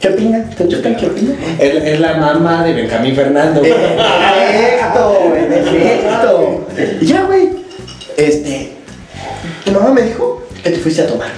Chapina, 0.00 0.48
¿te 0.56 0.68
chocan 0.68 0.96
Chapina? 0.96 1.32
Es, 1.58 1.74
es 1.84 2.00
la 2.00 2.14
mamá 2.18 2.64
de 2.64 2.72
Benjamín 2.74 3.14
Fernando. 3.16 3.60
güey. 3.60 3.72
Perfecto, 3.72 5.34
en 5.36 5.52
efecto. 5.52 6.66
Y 7.00 7.06
ya, 7.06 7.22
güey. 7.24 7.48
Este. 8.16 8.72
Tu 9.64 9.72
mamá 9.72 9.92
me 9.92 10.02
dijo 10.02 10.46
que 10.62 10.70
te 10.70 10.78
fuiste 10.78 11.02
a 11.02 11.06
tomar. 11.06 11.30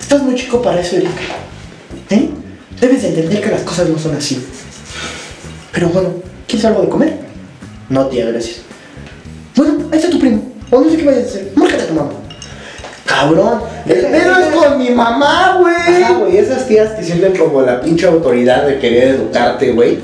Estás 0.00 0.22
muy 0.22 0.34
chico 0.34 0.62
para 0.62 0.80
eso, 0.80 0.96
Erika. 0.96 1.12
¿Eh? 2.10 2.30
Debes 2.80 3.02
de 3.02 3.08
entender 3.08 3.40
que 3.42 3.50
las 3.50 3.62
cosas 3.62 3.88
no 3.88 3.98
son 3.98 4.16
así. 4.16 4.42
Pero 5.72 5.88
bueno, 5.88 6.10
¿quieres 6.46 6.64
algo 6.64 6.82
de 6.82 6.88
comer? 6.88 7.18
No, 7.90 8.06
tía, 8.06 8.26
gracias. 8.26 8.60
Bueno, 9.56 9.88
ahí 9.92 9.98
está 9.98 10.10
tu 10.10 10.18
primo. 10.18 10.42
O 10.70 10.80
no 10.80 10.90
sé 10.90 10.96
qué 10.96 11.04
vayas 11.04 11.24
a 11.24 11.26
hacer. 11.26 11.52
Márcate 11.54 11.82
a 11.82 11.86
tu 11.86 11.94
mamá. 11.94 12.10
Cabrón, 13.06 13.60
el 13.86 14.00
pedo 14.06 14.36
es 14.38 14.54
con 14.54 14.78
mi 14.78 14.90
mamá, 14.90 15.58
güey. 15.60 15.74
Ajá, 16.04 16.12
güey, 16.14 16.38
esas 16.38 16.66
tías 16.66 16.90
que 16.92 17.02
sienten 17.02 17.36
como 17.36 17.60
la 17.62 17.80
pinche 17.80 18.06
autoridad 18.06 18.66
de 18.66 18.78
querer 18.78 19.08
educarte, 19.16 19.72
güey. 19.72 19.98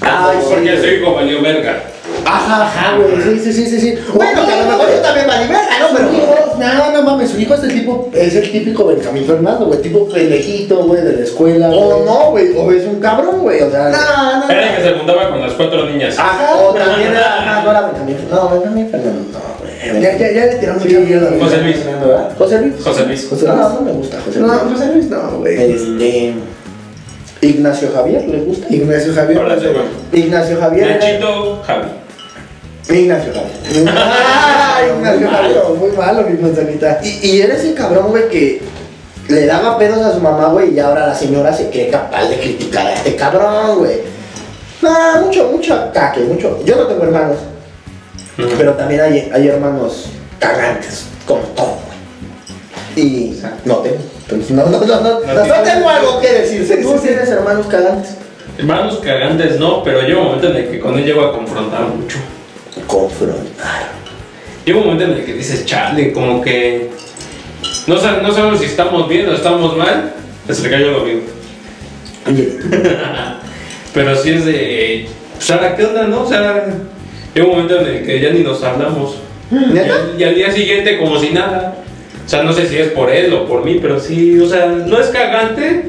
Ay, 0.00 0.38
sí, 0.40 0.46
Porque 0.54 0.76
su 0.76 0.82
güey. 0.82 1.00
hijo 1.02 1.14
valió 1.14 1.42
verga. 1.42 1.82
Ajá, 2.24 2.64
Ajá, 2.66 2.96
güey, 2.96 3.22
sí, 3.22 3.40
sí, 3.44 3.52
sí, 3.52 3.66
sí, 3.66 3.80
sí. 3.80 3.98
Bueno, 4.14 4.46
que 4.46 4.52
a 4.52 4.60
lo 4.64 4.70
mejor 4.70 4.88
yo 4.90 5.00
también 5.00 5.26
valí 5.26 5.48
verga, 5.48 5.78
¿no? 5.80 5.88
Su 5.88 5.94
Pero. 5.96 6.56
no, 6.74 6.90
no 6.92 7.02
mames, 7.02 7.30
su 7.30 7.38
hijo 7.40 7.54
es 7.54 7.62
el 7.64 7.72
tipo, 7.72 8.10
es 8.14 8.34
el 8.34 8.50
típico 8.50 8.86
Benjamín 8.86 9.26
Fernando, 9.26 9.66
güey, 9.66 9.82
tipo 9.82 10.08
pendejito, 10.08 10.76
güey, 10.84 11.02
de 11.02 11.12
la 11.12 11.22
escuela. 11.24 11.68
O 11.68 12.04
no, 12.04 12.30
güey, 12.30 12.56
o 12.56 12.72
es 12.72 12.84
un 12.84 13.00
cabrón, 13.00 13.40
güey, 13.42 13.62
o 13.62 13.70
sea. 13.70 13.90
No, 13.90 14.40
no, 14.46 14.50
Era 14.50 14.70
el 14.70 14.76
que 14.76 14.82
se 14.82 14.94
juntaba 14.98 15.28
con 15.30 15.40
las 15.42 15.52
cuatro 15.52 15.84
niñas. 15.86 16.18
Ajá, 16.18 16.56
o 16.56 16.72
también 16.74 17.12
era. 17.12 17.62
No 17.62 17.70
era 17.70 17.80
Benjamín. 17.82 18.16
No, 18.30 18.48
Benjamín 18.48 18.88
Fernando, 18.90 19.20
no, 19.32 19.38
güey. 19.60 19.65
Ya, 19.94 20.16
ya, 20.16 20.32
ya 20.32 20.46
le 20.46 20.54
tiraron 20.56 20.82
Sí, 20.82 20.88
mucha 20.88 21.00
mierda. 21.00 21.28
a 21.28 21.44
José 21.44 21.62
Luis. 21.62 21.76
José 22.38 22.60
Luis. 22.62 22.74
José 22.84 23.06
Luis. 23.06 23.26
José 23.28 23.46
No, 23.46 23.54
Luis. 23.56 23.68
no 23.74 23.80
me 23.82 23.92
gusta 23.92 24.16
José 24.24 24.40
No, 24.40 24.46
Luis. 24.46 24.60
José 24.72 24.92
Luis 24.92 25.06
no, 25.06 25.30
güey. 25.38 25.72
Este. 25.72 26.34
Ignacio 27.42 27.88
Javier, 27.94 28.24
¿les 28.28 28.44
gusta? 28.46 28.66
Ignacio 28.74 29.14
Javier. 29.14 29.38
No 29.42 29.44
güey. 29.46 30.22
Ignacio 30.22 30.58
Javier. 30.60 30.86
era- 30.88 30.98
Nachito 30.98 31.62
Javi. 31.66 31.88
Ignacio 32.88 33.32
Javier. 33.32 33.88
Ah, 33.96 34.80
Ignacio 34.96 35.28
Javier, 35.30 35.62
muy 35.78 35.90
malo, 35.96 36.22
mi 36.28 36.38
manzanita. 36.38 37.00
Y, 37.02 37.26
y 37.26 37.40
era 37.42 37.54
ese 37.54 37.74
cabrón, 37.74 38.08
güey, 38.08 38.28
que 38.28 38.62
le 39.28 39.44
daba 39.46 39.76
pedos 39.78 39.98
a 40.04 40.14
su 40.14 40.20
mamá, 40.20 40.46
güey, 40.48 40.74
y 40.74 40.78
ahora 40.80 41.08
la 41.08 41.14
señora 41.14 41.52
se 41.52 41.68
cree 41.70 41.88
capaz 41.90 42.28
de 42.28 42.36
criticar 42.38 42.86
a 42.86 42.94
este 42.94 43.16
cabrón, 43.16 43.78
güey. 43.78 43.96
No, 44.82 45.22
mucho, 45.26 45.48
mucho 45.50 45.90
caque, 45.92 46.20
mucho. 46.20 46.60
Yo 46.64 46.76
no 46.76 46.86
tengo 46.86 47.02
hermanos, 47.04 47.38
pero 48.58 48.74
también 48.74 49.00
hay, 49.00 49.30
hay 49.32 49.48
hermanos 49.48 50.06
cagantes, 50.38 51.06
como 51.26 51.40
todo, 51.54 51.78
güey. 52.94 53.06
Y 53.06 53.42
no 53.64 53.76
tengo. 53.76 53.96
Entonces, 54.22 54.50
no, 54.50 54.66
no, 54.66 54.80
no, 54.80 55.00
no, 55.00 55.20
no, 55.20 55.62
tengo 55.62 55.88
algo 55.88 56.20
que 56.20 56.32
decir. 56.32 56.82
¿Tú 56.82 56.94
tienes 56.98 57.28
hermanos 57.28 57.66
cagantes? 57.66 58.16
Hermanos 58.58 59.00
cagantes 59.04 59.58
no, 59.60 59.82
pero 59.84 60.00
llega 60.02 60.18
un 60.18 60.24
momento 60.26 60.48
en 60.50 60.56
el 60.56 60.70
que 60.70 60.80
con 60.80 60.98
él 60.98 61.04
llego 61.04 61.22
a 61.22 61.32
confrontar 61.32 61.82
mucho. 61.82 62.16
Confrontar. 62.86 63.90
Llega 64.64 64.78
un 64.78 64.84
momento 64.86 65.04
en 65.04 65.18
el 65.20 65.24
que 65.24 65.34
dices, 65.34 65.64
chale, 65.66 66.12
como 66.12 66.40
que 66.42 66.90
no, 67.86 67.96
sab- 67.96 68.22
no 68.22 68.32
sabemos 68.32 68.58
si 68.60 68.66
estamos 68.66 69.08
bien 69.08 69.28
o 69.28 69.32
estamos 69.34 69.76
mal. 69.76 70.12
Se 70.50 70.62
le 70.62 70.70
cayó 70.70 70.92
lo 70.92 71.04
mismo. 71.04 71.22
Oye, 72.26 72.58
Pero 73.94 74.16
sí 74.16 74.30
es 74.30 74.44
de, 74.44 75.08
ahora 75.52 75.76
qué 75.76 75.84
onda, 75.84 76.04
¿no? 76.04 76.22
O 76.22 76.28
sea, 76.28 76.66
llega 77.36 77.46
un 77.46 77.52
momento 77.52 77.80
en 77.80 77.86
el 77.86 78.06
que 78.06 78.20
ya 78.20 78.30
ni 78.30 78.40
nos 78.40 78.62
hablamos. 78.62 79.16
Y 79.50 80.20
y 80.20 80.24
al 80.24 80.34
día 80.34 80.50
siguiente 80.50 80.98
como 80.98 81.18
si 81.18 81.30
nada. 81.30 81.76
O 82.24 82.28
sea, 82.28 82.42
no 82.42 82.52
sé 82.52 82.66
si 82.66 82.76
es 82.76 82.88
por 82.88 83.08
él 83.10 83.32
o 83.32 83.46
por 83.46 83.64
mí, 83.64 83.78
pero 83.80 84.00
sí, 84.00 84.40
o 84.40 84.48
sea, 84.48 84.66
no 84.66 84.98
es 84.98 85.06
cagante, 85.08 85.84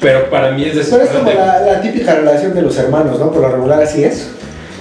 pero 0.00 0.30
para 0.30 0.52
mí 0.52 0.64
es 0.64 0.70
Pero 0.70 0.80
es 0.80 1.10
como 1.10 1.24
desesperante. 1.28 1.34
la, 1.36 1.72
la 1.74 1.80
típica 1.82 2.14
relación 2.14 2.54
de 2.54 2.62
los 2.62 2.78
hermanos, 2.78 3.18
¿no? 3.18 3.30
Por 3.30 3.42
lo 3.42 3.48
regular 3.50 3.82
así 3.82 4.02
es. 4.02 4.30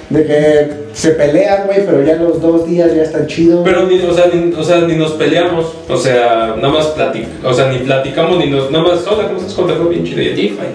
De 0.09 0.25
que 0.25 0.69
se 0.93 1.11
pelean, 1.11 1.65
güey, 1.65 1.85
pero 1.85 2.03
ya 2.03 2.15
los 2.15 2.41
dos 2.41 2.65
días 2.67 2.95
ya 2.95 3.03
están 3.03 3.27
chidos. 3.27 3.61
Pero 3.65 3.85
ni, 3.87 3.99
o 3.99 4.13
sea, 4.13 4.27
ni, 4.31 4.53
o 4.53 4.63
sea, 4.63 4.81
ni 4.81 4.95
nos 4.95 5.13
peleamos, 5.13 5.73
o 5.89 5.97
sea, 5.97 6.53
nada 6.55 6.69
más 6.69 6.85
platic, 6.87 7.27
o 7.43 7.53
sea, 7.53 7.69
ni 7.69 7.79
platicamos, 7.79 8.37
ni 8.37 8.49
nos, 8.49 8.71
nada 8.71 8.85
más, 8.85 9.05
hola, 9.05 9.27
¿cómo 9.27 9.39
estás? 9.39 9.53
¿Cómo 9.55 9.67
te 9.67 9.73
fue? 9.73 9.89
Bien 9.89 10.05
chido, 10.05 10.21
y 10.21 10.27
allí, 10.29 10.47
bye. 10.49 10.67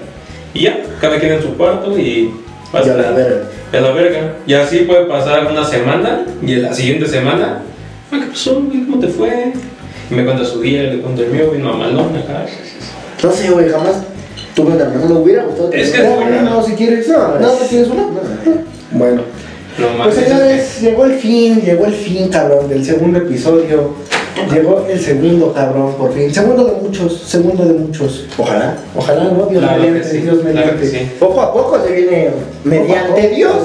Y 0.53 0.65
ya, 0.65 0.81
cada 1.01 1.19
quien 1.19 1.33
en 1.33 1.43
su 1.43 1.57
cuarto 1.57 1.97
y. 1.99 2.35
Ya 2.85 2.95
la 2.95 3.13
verga. 3.13 3.41
A 3.73 3.81
la 3.81 3.91
verga. 3.93 4.35
Y 4.47 4.55
así 4.55 4.79
puede 4.81 5.05
pasar 5.07 5.47
una 5.51 5.65
semana 5.65 6.25
y 6.43 6.53
en 6.55 6.63
la 6.63 6.73
siguiente 6.73 7.07
semana. 7.07 7.61
"Ah, 8.11 8.17
¿Qué 8.21 8.27
pasó? 8.31 8.55
¿Cómo 8.55 8.99
te 8.99 9.09
fue? 9.09 9.53
Y 10.11 10.15
me 10.15 10.25
cuenta 10.25 10.45
su 10.45 10.61
día, 10.61 10.85
le 10.85 11.01
cuento 11.01 11.23
el 11.23 11.31
mío, 11.31 11.51
bien 11.51 11.63
mamalón 11.65 12.17
acá. 12.17 12.47
No 13.23 13.31
sé, 13.31 13.51
güey, 13.51 13.69
jamás 13.69 13.97
tuve 14.55 14.73
una 14.73 14.85
hermana. 14.85 15.01
No 15.07 15.15
me 15.17 15.21
hubiera 15.21 15.45
gustado. 15.45 15.71
Es 15.73 15.91
que-. 15.91 16.03
No, 16.03 16.43
no, 16.43 16.63
si 16.65 16.73
quieres. 16.73 17.09
No, 17.09 17.19
No, 17.19 17.39
no, 17.41 17.53
es- 17.53 17.69
tienes 17.69 17.89
una. 17.89 18.05
Bueno. 18.93 19.23
No 19.79 20.03
Pues 20.03 20.15
señores, 20.17 20.81
llegó 20.81 21.05
el 21.05 21.13
fin, 21.15 21.61
llegó 21.61 21.87
el 21.87 21.95
fin, 21.95 22.29
cabrón, 22.31 22.69
del 22.69 22.85
segundo 22.85 23.19
episodio. 23.19 23.95
Llegó 24.53 24.87
el 24.89 25.01
segundo, 25.01 25.53
cabrón, 25.53 25.95
por 25.99 26.13
fin. 26.13 26.33
Segundo 26.33 26.65
de 26.65 26.73
muchos, 26.83 27.21
segundo 27.27 27.65
de 27.65 27.75
muchos. 27.75 28.27
Ojalá. 28.39 28.77
Ojalá, 28.97 29.25
¿no? 29.25 29.47
Dios 29.47 29.63
Claro 29.63 29.83
mediante, 29.83 30.09
sí, 30.09 30.19
Dios 30.19 30.45
mediante. 30.45 30.87
sí. 30.87 31.11
Poco 31.19 31.41
a 31.41 31.53
poco 31.53 31.79
se 31.85 31.93
viene, 31.93 32.31
mediante 32.65 33.23
poco. 33.23 33.35
Dios, 33.35 33.57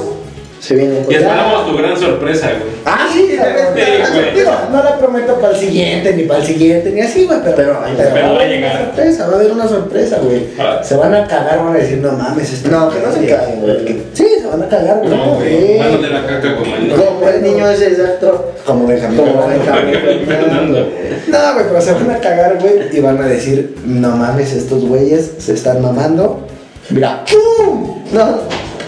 se 0.64 0.76
viene. 0.76 1.05
Y 1.09 1.14
esperamos 1.16 1.66
tu 1.70 1.78
gran 1.78 1.99
sorpresa, 1.99 2.47
güey. 2.51 2.72
Ah, 2.86 3.05
sí, 3.11 3.32
Sí, 3.32 3.38
güey. 3.38 4.34
Digo, 4.34 4.51
no 4.72 4.82
la 4.82 4.97
prometo 4.97 5.36
para 5.36 5.53
el 5.53 5.59
siguiente, 5.59 6.14
ni 6.16 6.24
para 6.24 6.39
el 6.39 6.45
siguiente, 6.45 6.89
ni 6.91 7.01
así, 7.01 7.26
güey, 7.26 7.39
pero, 7.43 7.55
Pero- 7.57 7.80
pero 8.14 8.14
va 8.28 8.32
a 8.32 8.36
haber 8.36 8.49
llegar. 8.49 8.72
Una 8.76 8.86
sorpresa, 8.86 9.28
va 9.28 9.34
a 9.34 9.36
haber 9.36 9.51
una 9.51 9.68
sorpresa, 9.68 10.18
güey. 10.24 10.47
Ah. 10.57 10.80
Se 10.82 10.95
van 10.95 11.14
a 11.14 11.28
cagar, 11.28 11.59
van 11.66 11.76
a 11.76 11.80
decir, 11.80 11.97
no 11.97 12.14
mames, 12.14 12.53
esto 12.53 12.70
No, 12.70 12.89
que 12.89 12.99
no 12.99 13.11
se 13.11 13.26
caguen, 13.28 13.59
güey. 13.61 14.03
Sí, 14.14 14.26
se 14.41 14.47
van 14.47 14.64
a 14.64 14.70
cagar, 14.70 14.99
güey. 14.99 15.09
No, 15.09 15.36
güey. 15.36 15.78
La 15.80 16.26
caca 16.26 16.55
como 16.55 16.76
el 16.78 16.91
Como 16.93 17.28
el 17.28 17.43
niño 17.43 17.70
ese 17.70 17.88
exacto. 17.88 18.53
Como 18.66 18.88
Benjamín. 18.88 19.18
Como. 19.20 19.45
Benjamín. 19.47 19.93
No, 21.28 21.53
güey, 21.55 21.66
pero 21.68 21.82
se 21.82 21.91
van 21.93 22.09
a 22.11 22.20
cagar, 22.20 22.57
güey, 22.61 22.95
y 22.95 22.99
van 23.01 23.22
a 23.22 23.28
decir, 23.28 23.76
no 23.86 24.16
mames, 24.16 24.53
estos 24.53 24.86
güeyes 24.86 25.32
se 25.39 25.53
están 25.55 25.82
mamando. 25.82 26.47
Mira, 26.89 27.24
¡pum! 27.26 28.01
No, 28.14 28.39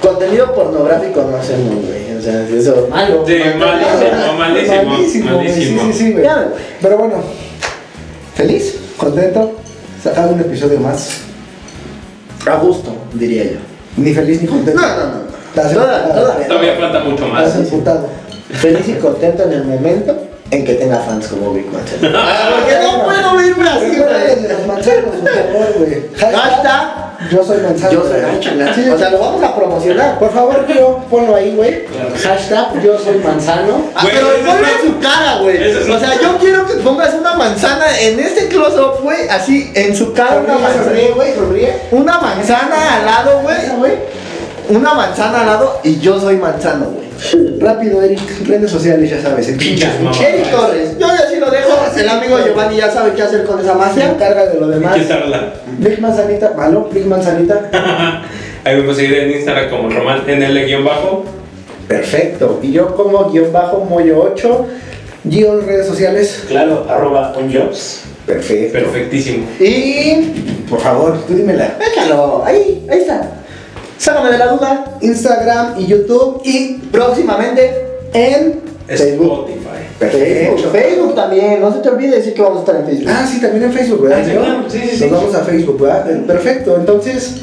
contenido 0.06 0.54
pornográfico 0.54 1.24
no 1.30 1.38
hacemos, 1.38 1.76
güey. 1.86 2.16
O 2.18 2.22
sea, 2.22 2.48
eso. 2.48 2.88
Malo. 2.90 3.24
Sí, 3.28 3.38
malísimo, 3.58 4.34
malísimo, 4.38 5.34
güey, 5.36 5.48
malísimo. 5.50 5.82
Sí, 5.82 5.94
sí, 5.94 6.00
sí, 6.00 6.14
güey. 6.14 6.26
Pero 6.82 6.98
bueno, 6.98 7.16
feliz, 8.36 8.76
contento, 8.98 9.56
sacado 10.04 10.34
un 10.34 10.40
episodio 10.42 10.80
más. 10.80 11.22
A 12.48 12.56
gusto, 12.58 12.96
diría 13.14 13.44
yo. 13.46 13.58
Ni 13.98 14.14
feliz 14.14 14.42
ni 14.42 14.48
contento. 14.48 14.80
No, 14.82 14.88
no, 14.88 15.06
no. 15.06 15.26
Toda- 15.74 16.14
todavía. 16.14 16.76
Falta 16.80 17.00
mucho 17.00 17.28
más. 17.28 17.56
Emputado. 17.56 18.08
Feliz 18.52 18.88
y 18.88 18.94
contento 18.94 19.44
en 19.44 19.54
el 19.54 19.64
momento 19.64 20.16
en 20.52 20.64
que 20.64 20.76
tenga 20.76 20.98
fans 21.00 21.28
como 21.28 21.54
Big 21.54 21.66
Manchester. 21.72 22.14
Ah, 22.16 22.50
porque 22.56 22.76
no 22.84 23.04
puedo 23.04 23.36
verme 23.38 23.70
así, 23.70 23.98
güey. 23.98 24.48
los 24.50 24.68
manzanos, 24.68 25.16
por 25.16 25.30
favor, 25.30 25.74
güey. 25.78 26.04
Hashtag 26.16 27.05
Yo 27.32 27.44
soy 27.44 27.58
manzano. 27.62 27.92
yo 27.94 28.04
soy 28.04 28.22
manchana. 28.22 28.74
Sí, 28.76 28.90
O 28.90 28.98
sea, 28.98 29.10
lo 29.10 29.20
vamos 29.20 29.44
a 29.44 29.56
promocionar. 29.56 30.20
por 30.20 30.32
favor, 30.34 30.66
yo 30.68 31.00
ponlo 31.10 31.36
ahí, 31.36 31.56
güey. 31.56 31.86
Hashtag 32.24 32.82
yo 32.84 32.98
soy 33.00 33.18
manzano. 33.20 33.82
Ah, 33.96 34.02
pero 34.04 34.32
es 34.32 34.44
más- 34.44 34.56
en 34.58 34.88
su 34.94 35.00
cara, 35.00 35.38
güey. 35.42 35.58
es 35.72 35.90
O 35.90 36.00
sea, 36.00 36.20
yo 36.22 36.38
quiero 36.38 36.66
que 36.66 36.74
pongas 36.76 37.14
una 37.14 37.34
manzana 37.36 37.86
en 38.00 38.20
este 38.20 38.48
close-up, 38.48 39.02
güey. 39.02 39.28
Así, 39.30 39.72
en 39.76 39.96
su 39.96 40.14
cara, 40.14 40.38
una 40.44 40.58
manzana. 40.58 40.92
güey. 41.16 41.34
Una 41.92 42.20
manzana 42.20 42.96
al 42.98 43.06
lado, 43.06 43.42
güey. 43.42 43.94
Una 44.70 44.94
manzana 44.96 45.42
al 45.42 45.46
lado 45.46 45.80
y 45.84 46.00
yo 46.00 46.20
soy 46.20 46.38
manzano, 46.38 46.86
güey. 46.86 47.05
Rápido, 47.60 48.02
Eric. 48.02 48.20
Redes 48.48 48.72
sociales, 48.72 49.10
ya 49.10 49.22
sabes. 49.22 49.48
En 49.50 49.58
Pinches. 49.58 49.90
Eric 50.22 50.52
Torres. 50.52 50.98
Yo 51.00 51.08
ya 51.08 51.30
sí 51.30 51.40
lo 51.40 51.50
dejo. 51.50 51.70
El 51.98 52.10
amigo 52.10 52.38
Giovanni 52.46 52.78
ya 52.78 52.92
sabe 52.92 53.14
qué 53.14 53.22
hacer 53.24 53.44
con 53.46 53.60
esa 53.60 53.74
magia. 53.74 54.12
encarga 54.12 54.48
de 54.48 54.60
lo 54.60 54.68
demás. 54.68 54.96
Quitarla. 54.98 55.54
Big 55.78 56.00
Manzanita, 56.00 56.54
malo, 56.56 56.90
Big 56.92 57.06
Manzanita. 57.06 57.70
Ahí 58.64 58.78
me 58.78 58.82
puedes 58.82 58.98
seguir 58.98 59.18
en 59.18 59.32
Instagram 59.32 59.70
como 59.70 59.90
Román 59.90 60.24
en 60.28 60.44
el 60.44 60.66
guion 60.66 60.84
bajo. 60.84 61.26
Perfecto. 61.88 62.60
Y 62.64 62.72
yo 62.72 62.96
como 62.96 63.30
guion 63.32 63.52
bajo 63.52 63.86
Moyo 63.86 64.22
8. 64.22 64.68
Gio 65.30 65.60
en 65.60 65.68
redes 65.68 65.88
sociales. 65.88 66.44
Claro, 66.48 66.86
arroba 66.90 67.34
onjobs. 67.38 68.02
Perfecto. 68.26 68.80
Perfectísimo. 68.80 69.48
Y 69.60 70.66
por 70.70 70.80
favor, 70.80 71.20
tú 71.28 71.36
dímela. 71.36 71.76
Déjalo. 71.80 72.44
Ahí, 72.44 72.86
ahí 72.90 73.00
está. 73.00 73.45
Sácame 74.06 74.32
de 74.34 74.38
la 74.38 74.48
duda. 74.50 74.86
Instagram 75.02 75.80
y 75.80 75.88
YouTube 75.88 76.40
Y 76.44 76.74
próximamente 76.92 77.88
en 78.14 78.62
Facebook. 78.86 79.50
Spotify. 79.50 79.66
Facebook. 79.98 80.72
Facebook 80.72 81.16
también. 81.16 81.60
No 81.60 81.74
se 81.74 81.80
te 81.80 81.90
olvide 81.90 82.18
decir 82.18 82.36
que 82.36 82.42
vamos 82.44 82.60
a 82.60 82.62
estar 82.62 82.76
en 82.76 82.86
Facebook. 82.86 83.10
Ah, 83.10 83.26
sí, 83.28 83.42
también 83.42 83.64
en 83.64 83.74
Facebook, 83.74 84.04
¿verdad? 84.04 84.20
Ah, 84.20 84.64
sí, 84.68 84.80
sí, 84.80 84.98
sí, 84.98 85.10
Nos 85.10 85.24
vamos 85.24 85.36
a 85.36 85.44
Facebook, 85.44 85.82
¿verdad? 85.82 86.06
Perfecto. 86.28 86.76
Entonces, 86.76 87.42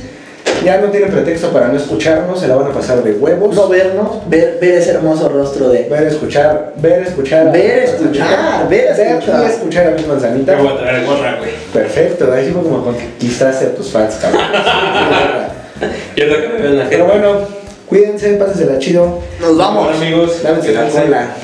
ya 0.65 0.81
no 0.81 0.87
tienen 0.93 1.11
pretexto 1.11 1.49
para 1.49 1.67
no 1.67 1.77
escucharnos, 1.77 2.39
se 2.39 2.47
la 2.47 2.55
van 2.55 2.71
a 2.71 2.73
pasar 2.73 3.03
de 3.03 3.11
huevos. 3.11 3.57
No 3.57 3.69
vernos, 3.69 4.29
ver, 4.29 4.59
ver 4.61 4.75
ese 4.75 4.91
hermoso 4.91 5.29
rostro 5.31 5.69
de. 5.69 5.89
Ver, 5.89 6.05
escuchar, 6.05 6.75
ver, 6.77 7.03
escuchar. 7.03 7.51
Ver, 7.51 7.83
escuchar, 7.83 8.69
ver, 8.69 8.85
escuchar. 8.97 9.43
y 9.43 9.51
escuchar 9.51 9.87
a 9.89 9.91
mi 10.01 10.05
manzanita. 10.05 10.57
Te 10.57 10.63
voy 10.63 10.73
a 10.73 10.79
traer 10.79 11.07
gorra, 11.07 11.39
güey. 11.41 11.51
Perfecto, 11.73 12.33
ahí 12.33 12.47
sí 12.47 12.53
fue 12.53 12.63
como 12.63 12.85
conquistaste 12.85 13.67
a 13.67 13.75
tus 13.75 13.91
fans, 13.91 14.15
cabrón. 14.23 14.43
Y 16.17 16.21
es 16.21 16.29
lo 16.29 16.41
que 16.41 16.49
me 16.49 16.55
ven 16.61 16.79
la 16.79 16.83
gente. 16.83 16.97
Pero 16.97 17.07
bueno, 17.07 17.41
cuídense, 17.89 18.35
pásensela 18.35 18.79
chido. 18.79 19.21
Nos 19.41 19.57
vamos. 19.57 19.97
amigos. 19.97 20.43
Lávense 20.43 20.73
la 20.73 20.89
cola. 20.89 21.37